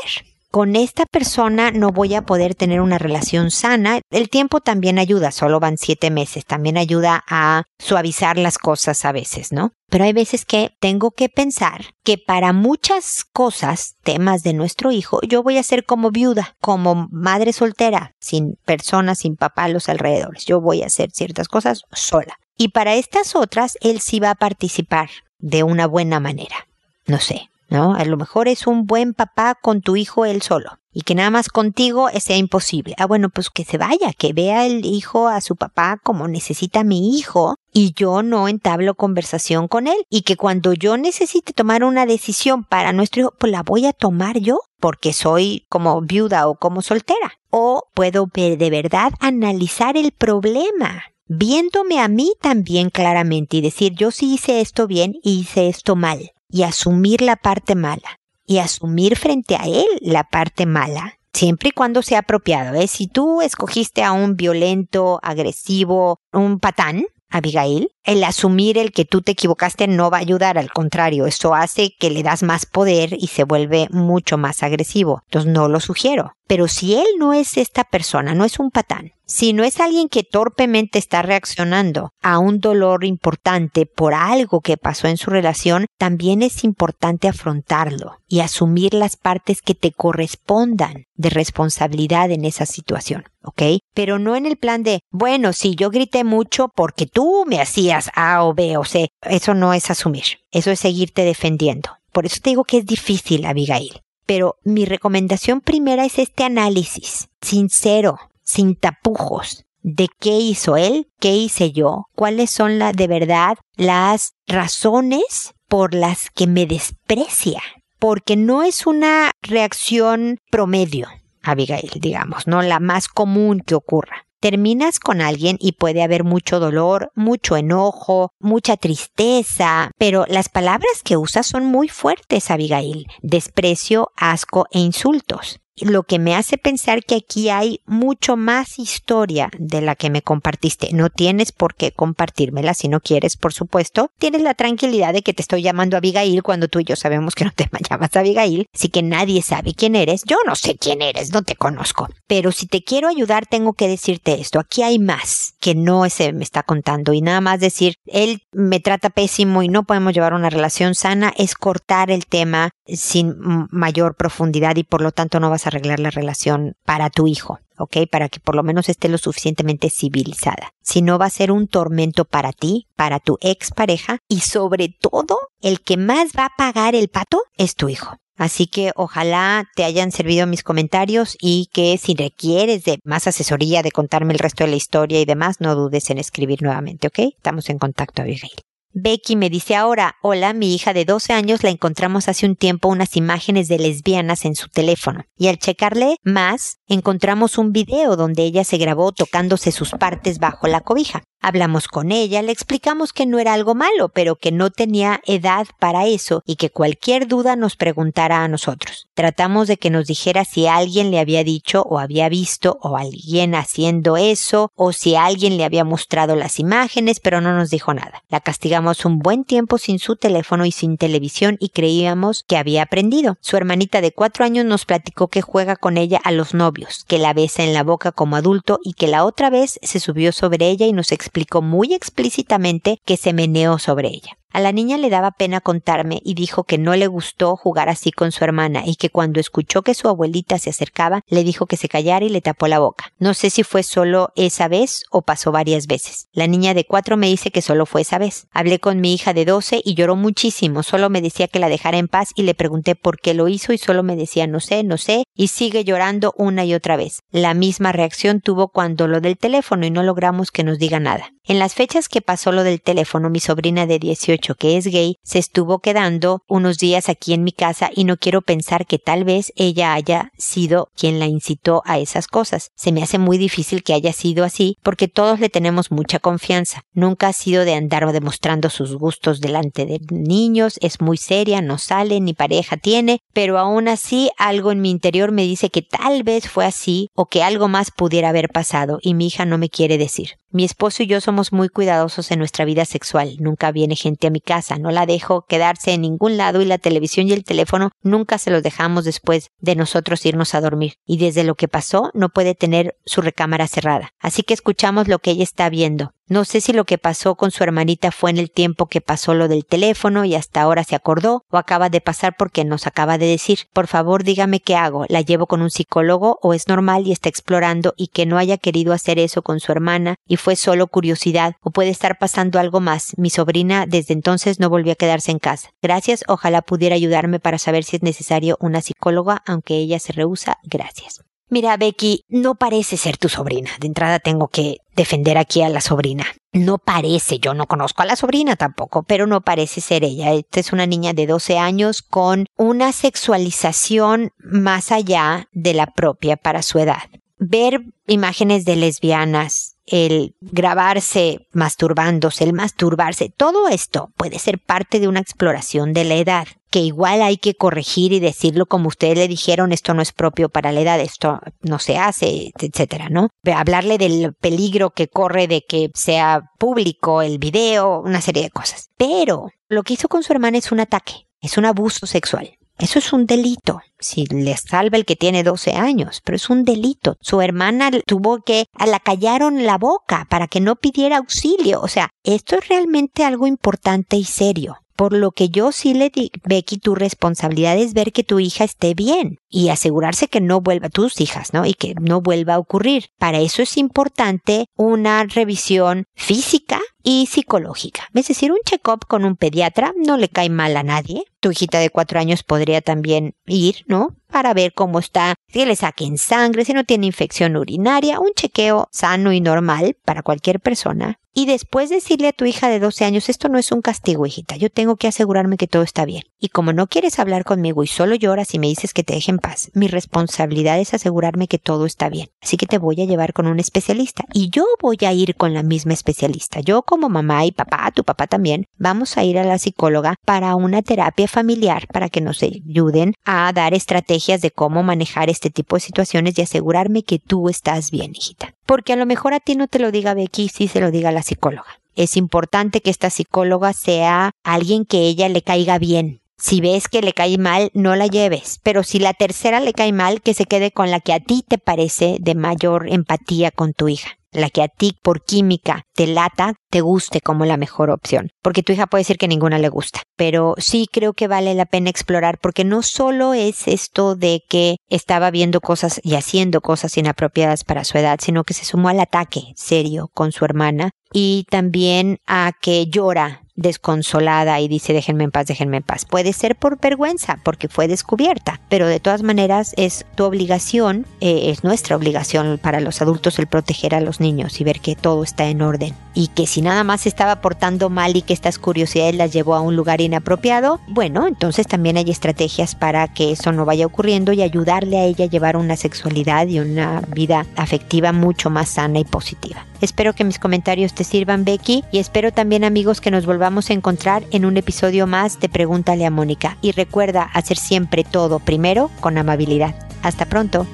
con 0.51 0.75
esta 0.75 1.07
persona 1.07 1.71
no 1.71 1.91
voy 1.91 2.15
a 2.15 2.23
poder 2.23 2.55
tener 2.55 2.81
una 2.81 2.99
relación 2.99 3.51
sana. 3.51 4.01
El 4.11 4.29
tiempo 4.29 4.61
también 4.61 4.99
ayuda, 4.99 5.31
solo 5.31 5.61
van 5.61 5.79
siete 5.79 6.11
meses, 6.11 6.45
también 6.45 6.77
ayuda 6.77 7.25
a 7.29 7.65
suavizar 7.79 8.37
las 8.37 8.59
cosas 8.59 9.05
a 9.05 9.13
veces, 9.13 9.53
¿no? 9.53 9.73
Pero 9.89 10.05
hay 10.05 10.13
veces 10.13 10.45
que 10.45 10.73
tengo 10.81 11.13
que 11.13 11.29
pensar 11.29 11.95
que 12.05 12.19
para 12.19 12.53
muchas 12.53 13.25
cosas, 13.33 13.97
temas 14.03 14.43
de 14.43 14.53
nuestro 14.53 14.93
hijo, 14.93 15.21
yo 15.23 15.43
voy 15.43 15.59
a 15.59 15.63
ser 15.63 15.85
como 15.85 16.11
viuda, 16.11 16.57
como 16.61 17.09
madre 17.11 17.53
soltera, 17.53 18.15
sin 18.21 18.57
personas, 18.65 19.21
sin 19.21 19.37
papá 19.37 19.65
a 19.65 19.69
los 19.69 19.89
alrededores. 19.89 20.45
Yo 20.47 20.61
voy 20.61 20.83
a 20.83 20.87
hacer 20.87 21.11
ciertas 21.13 21.49
cosas 21.49 21.83
sola. 21.93 22.39
Y 22.57 22.69
para 22.69 22.95
estas 22.95 23.35
otras, 23.35 23.79
él 23.81 24.01
sí 24.01 24.21
va 24.21 24.31
a 24.31 24.35
participar 24.35 25.11
de 25.39 25.63
una 25.63 25.87
buena 25.87 26.21
manera. 26.21 26.67
No 27.07 27.19
sé, 27.19 27.50
¿no? 27.71 27.95
A 27.95 28.05
lo 28.05 28.17
mejor 28.17 28.49
es 28.49 28.67
un 28.67 28.85
buen 28.85 29.15
papá 29.15 29.55
con 29.55 29.81
tu 29.81 29.97
hijo 29.97 30.25
él 30.25 30.43
solo. 30.43 30.77
y 30.93 31.03
que 31.03 31.15
nada 31.15 31.31
más 31.31 31.49
contigo 31.51 32.09
sea 32.19 32.37
imposible. 32.37 32.97
Ah, 32.99 33.07
bueno, 33.07 33.29
pues 33.29 33.49
que 33.49 33.65
se 33.65 33.79
vaya, 33.79 34.13
que 34.13 34.33
vea 34.33 34.67
el 34.67 34.85
hijo 34.85 35.29
a 35.29 35.41
su 35.41 35.55
papá 35.55 36.01
como 36.03 36.27
necesita 36.27 36.83
mi 36.83 37.17
hijo 37.17 37.55
y 37.73 37.93
yo 37.95 38.25
no 38.25 38.49
entablo 38.49 38.97
conversación 38.97 39.69
con 39.69 39.87
él 39.87 40.05
y 40.11 40.23
que 40.23 40.37
cuando 40.37 40.73
yo 40.73 40.97
necesite 40.97 41.53
tomar 41.53 41.85
una 41.85 42.07
decisión 42.07 42.65
para 42.65 42.93
nuestro 42.93 43.21
hijo, 43.21 43.35
pues 43.39 43.53
la 43.53 43.63
voy 43.63 43.87
a 43.87 43.93
tomar 43.93 44.39
yo 44.39 44.59
porque 44.81 45.13
soy 45.13 45.65
como 45.69 46.01
viuda 46.01 46.49
o 46.49 46.57
como 46.57 46.83
soltera. 46.83 47.35
O 47.51 47.85
puedo 47.95 48.27
de 48.35 48.71
verdad 48.71 49.13
analizar 49.21 49.97
el 49.97 50.11
problema 50.11 51.05
viéndome 51.29 52.01
a 52.01 52.09
mí 52.09 52.33
también 52.41 52.91
claramente 52.91 53.59
y 53.59 53.61
decir 53.61 53.93
yo 53.95 54.11
sí 54.11 54.35
hice 54.35 54.61
esto 54.61 54.89
bien 54.89 55.15
y 55.23 55.39
hice 55.39 55.69
esto 55.69 55.95
mal 55.95 56.33
y 56.51 56.63
asumir 56.63 57.23
la 57.23 57.37
parte 57.37 57.75
mala 57.75 58.19
y 58.47 58.59
asumir 58.59 59.17
frente 59.17 59.57
a 59.57 59.65
él 59.65 59.87
la 60.01 60.25
parte 60.25 60.67
mala 60.67 61.15
siempre 61.33 61.71
y 61.71 61.73
cuando 61.73 62.03
sea 62.03 62.21
apropiado. 62.21 62.75
¿eh? 62.75 62.87
Si 62.87 63.07
tú 63.07 63.41
escogiste 63.43 64.03
a 64.03 64.13
un 64.13 64.37
violento, 64.37 65.21
agresivo, 65.23 66.21
un 66.33 66.59
patán, 66.59 67.05
Abigail, 67.29 67.91
el 68.05 68.25
asumir 68.25 68.79
el 68.79 68.93
que 68.93 69.05
tú 69.05 69.23
te 69.23 69.33
equivocaste 69.33 69.87
no 69.87 70.11
va 70.11 70.19
a 70.19 70.21
ayudar, 70.21 70.59
al 70.59 70.73
contrario, 70.73 71.27
eso 71.27 71.55
hace 71.55 71.95
que 71.99 72.11
le 72.11 72.23
das 72.23 72.43
más 72.43 72.67
poder 72.67 73.15
y 73.19 73.27
se 73.29 73.45
vuelve 73.45 73.89
mucho 73.91 74.39
más 74.39 74.63
agresivo. 74.63 75.23
Entonces 75.27 75.53
no 75.53 75.69
lo 75.69 75.81
sugiero. 75.81 76.33
Pero 76.47 76.67
si 76.67 76.97
él 76.97 77.07
no 77.19 77.33
es 77.33 77.57
esta 77.57 77.85
persona, 77.85 78.35
no 78.35 78.45
es 78.45 78.59
un 78.59 78.71
patán, 78.71 79.13
si 79.25 79.53
no 79.53 79.63
es 79.63 79.79
alguien 79.79 80.09
que 80.09 80.25
torpemente 80.25 80.99
está 80.99 81.23
reaccionando 81.23 82.11
a 82.21 82.41
un 82.41 82.59
dolor 82.59 83.05
importante 83.05 83.87
por 83.87 84.13
algo 84.13 84.61
que 84.61 84.77
pasó 84.77 85.07
en 85.07 85.17
su 85.17 85.31
relación, 85.31 85.87
también 85.99 86.43
es 86.43 86.65
importante 86.65 87.29
afrontarlo 87.29 88.17
y 88.27 88.41
asumir 88.41 88.93
las 88.93 89.17
partes 89.17 89.63
que 89.63 89.77
te 89.77 89.93
correspondan 89.93 91.05
de 91.15 91.31
responsabilidad 91.31 92.33
en 92.33 92.45
esa 92.45 92.67
situación, 92.67 93.27
¿ok? 93.45 93.63
Pero 93.95 94.19
no 94.19 94.35
en 94.35 94.47
el 94.47 94.57
plan 94.57 94.83
de, 94.83 94.99
bueno, 95.13 95.53
si 95.53 95.77
yo 95.77 95.91
grité 95.91 96.25
mucho 96.25 96.67
porque 96.75 97.07
tú 97.07 97.45
me 97.47 97.61
hacías 97.61 97.90
A 97.93 98.45
o 98.45 98.55
B 98.55 98.77
o 98.77 98.85
C, 98.85 99.09
eso 99.23 99.55
no 99.55 99.75
es 99.75 99.91
asumir, 99.91 100.25
eso 100.51 100.71
es 100.71 100.81
seguirte 100.81 101.25
defendiendo. 101.25 101.91
Por 102.13 102.27
eso 102.27 102.39
te 102.43 102.51
digo 102.51 102.65
que 102.65 102.79
es 102.79 102.87
difícil, 102.87 103.45
Abigail. 103.45 104.03
Pero 104.27 104.57
mi 104.65 104.85
recomendación 104.85 105.61
primera 105.61 106.05
es 106.05 106.19
este 106.19 106.45
análisis, 106.45 107.29
sincero, 107.41 108.19
sin 108.43 108.77
tapujos 108.77 109.65
de 109.83 110.09
qué 110.19 110.39
hizo 110.39 110.77
él, 110.77 111.09
qué 111.19 111.35
hice 111.35 111.73
yo, 111.73 112.07
cuáles 112.15 112.51
son 112.51 112.79
la, 112.79 112.93
de 112.93 113.07
verdad 113.07 113.57
las 113.77 114.35
razones 114.47 115.55
por 115.69 115.95
las 115.95 116.31
que 116.31 116.47
me 116.47 116.67
desprecia, 116.67 117.63
porque 117.99 118.37
no 118.37 118.63
es 118.63 118.87
una 118.87 119.33
reacción 119.43 120.39
promedio, 120.51 121.09
Abigail, 121.43 121.91
digamos, 122.01 122.47
no 122.47 122.63
la 122.63 122.81
más 122.81 123.09
común 123.09 123.61
que 123.61 123.75
ocurra. 123.75 124.27
Terminas 124.41 124.99
con 124.99 125.21
alguien 125.21 125.57
y 125.61 125.73
puede 125.73 126.03
haber 126.03 126.25
mucho 126.25 126.61
dolor, 126.61 127.13
mucho 127.15 127.57
enojo, 127.57 128.33
mucha 128.39 128.77
tristeza, 128.77 129.91
pero 129.99 130.25
las 130.29 130.49
palabras 130.49 131.03
que 131.05 131.17
usas 131.17 131.47
son 131.47 131.67
muy 131.67 131.89
fuertes, 131.89 132.51
Abigail. 132.51 133.07
Desprecio, 133.23 134.13
asco 134.17 134.67
e 134.71 134.79
insultos 134.79 135.60
lo 135.77 136.03
que 136.03 136.19
me 136.19 136.35
hace 136.35 136.59
pensar 136.59 137.05
que 137.05 137.17
aquí 137.17 137.49
hay 137.49 137.81
mucho 137.87 138.37
más 138.37 138.79
historia 138.79 139.51
de 139.59 139.81
la 139.81 139.95
que 139.95 140.11
me 140.11 140.23
compartiste. 140.23 140.93
No 140.93 141.11
tienes 141.11 141.53
por 141.53 141.75
qué 141.75 141.93
compartírmela 141.93 142.75
si 142.75 142.89
no 142.89 143.01
quieres, 143.01 143.37
por 143.37 143.53
supuesto. 143.53 144.11
Tienes 144.19 144.43
la 144.43 144.55
tranquilidad 144.55 145.13
de 145.13 145.23
que 145.23 145.35
te 145.35 145.43
estoy 145.43 145.63
llamando 145.63 145.97
Abigail 145.97 146.43
cuando 146.43 146.69
tú 146.69 146.81
y 146.81 146.85
yo 146.85 146.97
sabemos 146.97 147.35
que 147.35 147.45
no 147.45 147.53
te 147.55 147.69
llamas 147.91 148.15
Abigail, 148.17 148.67
así 148.75 148.89
que 148.89 149.03
nadie 149.03 149.43
sabe 149.43 149.75
quién 149.75 149.97
eres. 149.97 150.23
Yo 150.25 150.37
no 150.47 150.55
sé 150.55 150.77
quién 150.77 151.03
eres, 151.03 151.33
no 151.33 151.43
te 151.43 151.57
conozco. 151.57 152.09
Pero 152.27 152.53
si 152.53 152.67
te 152.67 152.83
quiero 152.83 153.09
ayudar, 153.09 153.47
tengo 153.47 153.73
que 153.73 153.89
decirte 153.89 154.41
esto. 154.41 154.59
Aquí 154.59 154.83
hay 154.83 154.99
más 154.99 155.55
que 155.61 155.75
no 155.75 156.09
se 156.09 156.33
me 156.33 156.45
está 156.45 156.63
contando 156.63 157.13
y 157.13 157.23
nada 157.23 157.41
más 157.41 157.61
decir, 157.61 157.95
él 158.07 158.43
me 158.53 158.81
trata 158.81 159.11
pésimo 159.11 159.63
y 159.63 159.69
no 159.69 159.85
podemos 159.85 160.13
llevar 160.13 160.35
una 160.35 160.51
relación 160.51 160.95
sana 160.95 161.33
es 161.37 161.55
cortar 161.55 162.11
el 162.11 162.27
tema 162.27 162.71
sin 162.87 163.37
mayor 163.71 164.17
profundidad 164.17 164.77
y 164.77 164.85
por 164.85 165.03
lo 165.03 165.13
tanto 165.13 165.41
no 165.41 165.51
vas 165.51 165.60
arreglar 165.67 166.01
la 166.01 166.11
relación 166.11 166.75
para 166.85 167.11
tu 167.11 167.27
hijo, 167.27 167.59
¿ok? 167.79 167.99
Para 168.11 168.29
que 168.29 168.41
por 168.41 168.57
lo 168.57 168.63
menos 168.63 168.89
esté 168.89 169.09
lo 169.09 169.19
suficientemente 169.19 169.91
civilizada. 169.91 170.73
Si 170.83 171.03
no 171.03 171.19
va 171.19 171.27
a 171.27 171.31
ser 171.31 171.53
un 171.53 171.69
tormento 171.69 172.25
para 172.25 172.53
ti, 172.53 172.87
para 172.97 173.21
tu 173.21 173.39
expareja 173.41 174.19
y 174.29 174.41
sobre 174.41 174.89
todo 174.89 175.39
el 175.61 175.81
que 175.81 175.97
más 175.97 176.31
va 176.39 176.47
a 176.47 176.57
pagar 176.57 176.95
el 176.95 177.09
pato 177.09 177.43
es 177.57 177.75
tu 177.75 177.89
hijo. 177.89 178.17
Así 178.41 178.67
que 178.67 178.93
ojalá 178.97 179.69
te 179.77 179.85
hayan 179.85 180.13
servido 180.13 180.47
mis 180.47 180.63
comentarios 180.63 181.37
y 181.39 181.69
que 181.75 181.99
si 181.99 182.15
requieres 182.15 182.85
de 182.85 182.99
más 183.05 183.27
asesoría, 183.27 183.83
de 183.83 183.93
contarme 183.93 184.33
el 184.33 184.39
resto 184.39 184.65
de 184.65 184.71
la 184.71 184.77
historia 184.77 185.21
y 185.21 185.27
demás, 185.27 185.61
no 185.61 185.75
dudes 185.75 186.09
en 186.09 186.17
escribir 186.17 186.63
nuevamente, 186.63 187.09
¿ok? 187.09 187.19
Estamos 187.37 187.69
en 187.69 187.79
contacto, 187.79 188.23
Abigail. 188.23 188.53
Becky 188.93 189.37
me 189.37 189.51
dice 189.51 189.77
ahora, 189.77 190.17
hola, 190.21 190.53
mi 190.53 190.75
hija 190.75 190.93
de 190.93 191.05
12 191.05 191.33
años 191.33 191.63
la 191.63 191.71
encontramos 191.71 192.29
hace 192.29 192.45
un 192.45 192.57
tiempo 192.57 192.89
unas 192.89 193.17
imágenes 193.17 193.69
de 193.69 193.79
lesbianas 193.79 194.45
en 194.45 194.57
su 194.57 194.69
teléfono 194.69 195.27
y 195.37 195.47
al 195.47 195.59
checarle 195.59 196.17
más 196.25 196.79
encontramos 196.89 197.57
un 197.57 197.71
video 197.71 198.17
donde 198.17 198.43
ella 198.43 198.65
se 198.65 198.79
grabó 198.79 199.13
tocándose 199.13 199.71
sus 199.71 199.93
partes 199.93 200.41
bajo 200.41 200.67
la 200.67 200.81
cobija. 200.81 201.23
Hablamos 201.43 201.89
con 201.89 202.13
ella, 202.13 202.43
le 202.43 202.53
explicamos 202.53 203.15
que 203.15 203.25
no 203.25 203.39
era 203.39 203.55
algo 203.55 203.75
malo, 203.75 204.11
pero 204.11 204.37
que 204.37 204.53
no 204.53 204.71
tenía 204.71 205.23
edad 205.25 205.67
para 205.79 206.07
eso 206.07 206.43
y 206.45 206.57
que 206.57 206.69
cualquier 206.69 207.27
duda 207.29 207.57
nos 207.57 207.77
preguntara 207.77 208.45
a 208.45 208.49
nosotros. 208.49 209.09
Tratamos 209.15 209.67
de 209.67 209.79
que 209.79 209.89
nos 209.89 210.07
dijera 210.07 210.45
si 210.45 210.67
alguien 210.67 211.11
le 211.11 211.19
había 211.19 211.43
dicho 211.43 211.83
o 211.89 211.99
había 211.99 212.29
visto 212.29 212.79
o 212.83 212.99
alguien 212.99 213.55
haciendo 213.55 214.19
eso 214.19 214.71
o 214.75 214.93
si 214.93 215.17
alguien 215.17 215.57
le 215.57 215.65
había 215.65 215.83
mostrado 215.83 216.37
las 216.37 216.59
imágenes, 216.59 217.21
pero 217.21 217.41
no 217.41 217.57
nos 217.57 217.71
dijo 217.71 217.95
nada. 217.95 218.23
La 218.29 218.41
castigamos 218.41 219.07
un 219.07 219.19
buen 219.21 219.45
tiempo 219.45 219.79
sin 219.79 219.99
su 219.99 220.17
teléfono 220.17 220.67
y 220.67 220.73
sin 220.73 220.99
televisión 220.99 221.57
y 221.59 221.71
creíamos 221.71 222.45
que 222.47 222.59
había 222.59 222.83
aprendido. 222.83 223.39
Su 223.41 223.57
hermanita 223.57 224.03
de 224.03 224.13
cuatro 224.13 224.45
años 224.45 224.67
nos 224.67 224.85
platicó 224.85 225.29
que 225.29 225.41
juega 225.41 225.77
con 225.77 225.97
ella 225.97 226.21
a 226.23 226.33
los 226.33 226.53
novios, 226.53 227.07
que 227.09 227.19
la 227.19 227.33
besa 227.33 227.63
en 227.63 227.73
la 227.73 227.83
boca 227.83 228.13
como 228.13 228.37
adulto 228.37 228.79
y 228.85 228.93
que 228.93 229.09
la 229.09 229.25
otra 229.25 229.49
vez 229.49 229.81
se 229.83 230.01
subió 230.01 230.33
sobre 230.33 230.69
ella 230.69 230.85
y 230.85 230.93
nos 230.93 231.13
explicó 231.13 231.30
muy 231.63 231.95
explícitamente 231.95 232.99
que 233.05 233.17
se 233.17 233.33
meneó 233.33 233.79
sobre 233.79 234.09
ella. 234.09 234.40
A 234.53 234.61
la 234.61 234.73
niña 234.73 234.99
le 234.99 235.11
daba 235.11 235.31
pena 235.31 235.61
contarme 235.61 236.21
y 236.25 236.35
dijo 236.35 236.65
que 236.65 236.79
no 236.79 236.97
le 236.97 237.07
gustó 237.07 237.57
jugar 237.57 237.89
así 237.89 238.11
con 238.11 238.33
su 238.33 238.43
hermana 238.43 238.83
y 238.85 238.97
que 238.97 239.11
cuando 239.11 239.39
escuchó 239.39 239.83
que 239.83 239.95
su 239.95 240.09
abuelita 240.09 240.59
se 240.59 240.71
acercaba 240.71 241.23
le 241.29 241.45
dijo 241.45 241.67
que 241.67 241.77
se 241.77 241.89
callara 241.89 242.25
y 242.25 242.29
le 242.31 242.41
tapó 242.41 242.67
la 242.67 242.81
boca. 242.81 243.13
No 243.19 243.35
sé 243.35 243.51
si 243.51 243.63
fue 243.63 243.83
solo 243.83 244.33
esa 244.35 244.69
vez 244.69 245.05
o 245.11 245.23
pasó 245.23 245.53
varias 245.53 245.87
veces. 245.87 246.29
La 246.33 246.47
niña 246.47 246.75
de 246.75 246.85
cuatro 246.85 247.17
me 247.17 247.29
dice 247.29 247.51
que 247.51 247.63
solo 247.63 247.87
fue 247.87 248.01
esa 248.01 248.19
vez. 248.19 248.49
Hablé 248.51 248.81
con 248.81 249.01
mi 249.01 249.15
hija 249.15 249.35
de 249.35 249.45
doce 249.45 249.81
y 249.85 249.95
lloró 249.95 250.17
muchísimo. 250.17 250.83
Solo 250.83 251.11
me 251.11 251.23
decía 251.23 251.47
que 251.47 251.61
la 251.61 251.69
dejara 251.69 251.99
en 251.99 252.09
paz 252.09 252.31
y 252.35 252.43
le 252.43 252.55
pregunté 252.55 252.97
por 252.97 253.21
qué 253.21 253.35
lo 253.35 253.47
hizo 253.47 253.73
y 253.73 253.79
solo 253.79 254.03
me 254.03 254.17
decía 254.17 254.47
no 254.47 254.61
sé, 254.61 254.83
no 254.83 254.99
sé 254.99 255.25
y 255.35 255.49
sigue 255.49 255.85
llorando 255.85 256.35
una 256.37 256.65
y 256.65 256.75
otra 256.75 256.97
vez. 256.97 257.23
La 257.31 257.55
misma 257.55 257.93
reacción 257.93 258.41
tuvo 258.41 258.69
cuando 258.69 259.07
lo 259.07 259.21
del 259.21 259.39
teléfono 259.39 259.87
y 259.87 259.91
no 259.91 260.03
logramos 260.03 260.51
que 260.51 260.65
nos 260.65 260.79
diga 260.79 261.01
nada. 261.01 261.33
En 261.45 261.59
las 261.59 261.75
fechas 261.75 262.09
que 262.09 262.21
pasó 262.21 262.53
lo 262.53 262.63
del 262.63 262.81
teléfono, 262.81 263.31
mi 263.31 263.41
sobrina 263.41 263.87
de 263.87 263.99
18, 263.99 264.40
que 264.41 264.77
es 264.77 264.87
gay, 264.87 265.17
se 265.23 265.39
estuvo 265.39 265.79
quedando 265.79 266.43
unos 266.49 266.79
días 266.79 267.09
aquí 267.09 267.33
en 267.33 267.45
mi 267.45 267.53
casa 267.53 267.91
y 267.95 268.05
no 268.05 268.17
quiero 268.17 268.43
pensar 268.43 268.87
que 268.87 268.99
tal 268.99 269.25
vez 269.25 269.53
ella 269.57 269.95
haya 269.95 270.33
sido 270.37 270.89
quien 270.97 271.19
la 271.19 271.27
incitó 271.27 271.83
a 271.87 271.99
esas 271.99 272.27
cosas. 272.27 272.71
Se 272.75 272.91
me 272.91 273.03
hace 273.03 273.19
muy 273.19 273.39
difícil 273.39 273.83
que 273.83 273.95
haya 273.95 274.13
sido 274.13 274.45
así 274.45 274.77
porque 274.83 275.09
todos 275.09 275.39
le 275.39 275.49
tenemos 275.49 275.91
mucha 275.91 276.19
confianza. 276.19 276.83
Nunca 276.93 277.29
ha 277.29 277.33
sido 277.33 277.65
de 277.65 277.75
andar 277.75 278.01
demostrando 278.13 278.71
sus 278.71 278.97
gustos 278.97 279.41
delante 279.41 279.87
de 279.87 280.01
niños, 280.11 280.79
es 280.81 281.01
muy 281.01 281.17
seria, 281.17 281.61
no 281.61 281.79
sale, 281.79 282.21
ni 282.21 282.33
pareja 282.33 282.77
tiene, 282.77 283.21
pero 283.33 283.59
aún 283.59 283.89
así 283.89 284.31
algo 284.39 284.73
en 284.73 284.81
mi 284.81 284.91
interior 284.91 285.33
me 285.33 285.43
dice 285.43 285.71
que 285.71 285.83
tal 285.83 286.23
vez 286.23 286.49
fue 286.49 286.65
así 286.65 287.09
o 287.15 287.27
que 287.27 287.43
algo 287.43 287.69
más 287.69 287.91
pudiera 287.91 288.31
haber 288.31 288.49
pasado 288.49 288.99
y 289.03 289.15
mi 289.15 289.27
hija 289.27 289.45
no 289.45 289.59
me 289.59 289.69
quiere 289.69 289.99
decir. 289.99 290.41
Mi 290.53 290.65
esposo 290.65 291.05
y 291.05 291.07
yo 291.07 291.21
somos 291.21 291.53
muy 291.53 291.69
cuidadosos 291.69 292.31
en 292.33 292.41
nuestra 292.41 292.65
vida 292.65 292.85
sexual. 292.85 293.37
Nunca 293.39 293.71
viene 293.71 293.95
gente 293.95 294.27
mi 294.31 294.41
casa, 294.41 294.79
no 294.79 294.91
la 294.91 295.07
dejo 295.07 295.47
quedarse 295.47 295.93
en 295.93 296.03
ningún 296.03 296.37
lado 296.37 296.61
y 296.61 296.65
la 296.65 296.79
televisión 296.79 297.29
y 297.29 297.33
el 297.33 297.45
teléfono 297.45 297.91
nunca 298.03 298.39
se 298.39 298.51
los 298.51 298.63
dejamos 298.63 299.05
después 299.05 299.51
de 299.59 299.77
nosotros 299.77 300.25
irnos 300.27 300.55
a 300.55 300.61
dormir. 300.61 300.95
Y 301.07 301.19
desde 301.19 301.45
lo 301.45 301.55
que 301.55 301.69
pasó 301.69 302.11
no 302.15 302.29
puede 302.29 302.55
tener 302.55 302.97
su 303.05 303.23
recámara 303.23 303.67
cerrada. 303.67 304.13
Así 304.19 304.43
que 304.43 304.55
escuchamos 304.55 305.09
lo 305.09 305.19
que 305.19 305.33
ella 305.33 305.45
está 305.45 305.69
viendo. 305.69 306.13
No 306.31 306.45
sé 306.45 306.61
si 306.61 306.73
lo 306.73 306.85
que 306.85 306.97
pasó 306.97 307.35
con 307.35 307.51
su 307.51 307.65
hermanita 307.65 308.13
fue 308.13 308.31
en 308.31 308.39
el 308.39 308.53
tiempo 308.53 308.87
que 308.87 309.01
pasó 309.01 309.35
lo 309.35 309.49
del 309.49 309.65
teléfono 309.65 310.25
y 310.25 310.37
hasta 310.37 310.63
ahora 310.63 310.85
se 310.85 310.95
acordó 310.95 311.45
o 311.51 311.57
acaba 311.57 311.91
de 311.91 312.01
pasar 312.01 312.37
porque 312.39 312.65
nos 312.65 312.87
acaba 312.87 313.19
de 313.19 313.27
decir. 313.27 313.67
Por 313.73 313.89
favor, 313.89 314.23
dígame 314.23 314.61
qué 314.61 314.77
hago. 314.77 315.07
¿La 315.09 315.23
llevo 315.23 315.47
con 315.47 315.61
un 315.61 315.71
psicólogo 315.71 316.39
o 316.41 316.55
es 316.55 316.69
normal 316.69 317.05
y 317.05 317.11
está 317.11 317.29
explorando 317.29 317.95
y 317.97 318.07
que 318.07 318.27
no 318.27 318.39
haya 318.39 318.59
querido 318.59 318.93
hacer 318.93 319.19
eso 319.19 319.43
con 319.43 319.59
su 319.59 319.73
hermana 319.73 320.15
y 320.29 320.37
fue 320.37 320.55
solo 320.55 320.87
curiosidad 320.87 321.55
o 321.63 321.73
puede 321.73 321.91
estar 321.91 322.17
pasando 322.17 322.61
algo 322.61 322.79
más? 322.79 323.19
Mi 323.19 323.31
sobrina 323.31 323.87
desde 323.89 324.15
entonces 324.15 324.61
no 324.61 324.71
volvió 324.71 324.93
a 324.93 324.97
quedarse 324.97 325.33
en 325.33 325.41
casa. 325.41 325.71
Gracias, 325.83 326.23
ojalá 326.29 326.63
pudiera 326.63 326.95
ayudarme 326.95 327.41
para 327.41 327.59
saber 327.59 327.83
si 327.83 327.97
es 327.97 328.05
necesario 328.05 328.57
una 328.61 328.83
psicóloga, 328.83 329.43
aunque 329.47 329.79
ella 329.79 329.99
se 329.99 330.13
rehúsa. 330.13 330.59
Gracias. 330.63 331.25
Mira, 331.51 331.77
Becky, 331.77 332.25
no 332.29 332.55
parece 332.55 332.97
ser 332.97 333.17
tu 333.17 333.29
sobrina. 333.29 333.71
De 333.81 333.89
entrada 333.89 334.21
tengo 334.21 334.47
que 334.47 334.79
defender 334.95 335.37
aquí 335.37 335.63
a 335.63 335.69
la 335.69 335.81
sobrina. 335.81 336.25
No 336.53 336.79
parece, 336.79 337.41
yo 337.41 337.55
no 337.55 337.67
conozco 337.67 338.03
a 338.03 338.07
la 338.07 338.15
sobrina 338.15 338.55
tampoco, 338.55 339.03
pero 339.03 339.27
no 339.27 339.41
parece 339.41 339.81
ser 339.81 340.05
ella. 340.05 340.33
Esta 340.33 340.61
es 340.61 340.73
una 340.73 340.87
niña 340.87 341.13
de 341.13 341.27
12 341.27 341.59
años 341.59 342.03
con 342.03 342.47
una 342.57 342.93
sexualización 342.93 344.31
más 344.39 344.93
allá 344.93 345.49
de 345.53 345.75
la 345.75 345.87
propia 345.89 346.37
para 346.37 346.63
su 346.63 346.79
edad. 346.79 347.03
Ver 347.39 347.83
imágenes 348.07 348.65
de 348.65 348.77
lesbianas, 348.77 349.77
el 349.91 350.35
grabarse 350.41 351.47
masturbándose, 351.53 352.45
el 352.45 352.53
masturbarse, 352.53 353.33
todo 353.37 353.69
esto 353.69 354.11
puede 354.17 354.39
ser 354.39 354.59
parte 354.59 355.01
de 355.01 355.09
una 355.09 355.21
exploración 355.21 355.93
de 355.93 356.05
la 356.05 356.15
edad, 356.15 356.47
que 356.71 356.79
igual 356.79 357.21
hay 357.23 357.37
que 357.37 357.55
corregir 357.55 358.13
y 358.13 358.21
decirlo 358.21 358.67
como 358.67 358.89
ustedes 358.89 359.19
le 359.19 359.29
dijeron, 359.29 359.73
esto 359.73 359.93
no 359.93 360.03
es 360.03 360.13
propio 360.13 360.49
para 360.49 360.71
la 360.71 360.81
edad, 360.81 361.01
esto 361.01 361.41
no 361.63 361.81
se 361.81 361.99
hace, 361.99 362.53
etcétera, 362.59 363.09
¿no? 363.09 363.29
Hablarle 363.53 363.99
del 363.99 364.33
peligro 364.35 364.91
que 364.91 365.09
corre 365.09 365.49
de 365.49 365.63
que 365.63 365.91
sea 365.95 366.51
público 366.59 367.23
el 367.23 367.39
video, 367.39 368.01
una 368.01 368.21
serie 368.21 368.45
de 368.45 368.51
cosas. 368.51 368.91
Pero 368.97 369.51
lo 369.69 369.83
que 369.83 369.95
hizo 369.95 370.09
con 370.09 370.23
su 370.23 370.33
hermana 370.33 370.59
es 370.59 370.71
un 370.71 370.81
ataque, 370.81 371.27
es 371.41 371.59
un 371.59 371.65
abuso 371.65 372.07
sexual. 372.07 372.60
Eso 372.81 372.99
es 372.99 373.13
un 373.13 373.27
delito. 373.27 373.83
Si 373.99 374.25
le 374.25 374.57
salva 374.57 374.97
el 374.97 375.05
que 375.05 375.17
tiene 375.17 375.43
12 375.43 375.73
años, 375.73 376.23
pero 376.25 376.37
es 376.37 376.49
un 376.49 376.65
delito. 376.65 377.17
Su 377.21 377.43
hermana 377.43 377.91
tuvo 378.07 378.43
que, 378.43 378.67
la 378.85 379.01
callaron 379.01 379.67
la 379.67 379.77
boca 379.77 380.27
para 380.31 380.49
que 380.49 380.61
no 380.61 380.77
pidiera 380.77 381.19
auxilio. 381.19 381.81
O 381.83 381.89
sea, 381.89 382.11
esto 382.25 382.57
es 382.57 382.69
realmente 382.69 383.25
algo 383.25 383.47
importante 383.47 384.17
y 384.17 384.25
serio. 384.25 384.79
Por 384.97 385.15
lo 385.15 385.31
que 385.31 385.49
yo 385.49 385.73
sí 385.73 385.95
le 385.95 386.11
di, 386.11 386.31
Becky, 386.45 386.77
tu 386.77 386.95
responsabilidad 386.95 387.79
es 387.79 387.95
ver 387.95 388.13
que 388.13 388.23
tu 388.23 388.39
hija 388.39 388.65
esté 388.65 388.93
bien 388.93 389.39
y 389.49 389.71
asegurarse 389.71 390.29
que 390.29 390.43
no 390.43 390.61
vuelva, 390.61 390.91
tus 390.91 391.23
hijas, 391.23 391.55
¿no? 391.55 391.65
Y 391.65 391.73
que 391.73 391.95
no 391.99 392.21
vuelva 392.21 392.55
a 392.55 392.59
ocurrir. 392.59 393.07
Para 393.19 393.41
eso 393.41 393.63
es 393.63 393.79
importante 393.79 394.67
una 394.77 395.25
revisión 395.25 396.05
física 396.15 396.81
y 397.03 397.27
psicológica. 397.27 398.09
Es 398.15 398.29
decir, 398.29 398.53
un 398.53 398.59
check-up 398.65 399.07
con 399.07 399.25
un 399.25 399.37
pediatra 399.37 399.93
no 399.97 400.17
le 400.17 400.29
cae 400.29 400.51
mal 400.51 400.77
a 400.77 400.83
nadie. 400.83 401.25
Tu 401.41 401.51
hijita 401.51 401.79
de 401.79 401.91
cuatro 401.91 402.21
años 402.21 402.43
podría 402.43 402.81
también 402.83 403.35
ir, 403.47 403.85
¿no? 403.87 404.15
Para 404.27 404.55
ver 404.55 404.75
cómo 404.75 404.99
está, 404.99 405.35
si 405.49 405.65
le 405.65 405.75
saquen 405.75 406.19
sangre, 406.19 406.65
si 406.65 406.73
no 406.73 406.85
tiene 406.85 407.07
infección 407.07 407.57
urinaria, 407.57 408.21
un 408.21 408.33
chequeo 408.35 408.89
sano 408.93 409.33
y 409.33 409.41
normal 409.41 409.97
para 410.05 410.23
cualquier 410.23 410.61
persona. 410.61 411.19
Y 411.33 411.47
después 411.47 411.91
decirle 411.91 412.29
a 412.29 412.33
tu 412.33 412.45
hija 412.45 412.69
de 412.69 412.81
12 412.81 413.05
años, 413.05 413.29
esto 413.29 413.49
no 413.49 413.59
es 413.59 413.71
un 413.71 413.83
castigo, 413.83 414.27
hijita, 414.27 414.57
yo 414.57 414.69
tengo 414.69 414.97
que 414.97 415.07
asegurarme 415.07 415.57
que 415.57 415.69
todo 415.69 415.85
está 415.85 416.05
bien. 416.05 416.25
Y 416.41 416.49
como 416.49 416.73
no 416.73 416.89
quieres 416.89 417.21
hablar 417.21 417.45
conmigo 417.45 417.85
y 417.85 417.87
solo 417.87 418.17
lloras 418.17 418.53
y 418.55 418.59
me 418.59 418.67
dices 418.67 418.93
que 418.93 419.05
te 419.05 419.15
deje 419.15 419.31
en 419.31 419.39
paz, 419.39 419.71
mi 419.75 419.87
responsabilidad 419.87 420.81
es 420.81 420.93
asegurarme 420.93 421.47
que 421.47 421.59
todo 421.59 421.87
está 421.87 422.09
bien. 422.09 422.31
Así 422.43 422.57
que 422.57 422.67
te 422.67 422.79
voy 422.79 423.01
a 423.01 423.05
llevar 423.05 423.33
con 423.33 423.47
un 423.47 423.61
especialista. 423.61 424.25
Y 424.33 424.51
yo 424.51 424.65
voy 424.81 424.99
a 425.03 425.13
ir 425.13 425.37
con 425.37 425.55
la 425.55 425.63
misma 425.63 425.93
especialista. 425.93 426.61
Yo 426.61 426.83
como 426.91 427.09
mamá 427.09 427.45
y 427.45 427.53
papá, 427.53 427.93
tu 427.95 428.03
papá 428.03 428.27
también, 428.27 428.67
vamos 428.77 429.17
a 429.17 429.23
ir 429.23 429.39
a 429.39 429.45
la 429.45 429.61
psicóloga 429.61 430.17
para 430.25 430.57
una 430.57 430.83
terapia 430.83 431.29
familiar 431.29 431.87
para 431.87 432.09
que 432.09 432.21
nos 432.21 432.43
ayuden 432.43 433.15
a 433.25 433.53
dar 433.53 433.75
estrategias 433.75 434.41
de 434.41 434.51
cómo 434.51 434.83
manejar 434.83 435.31
este 435.31 435.51
tipo 435.51 435.77
de 435.77 435.83
situaciones 435.83 436.37
y 436.37 436.43
asegurarme 436.43 437.05
que 437.05 437.21
tú 437.21 437.49
estás 437.49 437.93
bien, 437.93 438.11
hijita. 438.17 438.55
Porque 438.67 438.93
a 438.93 438.97
lo 438.97 439.07
mejor 439.07 439.35
a 439.35 439.39
ti 439.39 439.55
no 439.55 439.69
te 439.69 439.79
lo 439.79 439.93
diga 439.93 440.15
Becky, 440.15 440.49
sí 440.49 440.67
se 440.67 440.81
lo 440.81 440.91
diga 440.91 441.13
la 441.13 441.23
psicóloga. 441.23 441.79
Es 441.95 442.17
importante 442.17 442.81
que 442.81 442.91
esta 442.91 443.09
psicóloga 443.09 443.73
sea 443.73 444.33
alguien 444.43 444.85
que 444.85 445.03
ella 445.03 445.29
le 445.29 445.43
caiga 445.43 445.79
bien, 445.79 446.23
si 446.39 446.61
ves 446.61 446.89
que 446.89 447.03
le 447.03 447.13
cae 447.13 447.39
mal, 447.39 447.71
no 447.73 447.95
la 447.95 448.09
lleves. 448.09 448.59
Pero 448.65 448.83
si 448.83 448.99
la 448.99 449.15
tercera 449.15 449.61
le 449.61 449.75
cae 449.75 449.93
mal, 449.93 450.23
que 450.23 450.35
se 450.35 450.47
quede 450.47 450.73
con 450.73 450.91
la 450.91 450.99
que 450.99 451.13
a 451.13 451.21
ti 451.21 451.45
te 451.47 451.59
parece 451.59 452.17
de 452.19 452.35
mayor 452.35 452.89
empatía 452.91 453.53
con 453.53 453.75
tu 453.75 453.89
hija. 453.89 454.17
La 454.33 454.51
que 454.51 454.63
a 454.63 454.69
ti 454.69 454.97
por 455.03 455.25
química 455.25 455.83
te 455.95 456.07
lata, 456.07 456.55
te 456.71 456.81
guste 456.81 457.21
como 457.21 457.45
la 457.45 457.57
mejor 457.57 457.91
opción. 457.91 458.31
Porque 458.43 458.63
tu 458.63 458.73
hija 458.73 458.87
puede 458.87 459.01
decir 459.01 459.19
que 459.19 459.29
ninguna 459.29 459.59
le 459.59 459.69
gusta. 459.69 460.03
Pero 460.17 460.55
sí 460.59 460.87
creo 460.91 461.13
que 461.13 461.29
vale 461.29 461.55
la 461.55 461.67
pena 461.67 461.91
explorar 461.91 462.39
porque 462.41 462.65
no 462.65 462.83
solo 462.83 463.35
es 463.35 463.67
esto 463.67 464.15
de 464.15 464.43
que 464.49 464.77
estaba 464.89 465.31
viendo 465.31 465.61
cosas 465.61 466.01
y 466.03 466.15
haciendo 466.15 466.61
cosas 466.61 466.97
inapropiadas 466.97 467.65
para 467.65 467.85
su 467.85 467.99
edad, 467.99 468.19
sino 468.21 468.45
que 468.45 468.55
se 468.55 468.65
sumó 468.65 468.89
al 468.89 469.01
ataque 469.01 469.53
serio 469.57 470.11
con 470.15 470.33
su 470.33 470.45
hermana 470.45 470.91
y 471.13 471.45
también 471.51 472.19
a 472.27 472.53
que 472.61 472.87
llora 472.87 473.43
desconsolada 473.61 474.61
y 474.61 474.69
dice 474.69 474.93
déjenme 474.93 475.25
en 475.25 475.31
paz, 475.31 475.47
déjenme 475.47 475.79
en 475.79 475.83
paz. 475.83 476.05
Puede 476.05 476.33
ser 476.33 476.57
por 476.57 476.81
vergüenza, 476.81 477.39
porque 477.45 477.69
fue 477.69 477.89
descubierta, 477.89 478.61
pero 478.69 478.87
de 478.87 479.01
todas 479.01 479.23
maneras 479.23 479.75
es 479.77 480.07
tu 480.15 480.25
obligación, 480.25 481.07
eh, 481.21 481.51
es 481.51 481.65
nuestra 481.65 481.97
obligación 481.97 482.59
para 482.59 482.81
los 482.81 483.03
adultos 483.03 483.39
el 483.39 483.47
proteger 483.47 483.95
a 483.95 484.01
los 484.01 484.21
niños 484.21 484.61
y 484.61 484.65
ver 484.65 484.81
que 484.81 484.97
todo 484.97 485.23
está 485.23 485.47
en 485.47 485.63
orden. 485.63 485.95
Y 486.15 486.29
que 486.29 486.47
si 486.47 486.63
nada 486.63 486.83
más 486.85 487.07
estaba 487.07 487.41
portando 487.41 487.89
mal 487.89 488.17
y 488.17 488.23
que 488.23 488.33
estas 488.33 488.59
curiosidades 488.59 489.15
las 489.15 489.33
llevó 489.33 489.55
a 489.55 489.61
un 489.61 489.77
lugar 489.77 490.01
inapropiado, 490.01 490.81
bueno, 490.89 491.27
entonces 491.27 491.67
también 491.67 491.97
hay 491.97 492.11
estrategias 492.11 492.75
para 492.75 493.09
que 493.09 493.33
eso 493.33 493.53
no 493.53 493.65
vaya 493.65 493.87
ocurriendo 493.87 494.33
y 494.33 494.43
ayudarle 494.43 494.99
a 494.99 495.05
ella 495.05 495.27
a 495.27 495.29
llevar 495.29 495.57
una 495.57 495.77
sexualidad 495.77 496.47
y 496.49 496.61
una 496.61 497.03
vida 497.15 497.47
afectiva 497.57 498.13
mucho 498.13 498.51
más 498.51 498.71
sana 498.71 498.99
y 498.99 499.05
positiva. 499.05 499.65
Espero 499.81 500.15
que 500.15 500.25
mis 500.25 500.39
comentarios 500.39 500.95
te 500.95 501.05
sirvan, 501.05 501.45
Becky, 501.45 501.85
y 501.91 501.99
espero 501.99 502.33
también, 502.33 502.65
amigos, 502.65 503.01
que 503.01 503.11
nos 503.11 503.27
volvamos 503.27 503.71
a 503.71 503.73
encontrar 503.73 504.23
en 504.31 504.45
un 504.45 504.57
episodio 504.57 505.07
más 505.07 505.41
de 505.41 505.49
Pregúntale 505.49 506.05
a 506.05 506.11
Mónica. 506.11 506.59
Y 506.61 506.73
recuerda 506.73 507.23
hacer 507.23 507.57
siempre 507.57 508.05
todo 508.05 508.39
primero 508.39 508.91
con 509.01 509.17
amabilidad. 509.17 509.75
Hasta 510.03 510.27
pronto. 510.27 510.67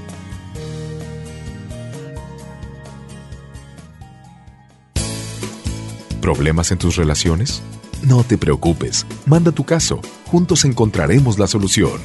¿Problemas 6.20 6.72
en 6.72 6.78
tus 6.78 6.96
relaciones? 6.96 7.62
No 8.02 8.24
te 8.24 8.36
preocupes, 8.36 9.06
manda 9.26 9.52
tu 9.52 9.62
caso, 9.64 10.00
juntos 10.26 10.64
encontraremos 10.64 11.38
la 11.38 11.46
solución. 11.46 12.00